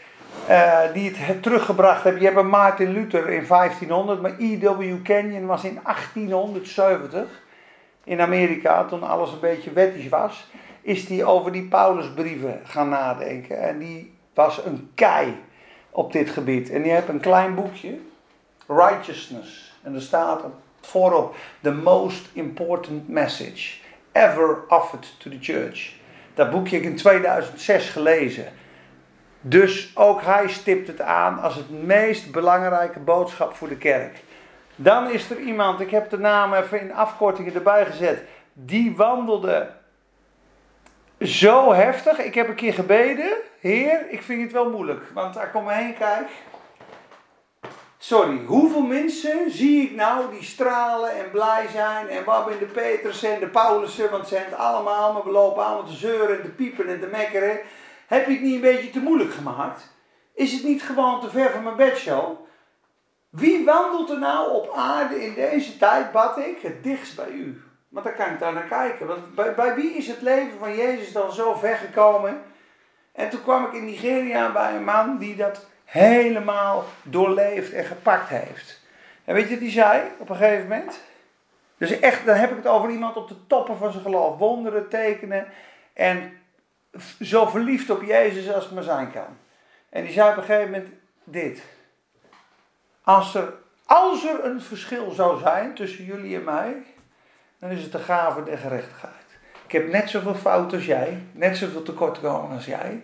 uh, 0.49 0.81
die 0.93 1.13
het 1.15 1.43
teruggebracht 1.43 2.03
heeft. 2.03 2.21
Je 2.21 2.31
hebt 2.31 2.43
Martin 2.43 2.93
Luther 2.93 3.29
in 3.29 3.47
1500, 3.47 4.21
maar 4.21 4.35
E.W. 4.39 5.03
Kenyon 5.03 5.47
was 5.47 5.65
in 5.65 5.81
1870 5.85 7.27
in 8.05 8.21
Amerika, 8.21 8.85
toen 8.85 9.03
alles 9.03 9.33
een 9.33 9.41
beetje 9.41 9.73
wettisch 9.73 10.09
was, 10.09 10.47
is 10.83 11.09
hij 11.09 11.25
over 11.25 11.53
die 11.53 11.69
Paulusbrieven 11.69 12.61
gaan 12.65 12.89
nadenken. 12.89 13.63
En 13.63 13.79
die 13.79 14.15
was 14.35 14.65
een 14.65 14.91
kei 14.95 15.37
op 15.91 16.13
dit 16.13 16.31
gebied. 16.31 16.71
En 16.71 16.83
die 16.83 16.93
heeft 16.93 17.09
een 17.09 17.21
klein 17.21 17.55
boekje, 17.55 17.99
Righteousness. 18.67 19.79
En 19.83 19.95
er 19.95 20.03
staat 20.03 20.45
voorop, 20.81 21.35
the 21.63 21.73
most 21.73 22.29
important 22.33 23.09
message 23.09 23.79
ever 24.13 24.59
offered 24.69 25.15
to 25.19 25.31
the 25.31 25.39
church. 25.41 25.93
Dat 26.35 26.51
boekje 26.51 26.77
heb 26.77 26.85
ik 26.85 26.91
in 26.91 26.97
2006 26.97 27.89
gelezen. 27.89 28.45
Dus 29.41 29.93
ook 29.95 30.23
hij 30.23 30.49
stipt 30.49 30.87
het 30.87 31.01
aan 31.01 31.41
als 31.41 31.55
het 31.55 31.71
meest 31.85 32.33
belangrijke 32.33 32.99
boodschap 32.99 33.55
voor 33.55 33.69
de 33.69 33.77
kerk. 33.77 34.19
Dan 34.77 35.11
is 35.11 35.31
er 35.31 35.39
iemand, 35.39 35.81
ik 35.81 35.91
heb 35.91 36.11
de 36.11 36.19
naam 36.19 36.55
even 36.55 36.81
in 36.81 36.95
afkortingen 36.95 37.55
erbij 37.55 37.87
gezet, 37.87 38.23
die 38.53 38.97
wandelde 38.97 39.71
zo 41.21 41.73
heftig. 41.73 42.19
Ik 42.19 42.35
heb 42.35 42.49
een 42.49 42.55
keer 42.55 42.75
gebeden, 42.75 43.33
Heer, 43.61 44.11
ik 44.11 44.23
vind 44.23 44.43
het 44.43 44.53
wel 44.53 44.71
moeilijk, 44.71 45.03
want 45.15 45.35
daar 45.35 45.51
kom 45.51 45.69
heen 45.69 45.95
kijk. 45.99 46.29
Sorry, 47.99 48.41
hoeveel 48.47 48.83
mensen 48.83 49.51
zie 49.51 49.83
ik 49.83 49.95
nou 49.95 50.31
die 50.31 50.45
stralen 50.45 51.11
en 51.11 51.31
blij 51.31 51.67
zijn 51.73 52.09
en 52.09 52.25
wat 52.25 52.51
in 52.51 52.59
de 52.59 52.65
Peters 52.65 53.23
en 53.23 53.41
de 53.41 53.47
Paulussen, 53.47 54.11
want 54.11 54.29
ze 54.29 54.35
zijn 54.35 54.45
het 54.45 54.59
allemaal, 54.59 55.13
maar 55.13 55.25
we 55.25 55.31
lopen 55.31 55.65
allemaal 55.65 55.87
te 55.87 55.93
zeuren 55.93 56.37
en 56.37 56.43
te 56.43 56.51
piepen 56.51 56.89
en 56.89 57.01
te 57.01 57.07
mekkeren. 57.07 57.59
Heb 58.11 58.27
je 58.27 58.33
het 58.33 58.43
niet 58.43 58.55
een 58.55 58.61
beetje 58.61 58.91
te 58.91 59.01
moeilijk 59.01 59.33
gemaakt? 59.33 59.93
Is 60.35 60.53
het 60.53 60.65
niet 60.65 60.83
gewoon 60.83 61.21
te 61.21 61.31
ver 61.31 61.51
van 61.51 61.63
mijn 61.63 61.77
bedshow? 61.77 62.37
Wie 63.29 63.65
wandelt 63.65 64.11
er 64.11 64.19
nou 64.19 64.53
op 64.53 64.73
aarde 64.75 65.25
in 65.25 65.35
deze 65.35 65.77
tijd, 65.77 66.13
bad 66.13 66.39
ik, 66.39 66.59
het 66.63 66.83
dichtst 66.83 67.17
bij 67.17 67.29
u? 67.29 67.63
Want 67.89 68.05
dan 68.05 68.15
kan 68.15 68.31
ik 68.31 68.39
daar 68.39 68.53
naar 68.53 68.69
kijken. 68.69 69.07
Want 69.07 69.35
bij, 69.57 69.75
wie 69.75 69.93
is 69.93 70.07
het 70.07 70.21
leven 70.21 70.59
van 70.59 70.77
Jezus 70.77 71.13
dan 71.13 71.33
zo 71.33 71.55
ver 71.55 71.77
gekomen? 71.77 72.43
En 73.13 73.31
toen 73.31 73.43
kwam 73.43 73.65
ik 73.65 73.73
in 73.73 73.85
Nigeria 73.85 74.53
bij 74.53 74.75
een 74.75 74.85
man 74.85 75.19
die 75.19 75.37
dat 75.37 75.67
helemaal 75.85 76.85
doorleefd 77.03 77.73
en 77.73 77.85
gepakt 77.85 78.29
heeft. 78.29 78.81
En 79.25 79.35
weet 79.35 79.49
je 79.49 79.59
die 79.59 79.71
zei 79.71 80.03
op 80.19 80.29
een 80.29 80.37
gegeven 80.37 80.69
moment? 80.69 81.01
Dus 81.77 82.01
echt, 82.01 82.27
dan 82.27 82.37
heb 82.37 82.51
ik 82.51 82.57
het 82.57 82.67
over 82.67 82.91
iemand 82.91 83.17
op 83.17 83.29
de 83.29 83.47
toppen 83.47 83.77
van 83.77 83.91
zijn 83.93 84.05
geloof. 84.05 84.39
Wonderen 84.39 84.89
tekenen. 84.89 85.47
En 85.93 86.40
zo 87.21 87.47
verliefd 87.47 87.91
op 87.91 88.03
Jezus 88.03 88.53
als 88.53 88.65
het 88.65 88.75
maar 88.75 88.83
zijn 88.83 89.13
kan. 89.13 89.37
En 89.89 90.05
die 90.05 90.13
zei 90.13 90.31
op 90.31 90.37
een 90.37 90.43
gegeven 90.43 90.71
moment 90.71 90.89
dit. 91.25 91.63
Als 93.03 93.35
er, 93.35 93.53
als 93.87 94.25
er 94.25 94.45
een 94.45 94.63
verschil 94.63 95.11
zou 95.11 95.41
zijn 95.41 95.75
tussen 95.75 96.05
jullie 96.05 96.37
en 96.37 96.45
mij, 96.45 96.83
dan 97.59 97.71
is 97.71 97.83
het 97.83 97.93
de 97.93 97.99
gave 97.99 98.43
der 98.43 98.59
gerechtigheid. 98.59 99.15
Ik 99.67 99.73
heb 99.73 99.89
net 99.89 100.11
zoveel 100.11 100.35
fouten 100.35 100.79
als 100.79 100.87
jij, 100.87 101.23
net 101.33 101.57
zoveel 101.57 101.83
tekortkomingen 101.83 102.57
als 102.57 102.67
jij. 102.67 103.03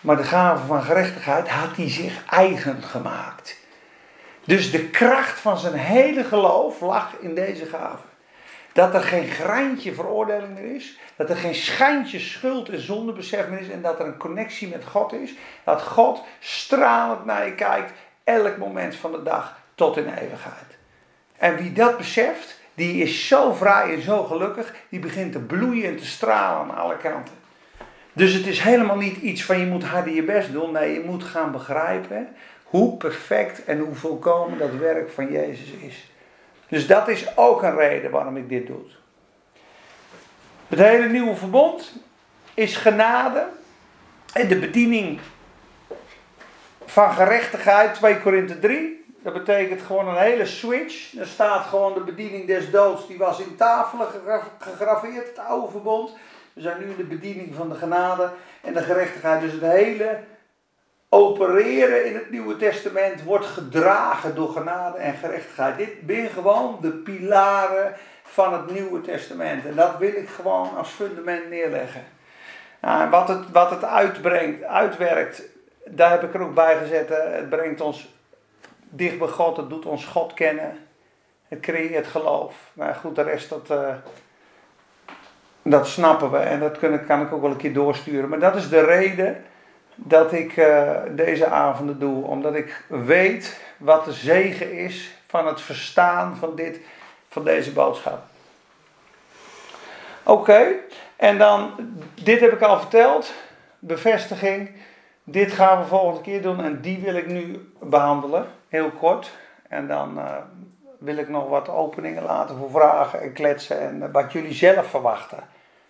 Maar 0.00 0.16
de 0.16 0.24
gave 0.24 0.66
van 0.66 0.82
gerechtigheid 0.82 1.48
had 1.48 1.76
hij 1.76 1.90
zich 1.90 2.24
eigen 2.26 2.82
gemaakt. 2.82 3.62
Dus 4.44 4.70
de 4.70 4.88
kracht 4.88 5.40
van 5.40 5.58
zijn 5.58 5.74
hele 5.74 6.24
geloof 6.24 6.80
lag 6.80 7.16
in 7.20 7.34
deze 7.34 7.66
gave. 7.66 8.04
Dat 8.74 8.94
er 8.94 9.02
geen 9.02 9.26
greintje 9.26 9.94
veroordeling 9.94 10.54
meer 10.54 10.74
is. 10.74 10.98
Dat 11.16 11.30
er 11.30 11.36
geen 11.36 11.54
schijntje 11.54 12.18
schuld 12.18 12.68
en 12.68 12.80
zondebesef 12.80 13.48
meer 13.48 13.60
is. 13.60 13.68
En 13.68 13.82
dat 13.82 14.00
er 14.00 14.06
een 14.06 14.16
connectie 14.16 14.68
met 14.68 14.84
God 14.84 15.12
is. 15.12 15.34
Dat 15.64 15.82
God 15.82 16.22
stralend 16.40 17.24
naar 17.24 17.46
je 17.46 17.54
kijkt. 17.54 17.92
Elk 18.24 18.56
moment 18.56 18.94
van 18.96 19.12
de 19.12 19.22
dag 19.22 19.56
tot 19.74 19.96
in 19.96 20.06
eeuwigheid. 20.06 20.78
En 21.36 21.56
wie 21.56 21.72
dat 21.72 21.96
beseft, 21.96 22.60
die 22.74 23.02
is 23.02 23.28
zo 23.28 23.52
vrij 23.52 23.94
en 23.94 24.02
zo 24.02 24.24
gelukkig. 24.24 24.74
Die 24.88 25.00
begint 25.00 25.32
te 25.32 25.40
bloeien 25.40 25.88
en 25.88 25.96
te 25.96 26.06
stralen 26.06 26.60
aan 26.60 26.76
alle 26.76 26.96
kanten. 26.96 27.34
Dus 28.12 28.32
het 28.32 28.46
is 28.46 28.60
helemaal 28.60 28.96
niet 28.96 29.16
iets 29.16 29.44
van 29.44 29.58
je 29.58 29.66
moet 29.66 29.84
harder 29.84 30.12
je 30.14 30.22
best 30.22 30.52
doen. 30.52 30.72
Nee, 30.72 30.92
je 30.92 31.04
moet 31.06 31.24
gaan 31.24 31.52
begrijpen 31.52 32.28
hoe 32.64 32.96
perfect 32.96 33.64
en 33.64 33.78
hoe 33.78 33.94
volkomen 33.94 34.58
dat 34.58 34.74
werk 34.74 35.10
van 35.10 35.32
Jezus 35.32 35.70
is. 35.70 36.13
Dus 36.74 36.86
dat 36.86 37.08
is 37.08 37.36
ook 37.36 37.62
een 37.62 37.76
reden 37.76 38.10
waarom 38.10 38.36
ik 38.36 38.48
dit 38.48 38.66
doe. 38.66 38.80
Het 40.68 40.78
hele 40.78 41.08
nieuwe 41.08 41.36
verbond 41.36 41.92
is 42.54 42.76
genade 42.76 43.46
en 44.32 44.48
de 44.48 44.58
bediening 44.58 45.20
van 46.84 47.12
gerechtigheid, 47.12 47.94
2 47.94 48.20
Korinthe 48.20 48.58
3. 48.58 49.04
Dat 49.22 49.32
betekent 49.32 49.82
gewoon 49.82 50.08
een 50.08 50.22
hele 50.22 50.46
switch. 50.46 51.16
Er 51.18 51.26
staat 51.26 51.66
gewoon 51.66 51.94
de 51.94 52.00
bediening 52.00 52.46
des 52.46 52.70
doods, 52.70 53.06
die 53.06 53.18
was 53.18 53.38
in 53.38 53.56
tafelen 53.56 54.06
gegra- 54.06 54.48
gegraveerd, 54.58 55.28
het 55.28 55.38
oude 55.38 55.70
verbond. 55.70 56.10
We 56.52 56.60
zijn 56.60 56.78
nu 56.78 56.84
in 56.84 56.96
de 56.96 57.04
bediening 57.04 57.54
van 57.54 57.68
de 57.68 57.74
genade 57.74 58.30
en 58.60 58.72
de 58.72 58.82
gerechtigheid. 58.82 59.40
Dus 59.40 59.52
het 59.52 59.60
hele 59.60 60.18
opereren 61.14 62.06
in 62.06 62.14
het 62.14 62.30
Nieuwe 62.30 62.56
Testament 62.56 63.22
wordt 63.22 63.46
gedragen 63.46 64.34
door 64.34 64.48
genade 64.48 64.98
en 64.98 65.14
gerechtigheid. 65.14 65.76
Dit 65.76 65.88
zijn 66.06 66.28
gewoon 66.28 66.78
de 66.80 66.90
pilaren 66.90 67.94
van 68.22 68.52
het 68.52 68.70
Nieuwe 68.70 69.00
Testament. 69.00 69.66
En 69.66 69.74
dat 69.74 69.98
wil 69.98 70.14
ik 70.14 70.28
gewoon 70.28 70.76
als 70.76 70.88
fundament 70.88 71.48
neerleggen. 71.48 72.04
Nou, 72.80 73.10
wat 73.10 73.28
het, 73.28 73.50
wat 73.50 73.70
het 73.70 73.84
uitbrengt, 73.84 74.62
uitwerkt, 74.62 75.42
daar 75.84 76.10
heb 76.10 76.22
ik 76.22 76.34
er 76.34 76.40
ook 76.40 76.54
bij 76.54 76.76
gezet. 76.76 77.08
Het 77.08 77.48
brengt 77.48 77.80
ons 77.80 78.14
dicht 78.78 79.18
bij 79.18 79.28
God, 79.28 79.56
het 79.56 79.70
doet 79.70 79.86
ons 79.86 80.04
God 80.04 80.34
kennen. 80.34 80.78
Het 81.48 81.60
creëert 81.60 82.06
geloof. 82.06 82.54
Maar 82.72 82.94
goed, 82.94 83.16
de 83.16 83.22
rest 83.22 83.48
dat, 83.48 83.70
eh, 83.70 83.94
dat 85.62 85.86
snappen 85.86 86.30
we 86.30 86.38
en 86.38 86.60
dat 86.60 86.78
kan 87.06 87.20
ik 87.22 87.32
ook 87.32 87.40
wel 87.40 87.50
een 87.50 87.56
keer 87.56 87.72
doorsturen. 87.72 88.28
Maar 88.28 88.38
dat 88.38 88.56
is 88.56 88.68
de 88.68 88.84
reden 88.84 89.44
dat 89.94 90.32
ik 90.32 90.56
eh, 90.56 90.90
deze 91.10 91.46
avonden 91.46 91.98
doe. 91.98 92.24
Omdat 92.24 92.54
ik 92.54 92.84
weet 92.88 93.60
wat 93.76 94.04
de 94.04 94.12
zegen 94.12 94.72
is 94.72 95.14
van 95.26 95.46
het 95.46 95.60
verstaan 95.60 96.36
van, 96.36 96.54
dit, 96.54 96.80
van 97.28 97.44
deze 97.44 97.72
boodschap. 97.72 98.22
Oké, 100.22 100.66
en 101.16 101.38
dan, 101.38 101.70
dit 102.22 102.40
heb 102.40 102.52
ik 102.52 102.62
al 102.62 102.78
verteld, 102.78 103.32
bevestiging. 103.78 104.70
Dit 105.24 105.52
gaan 105.52 105.78
we 105.78 105.86
volgende 105.86 106.20
keer 106.20 106.42
doen 106.42 106.64
en 106.64 106.80
die 106.80 106.98
wil 106.98 107.14
ik 107.14 107.26
nu 107.26 107.72
behandelen, 107.80 108.46
heel 108.68 108.90
kort. 108.90 109.32
En 109.68 109.86
dan 109.86 110.18
eh, 110.18 110.36
wil 110.98 111.16
ik 111.16 111.28
nog 111.28 111.48
wat 111.48 111.68
openingen 111.68 112.22
laten 112.22 112.56
voor 112.56 112.70
vragen 112.70 113.20
en 113.20 113.32
kletsen 113.32 113.80
en 113.80 114.02
eh, 114.02 114.08
wat 114.12 114.32
jullie 114.32 114.52
zelf 114.52 114.86
verwachten 114.86 115.38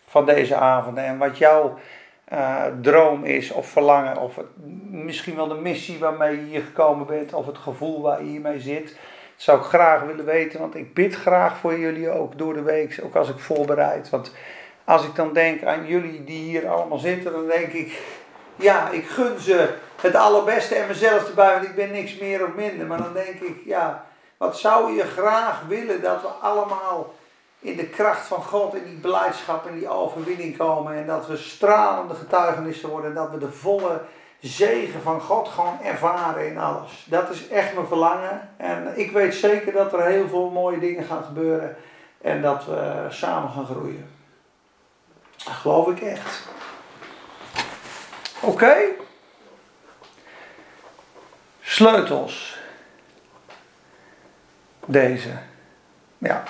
van 0.07 0.27
deze 0.27 0.57
avonden 0.57 1.05
en 1.05 1.19
wat 1.19 1.39
jouw 1.39 1.79
eh, 2.25 2.65
droom 2.81 3.25
is 3.25 3.51
of 3.51 3.69
verlangen 3.69 4.17
of 4.17 4.39
misschien 4.91 5.37
wel 5.37 5.49
de 5.49 5.55
missie 5.55 5.99
waarmee 5.99 6.37
je 6.37 6.43
hier 6.43 6.63
gekomen 6.63 7.07
bent 7.07 7.35
of 7.35 7.47
het 7.47 7.59
gevoel 7.59 8.03
waar 8.03 8.23
je 8.23 8.31
hiermee 8.31 8.61
zit. 8.61 8.87
Dat 8.87 9.43
zou 9.43 9.59
ik 9.59 9.65
graag 9.65 10.03
willen 10.03 10.25
weten, 10.25 10.61
want 10.61 10.75
ik 10.75 10.95
bid 10.95 11.15
graag 11.15 11.57
voor 11.57 11.79
jullie 11.79 12.11
ook 12.11 12.39
door 12.39 12.55
de 12.55 12.63
week, 12.63 13.01
ook 13.03 13.15
als 13.17 13.29
ik 13.29 13.39
voorbereid. 13.39 14.11
Want 14.11 14.33
als 14.85 15.05
ik 15.05 15.15
dan 15.15 15.33
denk 15.33 15.65
aan 15.65 15.87
jullie 15.87 16.25
die 16.25 16.43
hier 16.43 16.69
allemaal 16.69 16.99
zitten, 16.99 17.33
dan 17.33 17.47
denk 17.47 17.73
ik, 17.73 18.03
ja, 18.57 18.91
ik 18.91 19.07
gun 19.07 19.39
ze 19.39 19.75
het 20.01 20.15
allerbeste 20.15 20.75
en 20.75 20.89
mezelf 20.89 21.29
erbij, 21.29 21.53
want 21.53 21.65
ik 21.65 21.75
ben 21.75 21.91
niks 21.91 22.19
meer 22.19 22.47
of 22.47 22.55
minder. 22.55 22.87
Maar 22.87 23.03
dan 23.03 23.13
denk 23.13 23.41
ik, 23.41 23.57
ja, 23.65 24.07
wat 24.37 24.59
zou 24.59 24.97
je 24.97 25.03
graag 25.03 25.63
willen 25.69 26.03
dat 26.03 26.21
we 26.21 26.29
allemaal 26.29 27.15
in 27.65 27.77
de 27.77 27.87
kracht 27.87 28.27
van 28.27 28.43
God, 28.43 28.75
in 28.75 28.85
die 28.85 28.97
beleidschap 28.97 29.67
en 29.67 29.79
die 29.79 29.89
overwinning 29.89 30.57
komen. 30.57 30.95
En 30.97 31.07
dat 31.07 31.27
we 31.27 31.37
stralende 31.37 32.15
getuigenissen 32.15 32.89
worden. 32.89 33.11
En 33.11 33.17
dat 33.17 33.31
we 33.31 33.39
de 33.39 33.53
volle 33.53 34.01
zegen 34.41 35.03
van 35.03 35.21
God 35.21 35.49
gewoon 35.49 35.81
ervaren 35.83 36.47
in 36.47 36.59
alles. 36.59 37.07
Dat 37.09 37.31
is 37.31 37.49
echt 37.49 37.75
mijn 37.75 37.87
verlangen. 37.87 38.49
En 38.57 38.93
ik 38.99 39.11
weet 39.11 39.35
zeker 39.35 39.73
dat 39.73 39.93
er 39.93 40.07
heel 40.07 40.29
veel 40.29 40.51
mooie 40.51 40.79
dingen 40.79 41.05
gaan 41.05 41.25
gebeuren. 41.25 41.77
En 42.21 42.43
dat 42.43 42.65
we 42.65 43.07
samen 43.09 43.51
gaan 43.51 43.67
groeien. 43.67 44.11
Dat 45.45 45.55
geloof 45.55 45.89
ik 45.89 46.01
echt. 46.01 46.49
Oké. 48.41 48.77
Sleutels. 51.61 52.59
Deze. 54.87 55.39
Ja. 56.19 56.43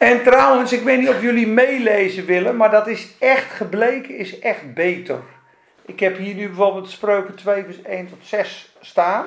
En 0.00 0.22
trouwens, 0.22 0.72
ik 0.72 0.82
weet 0.82 0.98
niet 0.98 1.08
of 1.08 1.22
jullie 1.22 1.46
meelezen 1.46 2.24
willen, 2.24 2.56
maar 2.56 2.70
dat 2.70 2.86
is 2.86 3.08
echt 3.18 3.52
gebleken, 3.52 4.16
is 4.16 4.38
echt 4.38 4.74
beter. 4.74 5.20
Ik 5.82 6.00
heb 6.00 6.16
hier 6.16 6.34
nu 6.34 6.46
bijvoorbeeld 6.46 6.90
Spreuken 6.90 7.34
2 7.34 7.64
vers 7.64 7.82
1 7.82 8.08
tot 8.08 8.18
6 8.22 8.76
staan. 8.80 9.26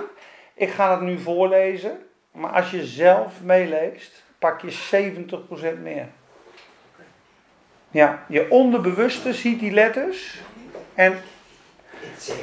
Ik 0.53 0.69
ga 0.69 0.91
het 0.91 1.01
nu 1.01 1.19
voorlezen, 1.19 1.97
maar 2.31 2.51
als 2.51 2.71
je 2.71 2.85
zelf 2.85 3.33
meeleest, 3.41 4.23
pak 4.39 4.61
je 4.61 5.11
70% 5.77 5.81
meer. 5.81 6.07
Ja, 7.89 8.23
je 8.27 8.49
onderbewuste 8.49 9.33
ziet 9.33 9.59
die 9.59 9.71
letters. 9.71 10.41
En 10.93 11.17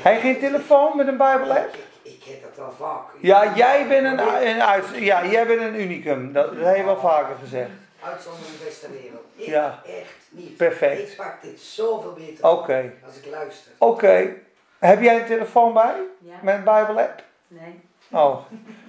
hij 0.03 0.21
geen 0.21 0.39
telefoon 0.39 0.97
met 0.97 1.07
een 1.07 1.17
Bijbel-app? 1.17 1.75
Ik, 2.03 2.13
ik 2.13 2.23
heb 2.25 2.43
dat 2.43 2.57
wel 2.57 2.89
vaak. 2.89 3.05
Ja, 3.21 3.53
jij 3.55 3.87
bent 3.89 4.07
een, 4.07 4.49
een, 4.49 4.63
uit, 4.63 4.85
ja, 4.95 5.27
jij 5.27 5.47
bent 5.47 5.61
een 5.61 5.81
unicum. 5.81 6.33
Dat, 6.33 6.57
dat 6.57 6.65
heb 6.65 6.77
je 6.77 6.85
wel 6.85 7.01
vaker 7.01 7.37
gezegd. 7.41 7.71
Uitzondering 8.05 8.59
beste 8.65 8.91
wereld. 8.91 9.25
Ik 9.37 9.47
Ja. 9.47 9.83
echt 9.87 10.15
niet. 10.29 10.57
Perfect. 10.57 11.11
Ik 11.11 11.17
pak 11.17 11.43
dit 11.43 11.61
zoveel 11.61 12.13
beter 12.13 12.47
Oké. 12.51 12.93
als 13.07 13.17
ik 13.17 13.27
luister. 13.27 13.73
Oké. 13.79 14.35
Heb 14.79 15.01
jij 15.03 15.21
een 15.21 15.27
telefoon 15.27 15.73
bij? 15.73 15.95
Ja? 16.19 16.35
Met 16.43 16.55
een 16.55 16.65
Bijbel-app? 16.65 17.23
Nee. 17.49 17.81
Oh. 18.11 18.37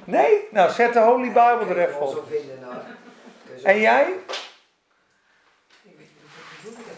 Nee? 0.03 0.47
Nou, 0.51 0.71
zet 0.71 0.93
de 0.93 0.99
Holy 0.99 1.27
Bible 1.27 1.65
er 1.75 1.87
even 1.87 2.01
op. 2.01 2.13
zo 2.13 2.23
vinden, 2.29 2.59
nou. 2.59 2.73
Zo- 3.59 3.65
En 3.67 3.79
jij? 3.79 4.13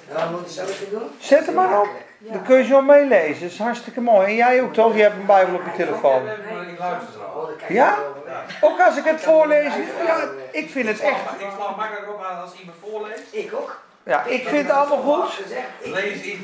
Ja, 0.09 0.29
moet 0.29 0.57
even 0.59 0.89
doen? 0.89 1.09
Zet 1.19 1.45
hem 1.45 1.55
maar 1.55 1.81
op. 1.81 1.87
Dan 2.31 2.43
kun 2.43 2.57
je 2.57 2.63
zo 2.63 2.81
meelezen. 2.81 3.41
Dat 3.41 3.51
is 3.51 3.57
hartstikke 3.59 4.01
mooi. 4.01 4.25
En 4.27 4.35
jij 4.35 4.61
ook 4.61 4.73
toch? 4.73 4.95
Je 4.95 5.01
hebt 5.01 5.15
een 5.15 5.25
Bijbel 5.25 5.55
op 5.55 5.61
je 5.65 5.71
telefoon. 5.85 6.23
maar 6.23 6.33
ik 6.67 6.79
luister 6.79 7.21
er 7.21 7.27
Oh, 7.27 7.35
al. 7.35 7.45
dan 7.45 7.55
kijk 7.57 7.69
Ja? 7.69 7.97
weg. 8.25 8.57
Ook 8.61 8.79
als 8.79 8.97
ik 8.97 9.03
het 9.03 9.21
voorlees. 9.21 9.73
Ja, 10.05 10.17
ik 10.51 10.69
vind 10.69 10.87
het 10.87 10.99
echt. 10.99 11.19
Ik 11.39 11.47
sla 11.57 11.75
makkelijker 11.77 12.13
op 12.13 12.23
aan 12.23 12.41
als 12.41 12.53
iemand 12.59 12.77
voorleest. 12.89 13.23
Ik 13.31 13.53
ook. 13.53 13.81
Ja, 14.05 14.23
ik 14.23 14.47
vind 14.47 14.67
het 14.67 14.75
allemaal 14.77 14.97
goed. 15.21 15.29
Gezegd. 15.29 15.67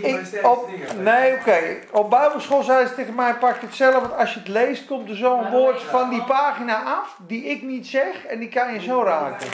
Ik- 0.01 0.45
op, 0.45 0.69
dingen. 0.69 1.03
nee, 1.03 1.33
oké. 1.33 1.59
Op 1.91 2.09
Bijbelschool 2.09 2.63
zei 2.63 2.87
ze 2.87 2.93
tegen 2.95 3.15
mij: 3.15 3.33
pak 3.33 3.61
het 3.61 3.75
zelf. 3.75 3.93
Want 3.93 4.13
als 4.15 4.33
je 4.33 4.39
het 4.39 4.47
leest, 4.47 4.85
komt 4.85 5.09
er 5.09 5.15
zo'n 5.15 5.49
woord 5.49 5.81
van 5.81 6.09
die 6.09 6.23
pagina 6.23 6.83
af. 6.83 7.15
die 7.27 7.43
ik 7.43 7.61
niet 7.61 7.87
zeg. 7.87 8.25
en 8.25 8.39
die 8.39 8.49
kan 8.49 8.73
je 8.73 8.81
zo 8.81 9.03
raken. 9.03 9.47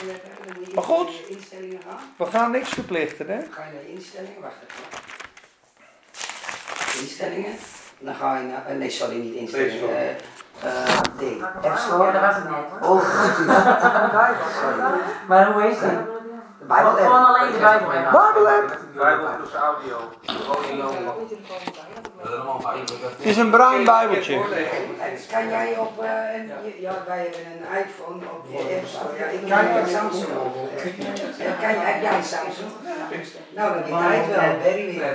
Maar 0.74 0.84
goed. 0.84 1.10
We 2.16 2.26
gaan 2.26 2.50
niks 2.50 2.68
verplichten, 2.68 3.26
hè? 3.28 3.38
Ga 3.50 3.62
je 3.64 3.72
naar 3.72 3.82
de 3.86 3.92
instellingen, 3.92 4.40
wacht 4.40 4.54
even. 4.68 5.15
Instellingen. 7.00 7.52
Dan 7.98 8.14
ga 8.14 8.36
je 8.38 8.44
naar, 8.46 8.66
eh, 8.66 8.76
nee 8.76 8.90
sorry 8.90 9.16
niet 9.16 9.34
instellingen. 9.34 9.72
Leesstoel. 9.72 9.90
eh, 9.96 10.10
Eh, 10.64 11.00
nee, 11.20 11.42
App 11.44 11.64
Ja, 11.64 11.76
Store. 11.76 12.12
dat 12.12 12.20
was 12.20 12.34
het 12.34 12.44
net. 12.44 12.88
Oh, 12.88 13.00
sorry. 14.60 15.00
Maar 15.28 15.52
hoe 15.52 15.62
is 15.70 15.78
die? 15.78 15.88
Bijbel 16.66 16.90
app. 16.90 16.98
Gewoon 16.98 17.24
alleen 17.24 17.52
de 17.52 17.58
Bijbel 17.58 17.90
in. 17.92 18.02
Bijbel-app. 18.02 18.78
Bijbel 18.94 19.26
plus 19.36 19.54
audio. 19.54 19.96
Het 23.16 23.26
is 23.26 23.36
een 23.36 23.50
bruin 23.50 23.84
bijbeltje. 23.84 24.34
En 24.34 25.18
kan 25.32 25.48
jij 25.48 25.76
op, 25.78 26.02
eh, 26.02 26.08
een, 26.34 26.50
ja, 26.80 26.92
wij 27.06 27.18
hebben 27.18 27.40
een 27.52 27.78
iPhone 27.84 28.20
op 28.34 28.44
je 28.50 28.58
App. 28.58 29.18
Ja, 29.18 29.24
ik 29.26 29.40
Kan 29.48 29.76
een 29.82 29.88
Samsung. 29.88 30.32
Ja, 31.38 31.52
kan 31.60 31.74
jij 31.80 32.16
een 32.16 32.24
Samsung? 32.24 32.70
Nou, 33.54 33.72
dan 33.74 33.82
die 33.84 33.94
tijd 33.98 34.26
wel. 34.26 34.36
Barry 34.62 34.86
weer. 34.86 35.12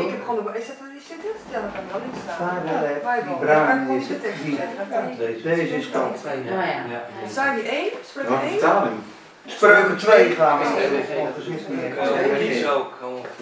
Ik 0.00 0.10
heb 0.10 0.24
gewoon 0.24 0.46
een. 0.46 0.54
Is 0.54 0.66
dat 0.66 0.76
is 0.96 1.06
dit? 1.06 1.38
Ja, 1.50 1.60
dat 1.60 1.70
kan 1.74 1.82
wel 1.92 2.00
niet 2.04 2.14
staan. 2.34 2.62
Bijbel-app, 2.64 3.24
die 3.26 3.36
bruin 3.36 3.88
is 3.88 4.08
het. 4.08 4.22
Die- 4.42 5.42
Deze 5.42 5.76
is 5.76 5.90
kant. 5.90 6.20
Ja. 6.44 7.00
Zijn 7.28 7.54
die 7.54 7.64
één? 7.68 7.90
Spreek 8.04 8.26
één? 8.42 9.02
Spreuken 9.46 9.96
2 9.96 10.30
gaan 10.34 10.58
we. 10.58 10.64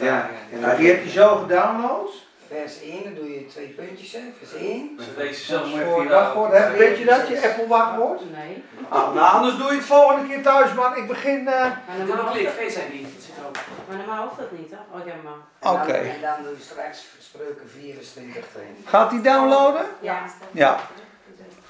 Ja. 0.00 0.30
Nou, 0.50 0.76
die 0.76 0.88
heb 0.90 1.05
je 1.05 1.11
zo 1.11 1.36
gedownload. 1.36 2.11
Vers 2.48 2.82
1, 2.82 3.03
dan 3.05 3.14
doe 3.14 3.32
je 3.34 3.46
twee 3.46 3.66
puntjes, 3.66 4.12
hè. 4.12 4.20
Vers 4.38 4.55
1. 4.62 4.98
Ze 5.00 5.05
lezen 5.16 5.53
Dan 5.55 5.59
zelfs 5.59 5.70
moet 5.70 5.78
je 5.78 5.84
voor 5.90 6.03
je 6.03 6.09
wachtwoord. 6.09 6.76
Weet 6.76 6.98
je 6.98 7.05
dat, 7.05 7.28
je 7.28 7.42
Apple 7.48 7.66
wachtwoord? 7.66 8.20
Nee. 8.32 8.64
Ah, 8.88 9.14
nou, 9.14 9.32
anders 9.34 9.57
doe 9.57 9.66
je 9.70 9.76
het 9.76 9.84
volgende 9.84 10.28
keer 10.28 10.42
thuis, 10.42 10.72
man. 10.74 10.96
Ik 10.96 11.07
begin... 11.07 11.48
eh, 11.48 11.55
Maar 11.55 11.74
normaal, 12.07 12.28
ook 12.28 12.34
ID. 12.34 12.44
Dat 12.44 12.53
zit 12.62 13.34
erop. 13.40 13.59
maar 13.88 13.96
normaal 13.96 14.22
hoeft 14.24 14.36
dat 14.38 14.53
niet, 14.53 14.68
toch? 14.70 14.78
Oh, 14.92 14.98
ik 14.98 15.05
heb 15.05 15.14
hem 15.14 15.26
al. 15.26 15.32
En 15.32 15.42
dan- 15.61 15.74
Oké. 15.82 15.92
En 15.92 16.20
dan 16.20 16.42
doe 16.42 16.53
je 16.53 16.62
straks 16.62 17.07
spreuken 17.20 17.68
24 17.80 18.44
erin. 18.57 18.76
Gaat 18.84 19.11
die 19.11 19.20
downloaden? 19.20 19.82
Ja. 20.00 20.22
Ja. 20.50 20.76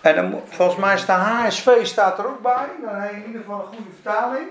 En 0.03 0.15
dan, 0.17 0.41
volgens 0.49 0.79
mij 0.79 0.95
is 0.95 1.07
de 1.07 1.13
HSV 1.13 1.87
staat 1.87 2.19
er 2.19 2.27
ook 2.27 2.43
bij. 2.43 2.67
Dan 2.85 2.95
heb 2.95 3.11
je 3.11 3.17
in 3.17 3.27
ieder 3.27 3.41
geval 3.41 3.61
een 3.61 3.67
goede 3.67 3.91
vertaling. 4.03 4.47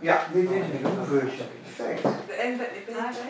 Ja, 0.00 0.18
dit 0.32 0.50
is 0.50 0.50
een 0.50 1.04
version. 1.08 1.46
Perfect. 1.76 2.06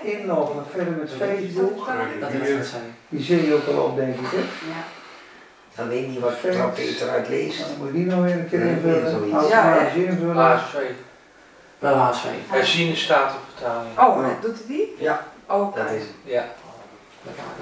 Inloggen, 0.03 0.65
verder 0.71 0.93
met 0.93 1.11
Facebook. 1.19 1.87
Dat 2.21 2.31
is 2.31 2.51
het 2.51 2.67
zijn. 2.67 2.97
Die 3.09 3.23
zie 3.23 3.47
je 3.47 3.55
ook 3.55 3.67
al 3.67 3.83
op, 3.85 3.97
denk 3.97 4.15
ik, 4.15 4.27
hè? 4.31 4.37
Ja. 4.39 4.83
Dan 5.75 5.89
weet 5.89 6.01
je 6.01 6.07
niet 6.09 6.21
wat 6.21 6.41
Peter 6.75 7.09
uit 7.09 7.29
leest. 7.29 7.59
Dan 7.61 7.69
moet 7.79 7.87
je 7.87 7.93
die 7.93 8.05
nog 8.07 8.25
weer 8.25 8.35
een 8.35 8.49
keer 8.49 8.65
Ja, 8.67 8.71
invullen. 8.71 9.11
zoiets. 9.11 9.35
Automatisch 9.35 9.95
invullen. 9.95 10.37
HSV. 10.37 10.77
Wel 11.79 11.95
HSV. 11.95 12.25
Herziene 12.49 12.97
statenvertaling. 12.97 13.99
Oh, 13.99 14.27
doet 14.41 14.57
hij 14.57 14.67
die? 14.67 14.95
Ja, 14.99 15.25
Oh, 15.47 15.75
dat 15.77 15.91
is 15.91 16.01
het. 16.03 16.11
Ja. 16.23 16.45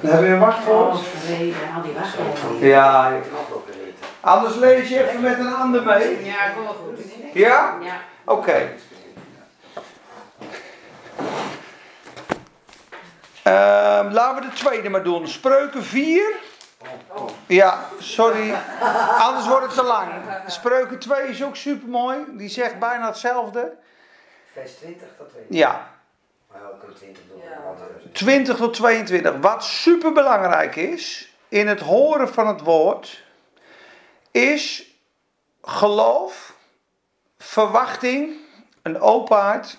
Dan 0.00 0.10
hebben 0.10 0.28
we 0.30 0.34
een 0.36 0.40
Oh, 0.42 0.46
wachtwoord. 0.48 0.98
verleden, 1.00 1.56
al 1.76 1.82
die 1.82 1.92
wachtwoorden. 1.92 2.66
Ja, 2.68 3.08
Ik 3.08 3.30
nog 3.32 3.52
ook 3.52 3.66
weten. 3.66 3.94
anders 4.20 4.54
lees 4.54 4.88
je 4.88 5.08
even 5.08 5.20
met 5.20 5.38
een 5.38 5.54
ander 5.54 5.82
mee. 5.82 6.24
Ja, 6.24 6.52
wel 6.56 6.66
goed. 6.66 7.00
Ja? 7.32 7.76
Ja. 7.80 7.94
Oké. 8.24 8.68
Ehm, 13.42 14.10
laten 14.12 14.42
we 14.42 14.48
de 14.50 14.56
tweede 14.56 14.88
maar 14.88 15.02
doen. 15.02 15.28
Spreuken 15.28 15.82
4. 15.84 16.34
Ja, 17.46 17.78
sorry. 17.98 18.54
Anders 19.18 19.46
wordt 19.46 19.66
het 19.66 19.74
te 19.74 19.82
lang. 19.82 20.08
Spreuken 20.46 20.98
2 20.98 21.28
is 21.28 21.44
ook 21.44 21.56
super 21.56 21.88
mooi. 21.88 22.18
Die 22.28 22.48
zegt 22.48 22.78
bijna 22.78 23.06
hetzelfde. 23.06 23.72
Vers 24.52 24.74
20 24.74 25.08
tot 25.18 25.30
20. 25.30 25.56
Ja, 25.58 25.88
20 26.94 27.22
doen. 27.28 27.40
Ja. 27.42 27.62
want 27.64 27.80
er 27.80 27.86
is- 28.04 28.18
20 28.18 28.56
tot 28.56 28.74
22. 28.74 29.36
Wat 29.40 29.64
super 29.64 30.12
belangrijk 30.12 30.76
is 30.76 31.32
in 31.48 31.68
het 31.68 31.80
horen 31.80 32.28
van 32.28 32.46
het 32.46 32.60
woord, 32.60 33.22
is 34.30 34.90
geloof, 35.62 36.54
verwachting, 37.38 38.36
een 38.82 39.00
openheid, 39.00 39.78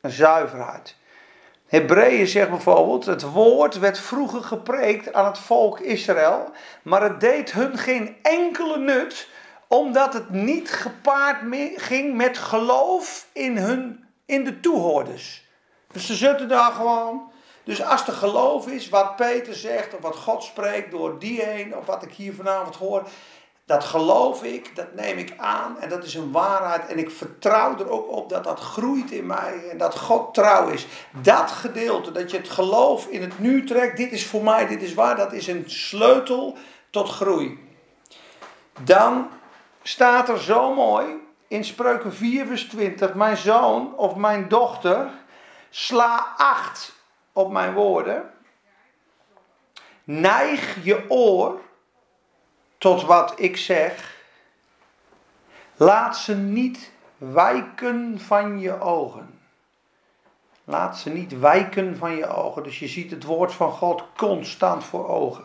een 0.00 0.10
zuiverheid. 0.10 0.96
Hebreeën 1.66 2.26
zegt 2.26 2.50
bijvoorbeeld, 2.50 3.06
het 3.06 3.22
woord 3.22 3.78
werd 3.78 3.98
vroeger 3.98 4.42
gepreekt 4.42 5.12
aan 5.12 5.24
het 5.24 5.38
volk 5.38 5.80
Israël, 5.80 6.50
maar 6.82 7.02
het 7.02 7.20
deed 7.20 7.52
hun 7.52 7.78
geen 7.78 8.16
enkele 8.22 8.78
nut, 8.78 9.28
omdat 9.68 10.12
het 10.12 10.30
niet 10.30 10.70
gepaard 10.70 11.38
ging 11.76 12.16
met 12.16 12.38
geloof 12.38 13.26
in, 13.32 13.56
hun, 13.56 14.04
in 14.26 14.44
de 14.44 14.60
toehoorders. 14.60 15.48
Dus 15.92 16.06
ze 16.06 16.14
zitten 16.14 16.48
daar 16.48 16.72
gewoon. 16.72 17.30
Dus 17.64 17.84
als 17.84 18.06
er 18.06 18.12
geloof 18.12 18.66
is, 18.66 18.88
wat 18.88 19.16
Peter 19.16 19.54
zegt, 19.54 19.94
of 19.94 20.00
wat 20.00 20.16
God 20.16 20.42
spreekt 20.42 20.90
door 20.90 21.18
die 21.18 21.42
heen, 21.42 21.76
of 21.76 21.86
wat 21.86 22.02
ik 22.02 22.12
hier 22.12 22.34
vanavond 22.34 22.76
hoor, 22.76 23.08
dat 23.70 23.84
geloof 23.84 24.42
ik, 24.42 24.76
dat 24.76 24.94
neem 24.94 25.18
ik 25.18 25.34
aan 25.36 25.80
en 25.80 25.88
dat 25.88 26.04
is 26.04 26.14
een 26.14 26.32
waarheid. 26.32 26.86
En 26.86 26.98
ik 26.98 27.10
vertrouw 27.10 27.78
er 27.78 27.90
ook 27.90 28.10
op 28.10 28.28
dat 28.28 28.44
dat 28.44 28.60
groeit 28.60 29.10
in 29.10 29.26
mij 29.26 29.68
en 29.70 29.78
dat 29.78 29.98
God 29.98 30.34
trouw 30.34 30.68
is. 30.68 30.86
Dat 31.22 31.50
gedeelte, 31.50 32.12
dat 32.12 32.30
je 32.30 32.36
het 32.36 32.48
geloof 32.48 33.06
in 33.06 33.20
het 33.20 33.38
nu 33.38 33.66
trekt, 33.66 33.96
dit 33.96 34.12
is 34.12 34.26
voor 34.26 34.42
mij, 34.42 34.66
dit 34.66 34.82
is 34.82 34.94
waar, 34.94 35.16
dat 35.16 35.32
is 35.32 35.46
een 35.46 35.64
sleutel 35.66 36.56
tot 36.90 37.08
groei. 37.08 37.58
Dan 38.84 39.28
staat 39.82 40.28
er 40.28 40.38
zo 40.38 40.74
mooi 40.74 41.06
in 41.48 41.64
Spreuken 41.64 42.12
4, 42.12 42.46
vers 42.46 42.64
20: 42.64 43.14
Mijn 43.14 43.36
zoon 43.36 43.96
of 43.96 44.14
mijn 44.14 44.48
dochter, 44.48 45.10
sla 45.70 46.34
acht 46.36 46.92
op 47.32 47.50
mijn 47.52 47.72
woorden. 47.72 48.30
Neig 50.04 50.84
je 50.84 51.10
oor 51.10 51.60
tot 52.78 53.02
wat 53.02 53.40
ik 53.40 53.56
zeg. 53.56 54.18
Laat 55.76 56.16
ze 56.16 56.36
niet 56.36 56.92
wijken 57.18 58.20
van 58.20 58.60
je 58.60 58.80
ogen. 58.80 59.40
Laat 60.64 60.98
ze 60.98 61.10
niet 61.10 61.38
wijken 61.38 61.96
van 61.96 62.16
je 62.16 62.26
ogen. 62.26 62.62
Dus 62.62 62.78
je 62.78 62.88
ziet 62.88 63.10
het 63.10 63.24
woord 63.24 63.52
van 63.52 63.72
God 63.72 64.04
constant 64.16 64.84
voor 64.84 65.08
ogen. 65.08 65.44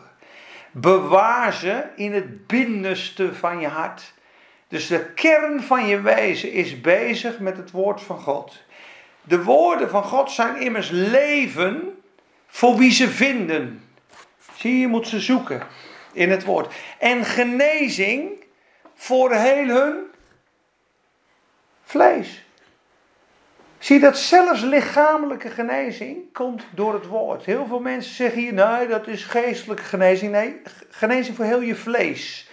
Bewaar 0.72 1.52
ze 1.52 1.84
in 1.96 2.12
het 2.12 2.46
binnenste 2.46 3.34
van 3.34 3.60
je 3.60 3.68
hart. 3.68 4.14
Dus 4.68 4.86
de 4.86 5.12
kern 5.12 5.62
van 5.62 5.86
je 5.86 6.00
wezen 6.00 6.52
is 6.52 6.80
bezig 6.80 7.38
met 7.38 7.56
het 7.56 7.70
woord 7.70 8.02
van 8.02 8.20
God. 8.20 8.64
De 9.28 9.42
woorden 9.42 9.90
van 9.90 10.02
God 10.04 10.30
zijn 10.30 10.56
immers 10.56 10.90
leven 10.90 12.02
voor 12.46 12.76
wie 12.76 12.92
ze 12.92 13.08
vinden. 13.08 13.84
Zie 14.54 14.72
je, 14.72 14.80
je 14.80 14.88
moet 14.88 15.08
ze 15.08 15.20
zoeken 15.20 15.62
in 16.12 16.30
het 16.30 16.44
woord. 16.44 16.74
En 16.98 17.24
genezing 17.24 18.44
voor 18.94 19.32
heel 19.32 19.66
hun 19.66 20.04
vlees. 21.82 22.44
Zie 23.78 24.00
dat 24.00 24.18
zelfs 24.18 24.62
lichamelijke 24.62 25.50
genezing 25.50 26.32
komt 26.32 26.66
door 26.70 26.94
het 26.94 27.06
woord. 27.06 27.44
Heel 27.44 27.66
veel 27.66 27.80
mensen 27.80 28.14
zeggen 28.14 28.40
hier, 28.40 28.52
nee, 28.52 28.86
dat 28.86 29.06
is 29.06 29.24
geestelijke 29.24 29.82
genezing. 29.82 30.32
Nee, 30.32 30.60
genezing 30.90 31.36
voor 31.36 31.44
heel 31.44 31.60
je 31.60 31.74
vlees. 31.74 32.50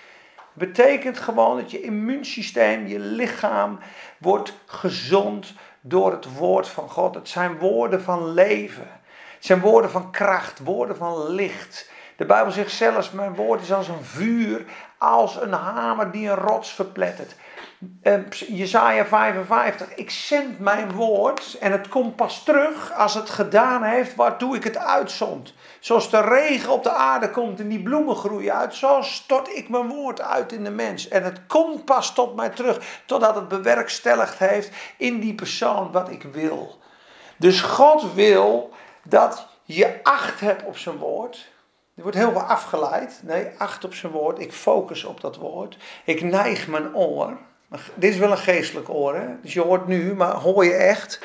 Betekent 0.54 1.20
gewoon 1.20 1.58
dat 1.58 1.72
je 1.72 1.82
immuunsysteem, 1.82 2.88
je 2.88 3.00
lichaam 3.00 3.80
wordt 4.18 4.54
gezond 4.66 5.54
door 5.86 6.12
het 6.12 6.38
woord 6.38 6.68
van 6.68 6.90
God. 6.90 7.16
Het 7.16 7.30
zijn 7.30 7.58
woorden 7.58 8.02
van 8.02 8.34
leven. 8.34 8.88
Het 9.36 9.46
zijn 9.46 9.60
woorden 9.60 9.92
van 9.92 10.12
kracht, 10.12 10.60
woorden 10.64 10.98
van 10.98 11.28
licht. 11.28 11.92
De 12.16 12.26
Bijbel 12.26 12.52
zegt 12.52 12.72
zelfs, 12.72 13.12
mijn 13.12 13.36
woord 13.36 13.62
is 13.62 13.74
als 13.74 13.88
een 13.88 14.04
vuur, 14.04 14.66
als 14.98 15.42
een 15.42 15.54
hamer 15.54 16.12
die 16.12 16.30
een 16.30 16.36
rots 16.36 16.72
verplettert. 16.74 17.36
Eh, 18.02 18.30
Jesaja 18.48 19.06
55, 19.06 19.96
ik 19.96 20.10
zend 20.10 20.60
mijn 20.60 20.92
woord 20.92 21.58
en 21.60 21.72
het 21.72 21.88
komt 21.88 22.16
pas 22.16 22.44
terug 22.44 22.94
als 22.94 23.14
het 23.14 23.30
gedaan 23.30 23.84
heeft 23.84 24.16
waartoe 24.16 24.56
ik 24.56 24.64
het 24.64 24.78
uitzond. 24.78 25.54
Zoals 25.80 26.10
de 26.10 26.22
regen 26.22 26.72
op 26.72 26.84
de 26.84 26.92
aarde 26.92 27.30
komt 27.30 27.60
en 27.60 27.68
die 27.68 27.84
bloemen 27.84 28.16
groeien 28.16 28.54
uit, 28.54 28.76
zo 28.76 29.02
stort 29.02 29.56
ik 29.56 29.70
mijn 29.70 29.88
woord 29.88 30.22
uit 30.22 30.52
in 30.52 30.64
de 30.64 30.72
mens. 30.72 31.08
En 31.08 31.24
het 31.24 31.46
komt 31.48 31.86
pas 31.86 32.14
tot 32.14 32.36
mij 32.36 32.50
terug, 32.50 33.02
totdat 33.06 33.36
het 33.36 33.48
bewerkstelligd 33.48 34.38
heeft 34.38 34.72
in 34.98 35.20
die 35.20 35.36
persoon 35.36 35.92
wat 35.92 36.10
ik 36.10 36.24
wil. 36.24 36.80
Dus 37.38 37.62
God 37.62 38.14
wil 38.14 38.70
dat 39.04 39.48
je 39.64 40.00
acht 40.04 40.40
hebt 40.40 40.64
op 40.64 40.78
zijn 40.78 40.98
woord. 40.98 41.52
Er 41.96 42.02
wordt 42.02 42.18
heel 42.18 42.32
veel 42.32 42.42
afgeleid. 42.42 43.20
Nee, 43.24 43.48
acht 43.58 43.84
op 43.84 43.94
zijn 43.94 44.12
woord. 44.12 44.40
Ik 44.40 44.54
focus 44.54 45.04
op 45.04 45.22
dat 45.22 45.36
woord. 45.36 45.78
Ik 46.06 46.22
neig 46.22 46.68
mijn 46.68 46.96
oor. 46.96 47.38
Dit 47.96 48.14
is 48.14 48.18
wel 48.18 48.32
een 48.32 48.38
geestelijk 48.38 48.90
oor, 48.90 49.16
hè? 49.16 49.28
Dus 49.42 49.54
je 49.54 49.62
hoort 49.62 49.88
nu, 49.88 50.14
maar 50.14 50.34
hoor 50.34 50.66
je 50.66 50.74
echt. 50.74 51.20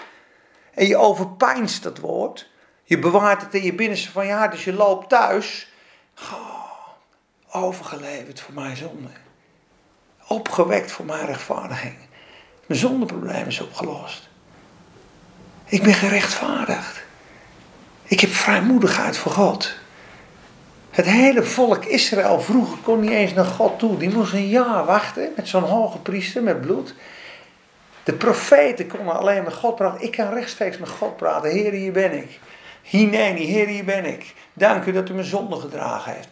En 0.75 0.87
je 0.87 0.97
overpijnst 0.97 1.83
dat 1.83 1.99
woord. 1.99 2.51
Je 2.85 2.99
bewaart 2.99 3.43
het 3.43 3.55
in 3.55 3.63
je 3.63 3.75
binnenste 3.75 4.11
van 4.11 4.27
je 4.27 4.33
hart. 4.33 4.53
Dus 4.53 4.65
je 4.65 4.73
loopt 4.73 5.09
thuis. 5.09 5.73
Overgeleverd 7.51 8.41
voor 8.41 8.55
mijn 8.55 8.77
zonde. 8.77 9.09
Opgewekt 10.27 10.93
voor 10.93 11.05
mijn 11.05 11.27
rechtvaardiging. 11.27 11.97
Mijn 12.67 12.81
zondeprobleem 12.81 13.47
is 13.47 13.61
opgelost. 13.61 14.29
Ik 15.65 15.83
ben 15.83 15.95
gerechtvaardigd. 15.95 17.03
Ik 18.03 18.21
heb 18.21 18.31
vrijmoedigheid 18.31 19.17
voor 19.17 19.33
God. 19.33 19.75
Het 20.99 21.07
hele 21.07 21.43
volk 21.43 21.85
Israël 21.85 22.41
vroeger 22.41 22.79
kon 22.79 23.01
niet 23.01 23.11
eens 23.11 23.35
naar 23.35 23.45
God 23.45 23.79
toe. 23.79 23.97
Die 23.97 24.11
moest 24.11 24.33
een 24.33 24.49
jaar 24.49 24.85
wachten 24.85 25.33
met 25.37 25.49
zo'n 25.49 25.63
hoge 25.63 25.99
priester 25.99 26.43
met 26.43 26.61
bloed. 26.61 26.95
De 28.03 28.13
profeten 28.13 28.87
konden 28.87 29.19
alleen 29.19 29.43
met 29.43 29.53
God 29.53 29.77
praten. 29.77 30.03
Ik 30.03 30.11
kan 30.11 30.33
rechtstreeks 30.33 30.79
met 30.79 30.89
God 30.89 31.17
praten. 31.17 31.51
Heer, 31.51 31.73
hier 31.73 31.93
ben 31.93 32.13
ik. 32.13 32.41
Hineni, 32.83 33.45
Heer, 33.45 33.67
hier 33.67 33.85
ben 33.85 34.05
ik. 34.05 34.35
Dank 34.53 34.85
u 34.85 34.93
dat 34.93 35.09
u 35.09 35.13
mijn 35.13 35.27
zonde 35.27 35.57
gedragen 35.57 36.13
heeft. 36.13 36.29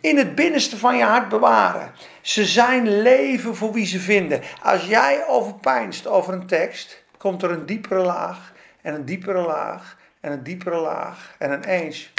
In 0.00 0.16
het 0.16 0.34
binnenste 0.34 0.78
van 0.78 0.96
je 0.96 1.04
hart 1.04 1.28
bewaren. 1.28 1.92
Ze 2.20 2.44
zijn 2.44 3.02
leven 3.02 3.56
voor 3.56 3.72
wie 3.72 3.86
ze 3.86 4.00
vinden. 4.00 4.40
Als 4.62 4.84
jij 4.84 5.26
overpijnst 5.26 6.06
over 6.06 6.34
een 6.34 6.46
tekst, 6.46 7.02
komt 7.18 7.42
er 7.42 7.50
een 7.50 7.66
diepere 7.66 8.02
laag. 8.02 8.52
En 8.82 8.94
een 8.94 9.04
diepere 9.04 9.40
laag. 9.40 9.96
En 10.20 10.32
een 10.32 10.42
diepere 10.42 10.80
laag. 10.80 11.34
En 11.38 11.52
ineens 11.52 12.12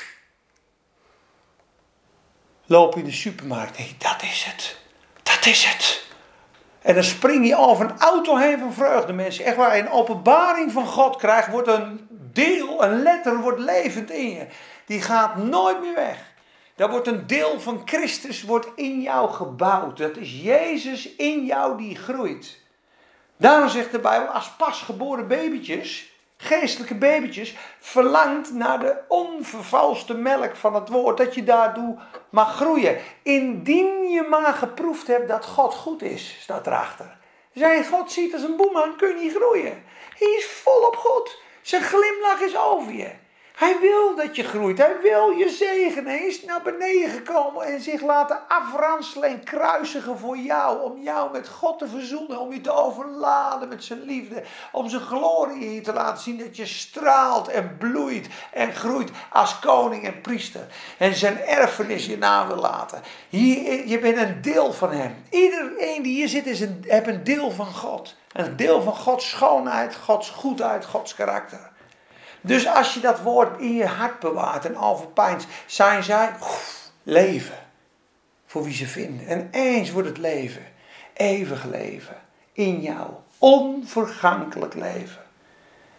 loop 2.65 2.93
je 2.93 2.99
in 2.99 3.05
de 3.05 3.11
supermarkt. 3.11 3.77
Je, 3.77 3.91
dat 3.97 4.21
is 4.21 4.43
het. 4.43 4.77
Dat 5.23 5.45
is 5.45 5.63
het. 5.63 6.03
En 6.81 6.93
dan 6.93 7.03
spring 7.03 7.47
je 7.47 7.57
over 7.57 7.85
een 7.85 7.99
auto 7.99 8.35
heen 8.35 8.59
van 8.59 8.73
vreugde, 8.73 9.13
mensen. 9.13 9.45
Echt 9.45 9.55
waar, 9.55 9.77
een 9.77 9.89
openbaring 9.89 10.71
van 10.71 10.87
God 10.87 11.15
krijgt, 11.15 11.49
wordt 11.49 11.67
een 11.67 12.07
deel, 12.09 12.83
een 12.83 13.01
letter 13.01 13.41
wordt 13.41 13.59
levend 13.59 14.11
in 14.11 14.29
je. 14.29 14.47
Die 14.85 15.01
gaat 15.01 15.35
nooit 15.35 15.81
meer 15.81 15.95
weg. 15.95 16.33
Dat 16.75 16.89
wordt 16.89 17.07
een 17.07 17.27
deel 17.27 17.59
van 17.59 17.81
Christus, 17.85 18.43
wordt 18.43 18.67
in 18.75 19.01
jou 19.01 19.31
gebouwd. 19.31 19.97
Dat 19.97 20.17
is 20.17 20.41
Jezus 20.41 21.15
in 21.15 21.45
jou 21.45 21.77
die 21.77 21.95
groeit. 21.95 22.57
Daarom 23.37 23.69
zegt 23.69 23.91
de 23.91 23.99
Bijbel, 23.99 24.27
als 24.27 24.51
pasgeboren 24.57 25.27
babytjes, 25.27 26.14
geestelijke 26.37 26.95
babytjes, 26.95 27.55
verlangt 27.79 28.53
naar 28.53 28.79
de 28.79 28.97
onvervalste 29.07 30.13
melk 30.13 30.55
van 30.55 30.75
het 30.75 30.89
woord, 30.89 31.17
dat 31.17 31.35
je 31.35 31.43
daardoor 31.43 32.01
mag 32.29 32.55
groeien. 32.55 32.97
Indien 33.23 34.09
je 34.09 34.27
maar 34.29 34.53
geproefd 34.53 35.07
hebt 35.07 35.27
dat 35.27 35.45
God 35.45 35.73
goed 35.73 36.01
is, 36.01 36.37
staat 36.39 36.67
erachter. 36.67 37.17
Zij 37.53 37.85
God 37.85 38.11
ziet 38.11 38.33
als 38.33 38.43
een 38.43 38.55
boeman, 38.55 38.95
kun 38.95 39.07
je 39.07 39.23
niet 39.23 39.35
groeien. 39.35 39.83
Hij 40.17 40.27
is 40.37 40.45
volop 40.45 40.95
goed. 40.95 41.39
Zijn 41.61 41.83
glimlach 41.83 42.41
is 42.41 42.57
over 42.57 42.93
je. 42.93 43.11
Hij 43.55 43.77
wil 43.81 44.15
dat 44.15 44.35
je 44.35 44.43
groeit. 44.43 44.77
Hij 44.77 44.95
wil 45.01 45.29
je 45.29 45.49
zegenen. 45.49 46.11
Hij 46.11 46.27
is 46.27 46.43
naar 46.43 46.61
beneden 46.61 47.09
gekomen 47.09 47.65
en 47.65 47.81
zich 47.81 48.01
laten 48.01 48.39
afranselen 48.47 49.29
en 49.29 49.43
kruisigen 49.43 50.17
voor 50.17 50.37
jou. 50.37 50.81
Om 50.81 51.01
jou 51.01 51.31
met 51.31 51.47
God 51.47 51.79
te 51.79 51.87
verzoenen. 51.87 52.39
Om 52.39 52.53
je 52.53 52.61
te 52.61 52.71
overladen 52.71 53.67
met 53.67 53.83
zijn 53.83 54.01
liefde. 54.01 54.43
Om 54.71 54.89
zijn 54.89 55.01
glorie 55.01 55.65
in 55.65 55.71
je 55.71 55.81
te 55.81 55.93
laten 55.93 56.23
zien 56.23 56.37
dat 56.37 56.55
je 56.55 56.65
straalt 56.65 57.47
en 57.47 57.77
bloeit 57.77 58.27
en 58.51 58.73
groeit 58.73 59.09
als 59.29 59.59
koning 59.59 60.05
en 60.05 60.21
priester. 60.21 60.67
En 60.97 61.13
zijn 61.13 61.39
erfenis 61.39 62.05
je 62.05 62.17
na 62.17 62.47
wil 62.47 62.55
laten. 62.57 63.01
Hier, 63.29 63.87
je 63.87 63.99
bent 63.99 64.17
een 64.17 64.41
deel 64.41 64.73
van 64.73 64.91
hem. 64.91 65.23
Iedereen 65.29 66.01
die 66.01 66.15
hier 66.15 66.29
zit 66.29 66.45
is 66.45 66.59
een, 66.59 66.83
heeft 66.87 67.07
een 67.07 67.23
deel 67.23 67.51
van 67.51 67.73
God. 67.73 68.15
Een 68.31 68.55
deel 68.55 68.81
van 68.81 68.95
Gods 68.95 69.29
schoonheid, 69.29 69.95
Gods 69.95 70.29
goedheid, 70.29 70.85
Gods 70.85 71.15
karakter. 71.15 71.73
Dus 72.45 72.67
als 72.67 72.93
je 72.93 72.99
dat 72.99 73.21
woord 73.21 73.59
in 73.59 73.73
je 73.73 73.85
hart 73.85 74.19
bewaart 74.19 74.65
en 74.65 74.77
overpijnt, 74.77 75.47
zijn 75.65 76.03
zij 76.03 76.31
leven. 77.03 77.57
Voor 78.45 78.63
wie 78.63 78.73
ze 78.73 78.87
vinden. 78.87 79.27
En 79.27 79.47
eens 79.51 79.91
wordt 79.91 80.07
het 80.07 80.17
leven, 80.17 80.65
eeuwig 81.13 81.63
leven, 81.63 82.15
in 82.53 82.81
jou. 82.81 83.09
Onvergankelijk 83.37 84.73
leven. 84.73 85.21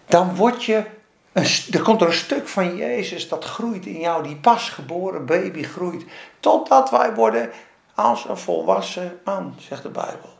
Dan 0.06 0.36
word 0.36 0.64
je, 0.64 0.84
een, 1.32 1.46
er 1.70 1.82
komt 1.82 2.00
er 2.00 2.06
een 2.06 2.12
stuk 2.12 2.48
van 2.48 2.76
Jezus 2.76 3.28
dat 3.28 3.44
groeit 3.44 3.86
in 3.86 4.00
jou. 4.00 4.22
Die 4.22 4.36
pasgeboren 4.36 5.26
baby 5.26 5.62
groeit. 5.62 6.04
Totdat 6.40 6.90
wij 6.90 7.14
worden 7.14 7.50
als 7.94 8.28
een 8.28 8.38
volwassen 8.38 9.20
man, 9.24 9.54
zegt 9.58 9.82
de 9.82 9.88
Bijbel. 9.88 10.35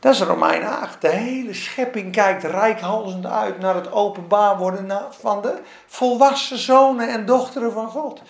Dat 0.00 0.14
is 0.14 0.20
Romein 0.20 0.64
8. 0.64 1.00
De 1.00 1.08
hele 1.08 1.54
schepping 1.54 2.12
kijkt 2.12 2.44
rijkhalzend 2.44 3.26
uit 3.26 3.58
naar 3.58 3.74
het 3.74 3.92
openbaar 3.92 4.58
worden 4.58 5.02
van 5.10 5.42
de 5.42 5.58
volwassen 5.86 6.58
zonen 6.58 7.08
en 7.08 7.26
dochteren 7.26 7.72
van 7.72 7.88
God. 7.88 8.22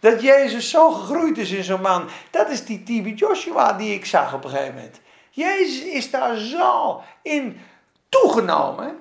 Dat 0.00 0.22
Jezus 0.22 0.70
zo 0.70 0.90
gegroeid 0.90 1.38
is 1.38 1.50
in 1.50 1.64
zo'n 1.64 1.80
man. 1.80 2.08
Dat 2.30 2.50
is 2.50 2.64
die 2.64 2.82
TB 2.82 3.18
Joshua 3.18 3.72
die 3.72 3.94
ik 3.94 4.06
zag 4.06 4.34
op 4.34 4.44
een 4.44 4.50
gegeven 4.50 4.74
moment. 4.74 5.00
Jezus 5.30 5.82
is 5.82 6.10
daar 6.10 6.36
zo 6.36 7.02
in 7.22 7.60
toegenomen. 8.08 9.00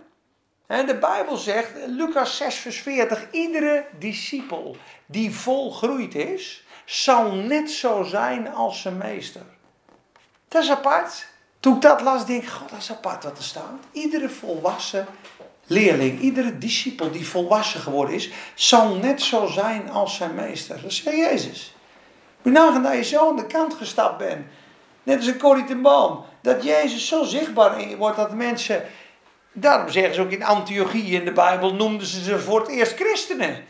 En 0.67 0.85
de 0.85 0.95
Bijbel 0.95 1.37
zegt, 1.37 1.71
Lucas 1.87 2.37
6 2.37 2.55
vers 2.55 2.81
40, 2.81 3.31
iedere 3.31 3.85
discipel 3.99 4.75
die 5.05 5.35
volgroeid 5.35 6.15
is, 6.15 6.65
zal 6.85 7.31
net 7.31 7.71
zo 7.71 8.03
zijn 8.03 8.53
als 8.53 8.81
zijn 8.81 8.97
meester. 8.97 9.41
Dat 10.47 10.63
is 10.63 10.71
apart. 10.71 11.30
Toen 11.61 11.75
ik 11.75 11.81
dat 11.81 12.01
las, 12.01 12.25
denk 12.25 12.43
ik, 12.43 12.49
god, 12.49 12.69
dat 12.69 12.79
is 12.79 12.91
apart 12.91 13.23
wat 13.23 13.37
er 13.37 13.43
staat. 13.43 13.79
Iedere 13.91 14.29
volwassen 14.29 15.07
leerling, 15.65 16.19
iedere 16.19 16.57
discipel 16.57 17.11
die 17.11 17.27
volwassen 17.27 17.79
geworden 17.79 18.15
is, 18.15 18.29
zal 18.55 18.95
net 18.95 19.21
zo 19.21 19.45
zijn 19.45 19.89
als 19.89 20.15
zijn 20.15 20.35
meester. 20.35 20.81
Dat 20.81 20.93
zegt 20.93 21.17
Jezus. 21.17 21.75
Moet 22.41 22.53
nagaan 22.53 22.83
dat 22.83 22.93
je 22.93 23.03
zo 23.03 23.29
aan 23.29 23.35
de 23.35 23.47
kant 23.47 23.73
gestapt 23.73 24.17
bent. 24.17 24.45
Net 25.03 25.17
als 25.17 25.27
een 25.27 25.37
Corrie. 25.37 25.65
Dat 26.41 26.63
Jezus 26.63 27.07
zo 27.07 27.23
zichtbaar 27.23 27.89
je 27.89 27.97
wordt 27.97 28.17
dat 28.17 28.33
mensen... 28.33 28.83
Daarom 29.53 29.89
zeggen 29.89 30.13
ze 30.13 30.21
ook 30.21 30.31
in 30.31 30.43
Antiochie 30.43 31.11
in 31.11 31.25
de 31.25 31.31
Bijbel, 31.31 31.73
noemden 31.73 32.07
ze 32.07 32.23
ze 32.23 32.39
voor 32.39 32.59
het 32.59 32.69
eerst 32.69 32.95
christenen. 32.95 33.65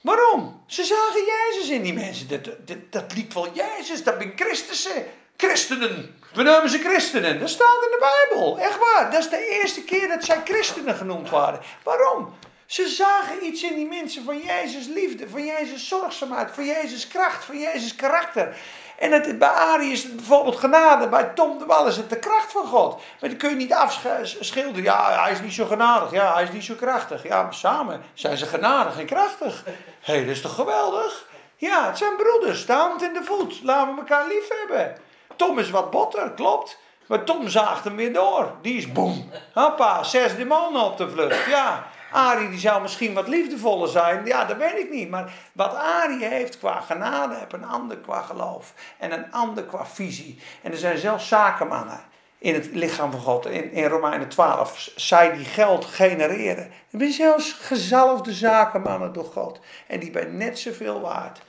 Waarom? 0.00 0.62
Ze 0.66 0.84
zagen 0.84 1.24
Jezus 1.24 1.70
in 1.70 1.82
die 1.82 1.94
mensen. 1.94 2.28
Dat, 2.28 2.44
dat, 2.44 2.76
dat 2.90 3.14
liep 3.14 3.32
wel 3.32 3.48
Jezus, 3.52 4.04
dat 4.04 4.18
ben 4.18 4.32
Christussen. 4.36 5.04
Christenen. 5.46 6.20
We 6.32 6.42
noemen 6.42 6.70
ze 6.70 6.78
christenen. 6.78 7.40
Dat 7.40 7.48
staat 7.48 7.82
in 7.84 7.90
de 7.90 8.26
Bijbel. 8.28 8.58
Echt 8.58 8.78
waar. 8.78 9.10
Dat 9.10 9.20
is 9.20 9.28
de 9.28 9.48
eerste 9.60 9.82
keer 9.82 10.08
dat 10.08 10.24
zij 10.24 10.40
christenen 10.44 10.94
genoemd 10.94 11.30
waren. 11.30 11.60
Waarom? 11.82 12.34
Ze 12.66 12.88
zagen 12.88 13.44
iets 13.44 13.62
in 13.62 13.74
die 13.74 13.88
mensen 13.88 14.24
van 14.24 14.38
Jezus 14.38 14.86
liefde, 14.86 15.28
van 15.28 15.44
Jezus 15.44 15.88
zorgzaamheid, 15.88 16.50
van 16.54 16.64
Jezus 16.64 17.08
kracht, 17.08 17.44
van 17.44 17.58
Jezus 17.58 17.94
karakter. 17.94 18.56
En 18.98 19.12
het, 19.12 19.38
bij 19.38 19.48
Arie 19.48 19.92
is 19.92 20.02
het 20.02 20.16
bijvoorbeeld 20.16 20.56
genade, 20.56 21.08
bij 21.08 21.24
Tom 21.24 21.58
de 21.58 21.66
Wal 21.66 21.86
is 21.86 21.96
het 21.96 22.10
de 22.10 22.18
kracht 22.18 22.52
van 22.52 22.66
God. 22.66 22.94
Maar 23.20 23.28
dan 23.28 23.38
kun 23.38 23.50
je 23.50 23.56
niet 23.56 23.72
afschilderen. 23.72 24.82
Ja, 24.82 25.22
hij 25.22 25.32
is 25.32 25.40
niet 25.40 25.52
zo 25.52 25.66
genadig, 25.66 26.10
ja, 26.10 26.34
hij 26.34 26.42
is 26.42 26.52
niet 26.52 26.64
zo 26.64 26.74
krachtig. 26.74 27.22
Ja, 27.22 27.50
samen 27.50 28.02
zijn 28.14 28.36
ze 28.36 28.46
genadig 28.46 28.98
en 28.98 29.06
krachtig. 29.06 29.62
Hé, 29.64 29.72
hey, 30.12 30.20
dat 30.20 30.34
is 30.34 30.40
toch 30.40 30.54
geweldig? 30.54 31.26
Ja, 31.56 31.86
het 31.86 31.98
zijn 31.98 32.16
broeders, 32.16 32.66
de 32.66 32.72
hand 32.72 33.02
in 33.02 33.12
de 33.12 33.24
voet. 33.24 33.62
Laten 33.62 33.94
we 33.94 34.00
elkaar 34.00 34.26
lief 34.26 34.48
hebben. 34.48 35.06
Tom 35.38 35.58
is 35.58 35.70
wat 35.70 35.90
botter, 35.90 36.30
klopt. 36.30 36.78
Maar 37.06 37.24
Tom 37.24 37.48
zaagt 37.48 37.84
hem 37.84 37.96
weer 37.96 38.12
door. 38.12 38.52
Die 38.62 38.76
is 38.76 38.92
boem. 38.92 39.30
Hoppa, 39.54 40.02
zes 40.02 40.36
demonen 40.36 40.82
op 40.82 40.96
de 40.96 41.10
vlucht. 41.10 41.46
Ja, 41.46 41.86
Arie 42.12 42.48
die 42.48 42.58
zou 42.58 42.82
misschien 42.82 43.14
wat 43.14 43.28
liefdevoller 43.28 43.88
zijn. 43.88 44.26
Ja, 44.26 44.44
dat 44.44 44.56
weet 44.56 44.78
ik 44.78 44.90
niet. 44.90 45.10
Maar 45.10 45.32
wat 45.52 45.74
Arie 45.74 46.24
heeft 46.24 46.58
qua 46.58 46.80
genade, 46.80 47.34
heeft 47.34 47.52
een 47.52 47.64
ander 47.64 47.96
qua 47.96 48.20
geloof. 48.20 48.74
En 48.98 49.12
een 49.12 49.32
ander 49.32 49.64
qua 49.64 49.86
visie. 49.86 50.42
En 50.62 50.72
er 50.72 50.78
zijn 50.78 50.98
zelfs 50.98 51.28
zakenmannen 51.28 52.00
in 52.38 52.54
het 52.54 52.68
lichaam 52.72 53.10
van 53.10 53.20
God. 53.20 53.46
In, 53.46 53.72
in 53.72 53.84
Romeinen 53.84 54.28
12. 54.28 54.90
Zij 54.96 55.32
die 55.32 55.44
geld 55.44 55.84
genereren. 55.84 56.64
Er 56.64 56.98
zijn 56.98 57.12
zelfs 57.12 57.52
gezalfde 57.52 58.32
zakenmannen 58.32 59.12
door 59.12 59.24
God. 59.24 59.60
En 59.86 60.00
die 60.00 60.12
zijn 60.12 60.36
net 60.36 60.58
zoveel 60.58 61.00
waard 61.00 61.40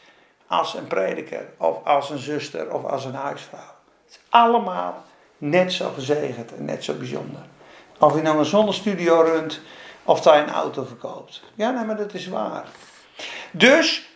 als 0.48 0.74
een 0.74 0.88
prediker. 0.88 1.50
Of 1.58 1.84
als 1.84 2.10
een 2.10 2.18
zuster 2.18 2.74
of 2.74 2.86
als 2.86 3.06
een 3.06 3.14
huisvrouw. 3.14 3.78
Allemaal 4.30 5.06
net 5.38 5.74
zo 5.74 5.90
gezegend 5.90 6.56
en 6.56 6.66
net 6.66 6.84
zo 6.84 6.94
bijzonder. 6.94 7.42
Of 8.00 8.16
je 8.16 8.22
nou 8.22 8.38
een 8.38 8.46
zonnestudio 8.46 9.22
runt 9.22 9.62
of 10.04 10.24
je 10.24 10.30
een 10.30 10.50
auto 10.50 10.84
verkoopt. 10.84 11.44
Ja, 11.56 11.72
nee, 11.72 11.86
maar 11.86 11.98
dat 11.98 12.14
is 12.14 12.28
waar. 12.28 12.66
Dus 13.52 14.10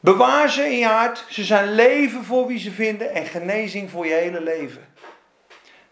bewaar 0.00 0.50
ze 0.50 0.64
in 0.64 0.78
je 0.78 0.86
hart. 0.86 1.24
Ze 1.28 1.44
zijn 1.44 1.74
leven 1.74 2.24
voor 2.24 2.46
wie 2.46 2.58
ze 2.58 2.70
vinden 2.70 3.10
en 3.10 3.26
genezing 3.26 3.90
voor 3.90 4.06
je 4.06 4.14
hele 4.14 4.42
leven. 4.42 4.88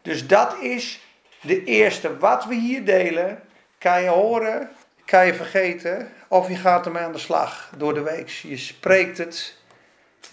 Dus 0.03 0.26
dat 0.26 0.57
is 0.61 1.01
de 1.40 1.64
eerste. 1.64 2.18
Wat 2.18 2.44
we 2.44 2.55
hier 2.55 2.84
delen, 2.84 3.42
kan 3.78 4.03
je 4.03 4.09
horen, 4.09 4.70
kan 5.05 5.26
je 5.26 5.34
vergeten 5.34 6.12
of 6.28 6.48
je 6.48 6.57
gaat 6.57 6.86
ermee 6.86 7.03
aan 7.03 7.12
de 7.12 7.18
slag 7.18 7.70
door 7.76 7.94
de 7.94 8.03
week. 8.03 8.28
Je 8.28 8.57
spreekt 8.57 9.18
het, 9.18 9.57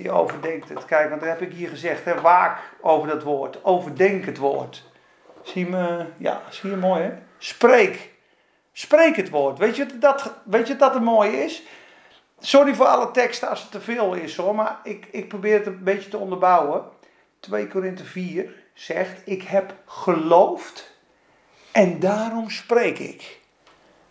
je 0.03 0.11
overdenkt 0.11 0.69
het. 0.69 0.85
Kijk, 0.85 1.09
want 1.09 1.21
dat 1.21 1.29
heb 1.29 1.41
ik 1.41 1.53
hier 1.53 1.69
gezegd. 1.69 2.05
Hè? 2.05 2.21
Waak 2.21 2.59
over 2.81 3.07
dat 3.07 3.23
woord. 3.23 3.63
Overdenk 3.63 4.25
het 4.25 4.37
woord. 4.37 4.83
Zie 5.43 5.69
je? 5.69 6.05
Ja, 6.17 6.41
zie 6.49 6.69
je 6.69 6.75
mooi 6.75 7.01
hè? 7.01 7.11
Spreek. 7.37 8.09
Spreek 8.71 9.15
het 9.15 9.29
woord. 9.29 9.57
Weet 9.57 9.75
je 9.75 9.97
dat, 9.97 10.33
weet 10.43 10.67
je 10.67 10.75
dat 10.75 10.93
het 10.93 11.03
mooie 11.03 11.43
is? 11.43 11.63
Sorry 12.39 12.73
voor 12.75 12.85
alle 12.85 13.11
teksten 13.11 13.49
als 13.49 13.61
het 13.61 13.71
te 13.71 13.81
veel 13.81 14.13
is 14.13 14.35
hoor, 14.35 14.55
maar 14.55 14.79
ik, 14.83 15.07
ik 15.11 15.27
probeer 15.27 15.57
het 15.57 15.65
een 15.65 15.83
beetje 15.83 16.09
te 16.09 16.17
onderbouwen. 16.17 16.83
2 17.39 17.67
Korinthe 17.67 18.05
4 18.05 18.53
zegt: 18.73 19.21
Ik 19.25 19.43
heb 19.43 19.73
geloofd 19.85 20.97
en 21.71 21.99
daarom 21.99 22.49
spreek 22.49 22.99
ik. 22.99 23.39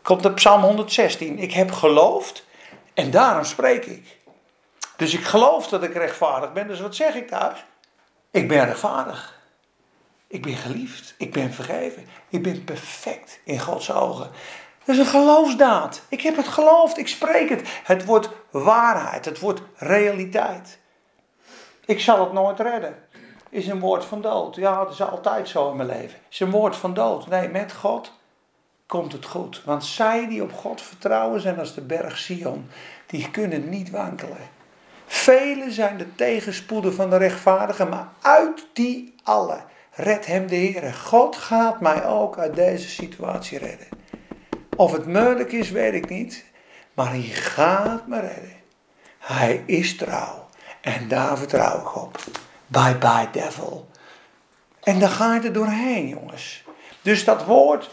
Komt 0.03 0.25
op 0.25 0.35
Psalm 0.35 0.63
116. 0.63 1.39
Ik 1.39 1.53
heb 1.53 1.71
geloofd 1.71 2.47
en 2.95 3.11
daarom 3.11 3.45
spreek 3.45 3.85
ik. 3.85 4.16
Dus 4.97 5.15
ik 5.15 5.25
geloof 5.25 5.69
dat 5.69 5.83
ik 5.83 5.95
rechtvaardig 5.95 6.53
ben. 6.53 6.69
Dus 6.69 6.81
wat 6.81 6.95
zeg 6.95 7.15
ik 7.15 7.29
thuis? 7.29 7.65
Ik 8.31 8.49
ben 8.49 8.65
rechtvaardig. 8.65 9.41
Ik 10.27 10.43
ben 10.43 10.57
geliefd. 10.57 11.15
Ik 11.19 11.33
ben 11.33 11.53
vergeven. 11.53 12.07
Ik 12.29 12.43
ben 12.43 12.65
perfect 12.65 13.41
in 13.45 13.61
Gods 13.61 13.93
ogen. 13.93 14.31
Dat 14.85 14.95
is 14.95 14.99
een 14.99 15.07
geloofsdaad. 15.07 16.03
Ik 16.09 16.21
heb 16.21 16.37
het 16.37 16.49
geloofd. 16.49 16.99
Ik 16.99 17.09
spreek 17.09 17.49
het. 17.49 17.63
Het 17.85 18.05
wordt 18.05 18.29
waarheid. 18.51 19.25
Het 19.25 19.39
wordt 19.39 19.61
realiteit. 19.77 20.79
Ik 21.85 22.01
zal 22.01 22.21
het 22.21 22.33
nooit 22.33 22.61
redden. 22.61 23.05
Is 23.51 23.67
een 23.67 23.81
woord 23.81 24.05
van 24.05 24.21
dood. 24.21 24.57
Ja, 24.57 24.81
het 24.81 24.93
is 24.93 25.03
altijd 25.03 25.49
zo 25.49 25.71
in 25.71 25.77
mijn 25.77 25.89
leven. 25.89 26.19
Is 26.29 26.41
een 26.41 26.51
woord 26.51 26.77
van 26.77 26.95
dood. 26.95 27.27
Nee, 27.27 27.49
met 27.49 27.73
God 27.73 28.13
komt 28.87 29.13
het 29.13 29.25
goed. 29.27 29.63
Want 29.65 29.85
zij 29.85 30.29
die 30.29 30.43
op 30.43 30.53
God 30.53 30.83
vertrouwen 30.83 31.41
zijn 31.41 31.59
als 31.59 31.75
de 31.75 31.81
berg 31.81 32.19
Sion. 32.19 32.71
Die 33.07 33.31
kunnen 33.31 33.69
niet 33.69 33.91
wankelen. 33.91 34.56
Vele 35.07 35.71
zijn 35.71 35.97
de 35.97 36.15
tegenspoeden 36.15 36.95
van 36.95 37.11
de 37.11 37.17
rechtvaardigen, 37.17 37.89
maar 37.89 38.09
uit 38.23 38.67
die 38.73 39.15
alle 39.23 39.61
redt 39.93 40.27
hem 40.27 40.47
de 40.47 40.55
Heer. 40.55 40.95
God 40.95 41.37
gaat 41.37 41.81
mij 41.81 42.07
ook 42.07 42.39
uit 42.39 42.55
deze 42.55 42.89
situatie 42.89 43.59
redden. 43.59 43.89
Of 44.77 44.93
het 44.93 45.07
mogelijk 45.07 45.53
is, 45.53 45.71
weet 45.71 45.95
ik 45.95 46.09
niet, 46.09 46.45
maar 46.95 47.11
hij 47.11 47.21
gaat 47.21 48.07
me 48.07 48.21
redden. 48.21 48.55
Hij 49.19 49.63
is 49.67 49.97
trouw 49.97 50.49
en 50.81 51.09
daar 51.09 51.39
vertrouw 51.39 51.81
ik 51.81 51.97
op. 51.97 52.19
Bye 52.67 52.97
bye 52.99 53.29
devil. 53.33 53.89
En 54.83 54.99
dan 54.99 55.09
ga 55.09 55.35
je 55.35 55.41
er 55.41 55.53
doorheen, 55.53 56.09
jongens. 56.09 56.65
Dus 57.03 57.25
dat 57.25 57.45
woord 57.45 57.91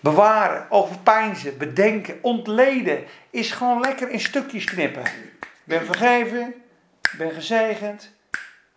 bewaren, 0.00 0.66
overpeinzen, 0.70 1.58
bedenken, 1.58 2.18
ontleden 2.22 3.04
is 3.30 3.50
gewoon 3.50 3.80
lekker 3.80 4.10
in 4.10 4.20
stukjes 4.20 4.64
knippen. 4.64 5.02
Ik 5.64 5.68
ben 5.68 5.86
vergeven, 5.86 6.54
ik 7.12 7.14
ben 7.18 7.30
gezegend, 7.30 8.10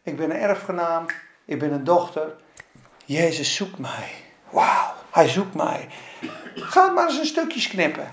ik 0.03 0.17
ben 0.17 0.29
een 0.29 0.39
erfgenaam, 0.39 1.05
ik 1.45 1.59
ben 1.59 1.71
een 1.71 1.83
dochter. 1.83 2.35
Jezus 3.05 3.55
zoekt 3.55 3.77
mij. 3.77 4.09
Wauw, 4.49 4.93
hij 5.11 5.27
zoekt 5.27 5.55
mij. 5.55 5.87
Ga 6.55 6.89
maar 6.89 7.07
eens 7.07 7.19
in 7.19 7.25
stukjes 7.25 7.67
knippen. 7.67 8.07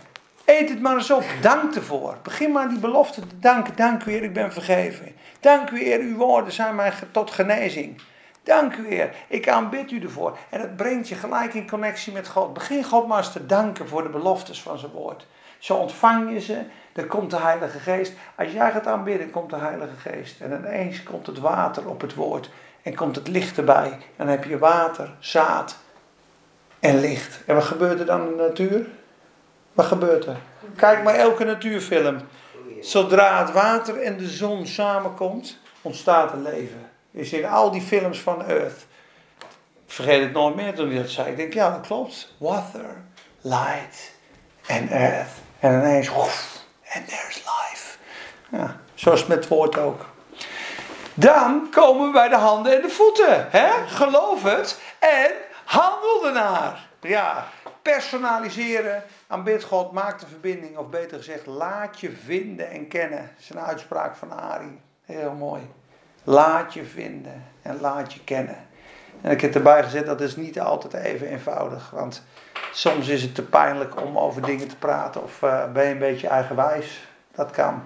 Eet 0.45 0.69
het 0.69 0.81
maar 0.81 0.97
eens 0.97 1.11
op. 1.11 1.25
Dank 1.41 1.75
ervoor. 1.75 2.19
Begin 2.23 2.53
maar 2.53 2.69
die 2.69 2.79
belofte 2.79 3.21
te 3.21 3.39
danken. 3.39 3.77
Dank 3.77 4.05
u 4.05 4.11
Heer, 4.11 4.23
ik 4.23 4.33
ben 4.33 4.53
vergeven. 4.53 5.15
Dank 5.41 5.71
u 5.71 5.79
Heer, 5.79 6.01
uw 6.01 6.17
woorden 6.17 6.53
zijn 6.53 6.75
mij 6.75 6.93
tot 7.11 7.31
genezing. 7.31 8.03
Dank 8.43 8.77
u 8.77 8.87
Heer, 8.87 9.15
ik 9.29 9.49
aanbid 9.49 9.91
u 9.91 10.01
ervoor. 10.01 10.39
En 10.51 10.61
dat 10.61 10.77
brengt 10.77 11.09
je 11.09 11.15
gelijk 11.15 11.55
in 11.55 11.69
connectie 11.69 12.13
met 12.13 12.29
God. 12.29 12.55
Begin 12.55 12.85
God 12.85 13.07
maar 13.07 13.19
eens 13.19 13.33
te 13.33 13.47
danken 13.47 13.89
voor 13.89 14.03
de 14.03 14.09
beloftes 14.09 14.63
van 14.63 14.79
zijn 14.79 14.93
woord. 14.93 15.27
Zo 15.63 15.75
ontvang 15.75 16.33
je 16.33 16.41
ze, 16.41 16.63
dan 16.93 17.07
komt 17.07 17.31
de 17.31 17.37
Heilige 17.37 17.79
Geest. 17.79 18.13
Als 18.37 18.53
jij 18.53 18.71
gaat 18.71 18.87
aanbidden, 18.87 19.31
komt 19.31 19.51
de 19.51 19.57
Heilige 19.57 19.97
Geest. 19.97 20.41
En 20.41 20.53
ineens 20.53 21.03
komt 21.03 21.27
het 21.27 21.39
water 21.39 21.89
op 21.89 22.01
het 22.01 22.15
woord. 22.15 22.51
En 22.83 22.95
komt 22.95 23.17
het 23.17 23.29
licht 23.29 23.59
erbij. 23.59 23.91
En 23.93 24.01
dan 24.17 24.27
heb 24.29 24.45
je 24.45 24.59
water, 24.59 25.15
zaad 25.19 25.79
en 26.81 27.01
licht. 27.01 27.41
En 27.47 27.55
wat 27.55 27.65
gebeurt 27.65 28.01
er 28.01 28.07
dan 28.07 28.21
in 28.21 28.37
de 28.37 28.43
natuur? 28.43 28.87
Wat 29.73 29.87
gebeurt 29.87 30.27
er? 30.27 30.37
Kijk 30.77 31.03
maar 31.03 31.15
elke 31.15 31.45
natuurfilm. 31.45 32.17
Zodra 32.81 33.39
het 33.45 33.53
water 33.53 34.01
en 34.01 34.17
de 34.17 34.29
zon 34.29 34.67
samenkomt, 34.67 35.59
ontstaat 35.83 36.33
er 36.33 36.39
leven. 36.39 36.91
Is 37.11 37.33
in 37.33 37.47
al 37.47 37.71
die 37.71 37.83
films 37.83 38.21
van 38.21 38.45
Earth. 38.45 38.87
Ik 39.87 39.93
vergeet 39.93 40.23
het 40.23 40.33
nooit 40.33 40.55
meer 40.55 40.75
toen 40.75 40.91
hij 40.91 40.99
dat 40.99 41.11
zei. 41.11 41.31
Ik 41.31 41.37
denk, 41.37 41.53
ja, 41.53 41.71
dat 41.71 41.87
klopt. 41.87 42.35
Water, 42.39 42.97
light 43.41 44.13
en 44.67 44.89
earth. 44.89 45.42
En 45.63 45.73
ineens, 45.73 46.09
woef, 46.09 46.65
and 46.95 47.09
there's 47.09 47.37
life. 47.37 47.97
Ja, 48.49 48.77
zoals 48.95 49.27
met 49.27 49.37
het 49.37 49.49
woord 49.49 49.79
ook. 49.79 50.07
Dan 51.15 51.71
komen 51.71 52.07
we 52.07 52.13
bij 52.13 52.29
de 52.29 52.37
handen 52.37 52.75
en 52.75 52.83
de 52.83 52.89
voeten. 52.89 53.51
Hè? 53.51 53.87
Geloof 53.87 54.43
het 54.43 54.81
en 54.99 55.31
handel 55.65 56.27
ernaar. 56.27 56.89
Ja, 57.01 57.47
personaliseren. 57.83 59.03
Aanbid 59.27 59.63
God, 59.63 59.93
maak 59.93 60.21
de 60.21 60.27
verbinding. 60.27 60.77
Of 60.77 60.87
beter 60.87 61.17
gezegd, 61.17 61.47
laat 61.47 62.01
je 62.01 62.11
vinden 62.11 62.71
en 62.71 62.89
kennen. 62.89 63.31
Dat 63.35 63.41
is 63.41 63.51
een 63.51 63.61
uitspraak 63.61 64.17
van 64.17 64.33
Ari. 64.33 64.81
Heel 65.05 65.33
mooi. 65.33 65.71
Laat 66.25 66.75
je 66.75 66.85
vinden 66.85 67.45
en 67.63 67.81
laat 67.81 68.13
je 68.13 68.25
kennen. 68.25 68.67
En 69.23 69.31
ik 69.31 69.41
heb 69.41 69.55
erbij 69.55 69.83
gezet, 69.83 70.07
dat 70.07 70.21
is 70.21 70.37
niet 70.37 70.61
altijd 70.61 70.93
even 70.93 71.27
eenvoudig. 71.27 71.91
Want 71.91 72.23
soms 72.73 73.09
is 73.09 73.23
het 73.23 73.35
te 73.35 73.43
pijnlijk 73.43 74.01
om 74.01 74.19
over 74.19 74.43
dingen 74.43 74.69
te 74.69 74.77
praten. 74.77 75.23
Of 75.23 75.43
eh, 75.43 75.73
ben 75.73 75.85
je 75.85 75.91
een 75.91 75.99
beetje 75.99 76.29
eigenwijs. 76.29 77.07
Dat 77.35 77.51
kan. 77.51 77.83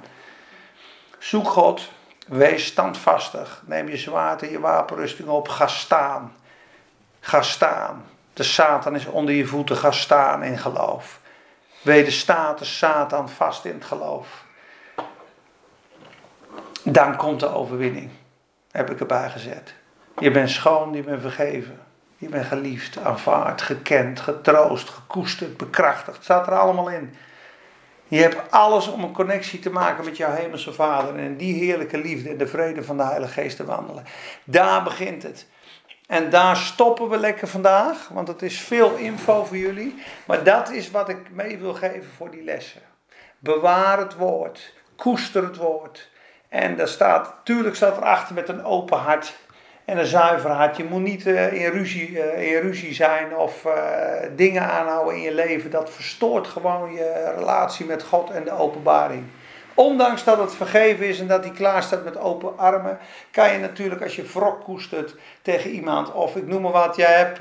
Zoek 1.19 1.49
God. 1.49 1.91
Wees 2.27 2.67
standvastig. 2.67 3.63
Neem 3.67 3.89
je 3.89 3.97
zwaard 3.97 4.43
en 4.43 4.51
je 4.51 4.61
wapenrusting 4.61 5.29
op. 5.29 5.49
Ga 5.49 5.67
staan. 5.67 6.35
Ga 7.21 7.43
staan. 7.43 8.05
De 8.33 8.43
Satan 8.43 8.95
is 8.95 9.07
onder 9.07 9.35
je 9.35 9.47
voeten. 9.47 9.77
Ga 9.77 9.91
staan 9.91 10.43
in 10.43 10.59
geloof. 10.59 11.21
Wederstaat 11.83 12.59
de 12.59 12.65
Satan 12.65 13.29
vast 13.29 13.65
in 13.65 13.75
het 13.75 13.85
geloof. 13.85 14.45
Dan 16.83 17.17
komt 17.17 17.41
de 17.41 17.49
overwinning. 17.49 18.11
Heb 18.71 18.91
ik 18.91 19.01
erbij 19.01 19.31
gezet. 19.31 19.75
Je 20.19 20.31
bent 20.31 20.51
schoon, 20.51 20.93
je 20.93 21.03
bent 21.03 21.21
vergeven. 21.21 21.79
Je 22.17 22.29
bent 22.29 22.47
geliefd, 22.47 22.99
aanvaard, 22.99 23.63
gekend, 23.63 24.21
getroost, 24.21 24.89
gekoesterd, 24.89 25.57
bekrachtigd. 25.57 26.25
Staat 26.25 26.47
er 26.47 26.59
allemaal 26.59 26.91
in. 26.91 27.15
Je 28.09 28.21
hebt 28.21 28.51
alles 28.51 28.89
om 28.89 29.03
een 29.03 29.13
connectie 29.13 29.59
te 29.59 29.71
maken 29.71 30.05
met 30.05 30.17
jouw 30.17 30.35
hemelse 30.35 30.73
vader. 30.73 31.15
En 31.15 31.21
in 31.21 31.37
die 31.37 31.65
heerlijke 31.65 31.99
liefde 31.99 32.29
en 32.29 32.37
de 32.37 32.47
vrede 32.47 32.85
van 32.85 32.97
de 32.97 33.03
Heilige 33.03 33.33
Geest 33.33 33.57
te 33.57 33.65
wandelen. 33.65 34.05
Daar 34.45 34.83
begint 34.83 35.23
het. 35.23 35.47
En 36.07 36.31
daar 36.31 36.57
stoppen 36.57 37.09
we 37.09 37.17
lekker 37.17 37.49
vandaag. 37.49 38.09
Want 38.09 38.29
het 38.29 38.43
is 38.43 38.61
veel 38.61 38.95
info 38.95 39.45
voor 39.45 39.57
jullie. 39.57 40.03
Maar 40.27 40.45
dat 40.45 40.71
is 40.71 40.91
wat 40.91 41.09
ik 41.09 41.31
mee 41.31 41.59
wil 41.59 41.75
geven 41.75 42.11
voor 42.17 42.31
die 42.31 42.45
lessen. 42.45 42.83
Bewaar 43.39 43.99
het 43.99 44.17
woord. 44.17 44.75
Koester 44.97 45.43
het 45.43 45.57
woord. 45.57 46.11
En 46.49 46.77
daar 46.77 46.89
staat, 46.89 47.35
tuurlijk 47.45 47.77
staat 47.77 47.97
erachter 47.97 48.35
met 48.35 48.49
een 48.49 48.65
open 48.65 48.99
hart 48.99 49.37
en 49.87 49.99
een 49.99 50.07
zuiver 50.07 50.51
hart. 50.51 50.77
Je 50.77 50.85
moet 50.85 51.03
niet 51.03 51.27
uh, 51.27 51.53
in, 51.53 51.71
ruzie, 51.71 52.11
uh, 52.11 52.53
in 52.53 52.61
ruzie 52.61 52.95
zijn 52.95 53.37
of 53.37 53.65
uh, 53.65 53.73
dingen 54.37 54.63
aanhouden 54.63 55.15
in 55.15 55.23
je 55.23 55.35
leven. 55.35 55.71
Dat 55.71 55.91
verstoort 55.91 56.47
gewoon 56.47 56.93
je 56.93 57.33
relatie 57.37 57.87
met 57.87 58.03
God 58.03 58.31
en 58.31 58.45
de 58.45 58.59
openbaring. 58.59 59.25
Ondanks 59.75 60.25
dat 60.25 60.39
het 60.39 60.55
vergeven 60.55 61.07
is 61.07 61.21
en 61.21 61.27
dat 61.27 61.45
hij 61.45 61.53
klaar 61.53 61.83
staat 61.83 62.05
met 62.05 62.19
open 62.19 62.59
armen, 62.59 62.99
kan 63.31 63.53
je 63.53 63.59
natuurlijk 63.59 64.03
als 64.03 64.17
je 64.17 64.31
wrok 64.33 64.65
koestert 64.65 65.15
tegen 65.43 65.71
iemand, 65.71 66.13
of 66.13 66.37
ik 66.37 66.47
noem 66.47 66.63
maar 66.63 66.73
wat, 66.73 66.97
jij 66.97 67.13
hebt 67.13 67.39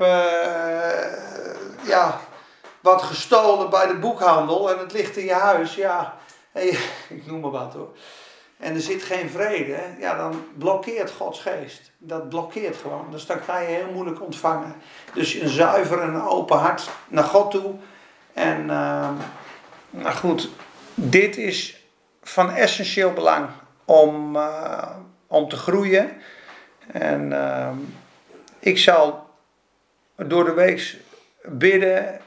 ja, 1.86 2.20
wat 2.80 3.02
gestolen 3.02 3.70
bij 3.70 3.86
de 3.86 3.94
boekhandel 3.94 4.70
en 4.70 4.78
het 4.78 4.92
ligt 4.92 5.16
in 5.16 5.24
je 5.24 5.32
huis, 5.32 5.74
ja, 5.74 6.14
hey, 6.52 6.68
ik 7.16 7.26
noem 7.26 7.40
maar 7.40 7.50
wat 7.50 7.72
hoor 7.72 7.90
en 8.56 8.74
er 8.74 8.80
zit 8.80 9.02
geen 9.02 9.30
vrede, 9.30 9.78
ja, 9.98 10.16
dan 10.16 10.44
blokkeert 10.58 11.10
Gods 11.10 11.40
geest. 11.40 11.90
Dat 11.98 12.28
blokkeert 12.28 12.76
gewoon. 12.76 13.06
Dus 13.10 13.26
dan 13.26 13.38
ga 13.38 13.58
je 13.58 13.66
heel 13.66 13.92
moeilijk 13.92 14.22
ontvangen. 14.22 14.74
Dus 15.14 15.34
een 15.34 15.48
zuiver 15.48 16.02
en 16.02 16.22
open 16.22 16.58
hart 16.58 16.90
naar 17.08 17.24
God 17.24 17.50
toe. 17.50 17.74
En 18.32 18.62
uh, 18.62 19.10
nou 19.90 20.14
goed, 20.14 20.50
dit 20.94 21.36
is 21.36 21.84
van 22.22 22.50
essentieel 22.50 23.12
belang 23.12 23.48
om, 23.84 24.36
uh, 24.36 24.96
om 25.26 25.48
te 25.48 25.56
groeien. 25.56 26.10
En 26.92 27.30
uh, 27.30 27.70
ik 28.58 28.78
zal 28.78 29.28
door 30.16 30.44
de 30.44 30.54
week 30.54 30.96
bidden 31.42 32.20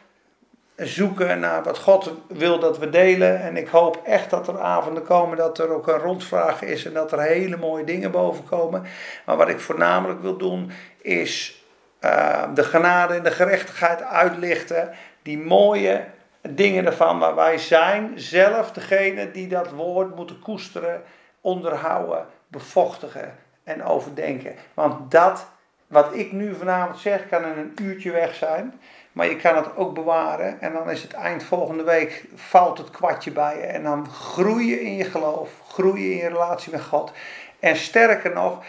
zoeken 0.80 1.40
naar 1.40 1.64
wat 1.64 1.78
God 1.78 2.12
wil 2.28 2.60
dat 2.60 2.78
we 2.78 2.90
delen. 2.90 3.42
En 3.42 3.58
ik 3.58 3.68
hoop 3.68 4.02
echt 4.04 4.30
dat 4.30 4.48
er 4.48 4.60
avonden 4.60 5.04
komen 5.04 5.38
dat 5.38 5.60
er 5.60 5.70
ook 5.70 5.88
een 5.88 5.98
rondvraag 5.98 6.62
is 6.62 6.86
en 6.86 6.94
dat 6.94 7.12
er 7.12 7.22
hele 7.22 7.58
mooie 7.58 7.84
dingen 7.84 8.12
boven 8.12 8.44
komen. 8.44 8.84
Maar 9.26 9.38
wat 9.38 9.50
ik 9.50 9.60
voornamelijk 9.60 10.22
wil 10.22 10.38
doen 10.38 10.72
is 11.02 11.64
uh, 12.02 12.44
de 12.54 12.64
genade 12.64 13.14
en 13.14 13.24
de 13.24 13.32
gerechtigheid 13.32 14.02
uitlichten. 14.02 14.90
Die 15.22 15.38
mooie 15.38 16.06
dingen 16.42 16.86
ervan 16.86 17.20
waar 17.20 17.36
wij 17.36 17.58
zijn 17.58 18.12
zelf 18.16 18.72
degene 18.72 19.32
die 19.32 19.48
dat 19.48 19.70
woord 19.70 20.16
moeten 20.16 20.40
koesteren, 20.40 21.02
onderhouden, 21.42 22.26
bevochtigen 22.48 23.36
en 23.64 23.84
overdenken. 23.84 24.56
Want 24.74 25.12
dat 25.12 25.48
wat 25.90 26.14
ik 26.14 26.32
nu 26.32 26.56
vanavond 26.56 27.00
zeg 27.00 27.30
kan 27.30 27.44
in 27.44 27.58
een 27.58 27.74
uurtje 27.82 28.12
weg 28.12 28.36
zijn. 28.36 28.80
Maar 29.12 29.30
je 29.30 29.36
kan 29.36 29.56
het 29.56 29.76
ook 29.76 29.94
bewaren 29.94 30.62
en 30.62 30.74
dan 30.74 30.90
is 30.90 31.02
het 31.02 31.14
eind 31.14 31.44
volgende 31.44 31.84
week, 31.84 32.26
valt 32.36 32.78
het 32.78 32.90
kwartje 32.90 33.32
bij 33.32 33.58
je. 33.58 33.64
En 33.64 33.84
dan 33.84 34.10
groei 34.10 34.70
je 34.70 34.82
in 34.82 34.96
je 34.96 35.04
geloof, 35.04 35.50
groei 35.68 36.04
je 36.04 36.12
in 36.12 36.18
je 36.18 36.28
relatie 36.28 36.72
met 36.72 36.82
God. 36.82 37.12
En 37.60 37.76
sterker 37.76 38.34
nog, 38.34 38.64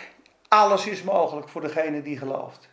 alles 0.49 0.87
is 0.87 1.03
mogelijk 1.03 1.49
voor 1.49 1.61
degene 1.61 2.03
die 2.03 2.19
gelooft. 2.19 2.69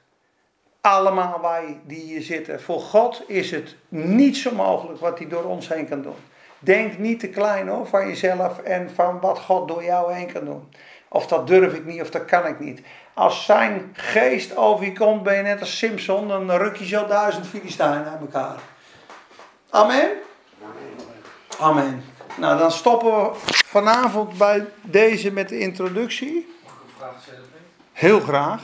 allemaal 0.82 1.42
wij 1.42 1.80
die 1.84 2.02
hier 2.02 2.22
zitten. 2.22 2.62
Voor 2.62 2.80
God 2.80 3.24
is 3.28 3.52
het 3.52 3.76
niet 3.88 4.38
zo 4.38 4.52
mogelijk 4.52 5.00
wat 5.00 5.18
hij 5.18 5.28
door 5.28 5.44
ons 5.44 5.68
heen 5.68 5.88
kan 5.88 6.02
doen. 6.02 6.16
Denk 6.60 6.98
niet 6.98 7.20
te 7.20 7.30
klein 7.30 7.68
hoor, 7.68 7.88
van 7.88 8.08
jezelf 8.08 8.60
en 8.60 8.90
van 8.90 9.20
wat 9.20 9.40
God 9.40 9.68
door 9.68 9.84
jou 9.84 10.14
heen 10.14 10.32
kan 10.34 10.46
doen. 10.46 10.70
Of 11.10 11.28
dat 11.28 11.48
durf 11.48 11.74
ik 11.74 11.86
niet, 11.86 12.02
of 12.02 12.10
dat 12.10 12.26
kan 12.26 12.46
ik 12.46 12.60
niet. 12.60 12.82
Als 13.14 13.46
zijn 13.46 13.90
geest 13.94 14.56
over 14.56 14.86
je 14.86 14.94
komt, 14.94 15.24
ben 15.24 15.36
je 15.36 15.42
net 15.42 15.60
als 15.60 15.78
Simpson, 15.78 16.28
dan 16.28 16.52
ruk 16.52 16.76
je 16.76 16.88
zo 16.88 17.08
duizend 17.08 17.48
Filistijnen 17.48 18.10
uit 18.10 18.20
elkaar. 18.20 18.60
Amen? 19.70 20.12
Amen. 21.60 22.04
Nou, 22.36 22.58
dan 22.60 22.72
stoppen 22.72 23.10
we 23.10 23.32
vanavond 23.66 24.38
bij 24.38 24.66
deze 24.82 25.32
met 25.32 25.50
de 25.50 25.60
introductie. 25.60 26.56
Mag 26.64 26.74
ik 26.74 26.80
een 26.84 26.94
vraag 26.98 27.22
stellen? 27.22 27.46
Heel 27.94 28.20
graag. 28.20 28.62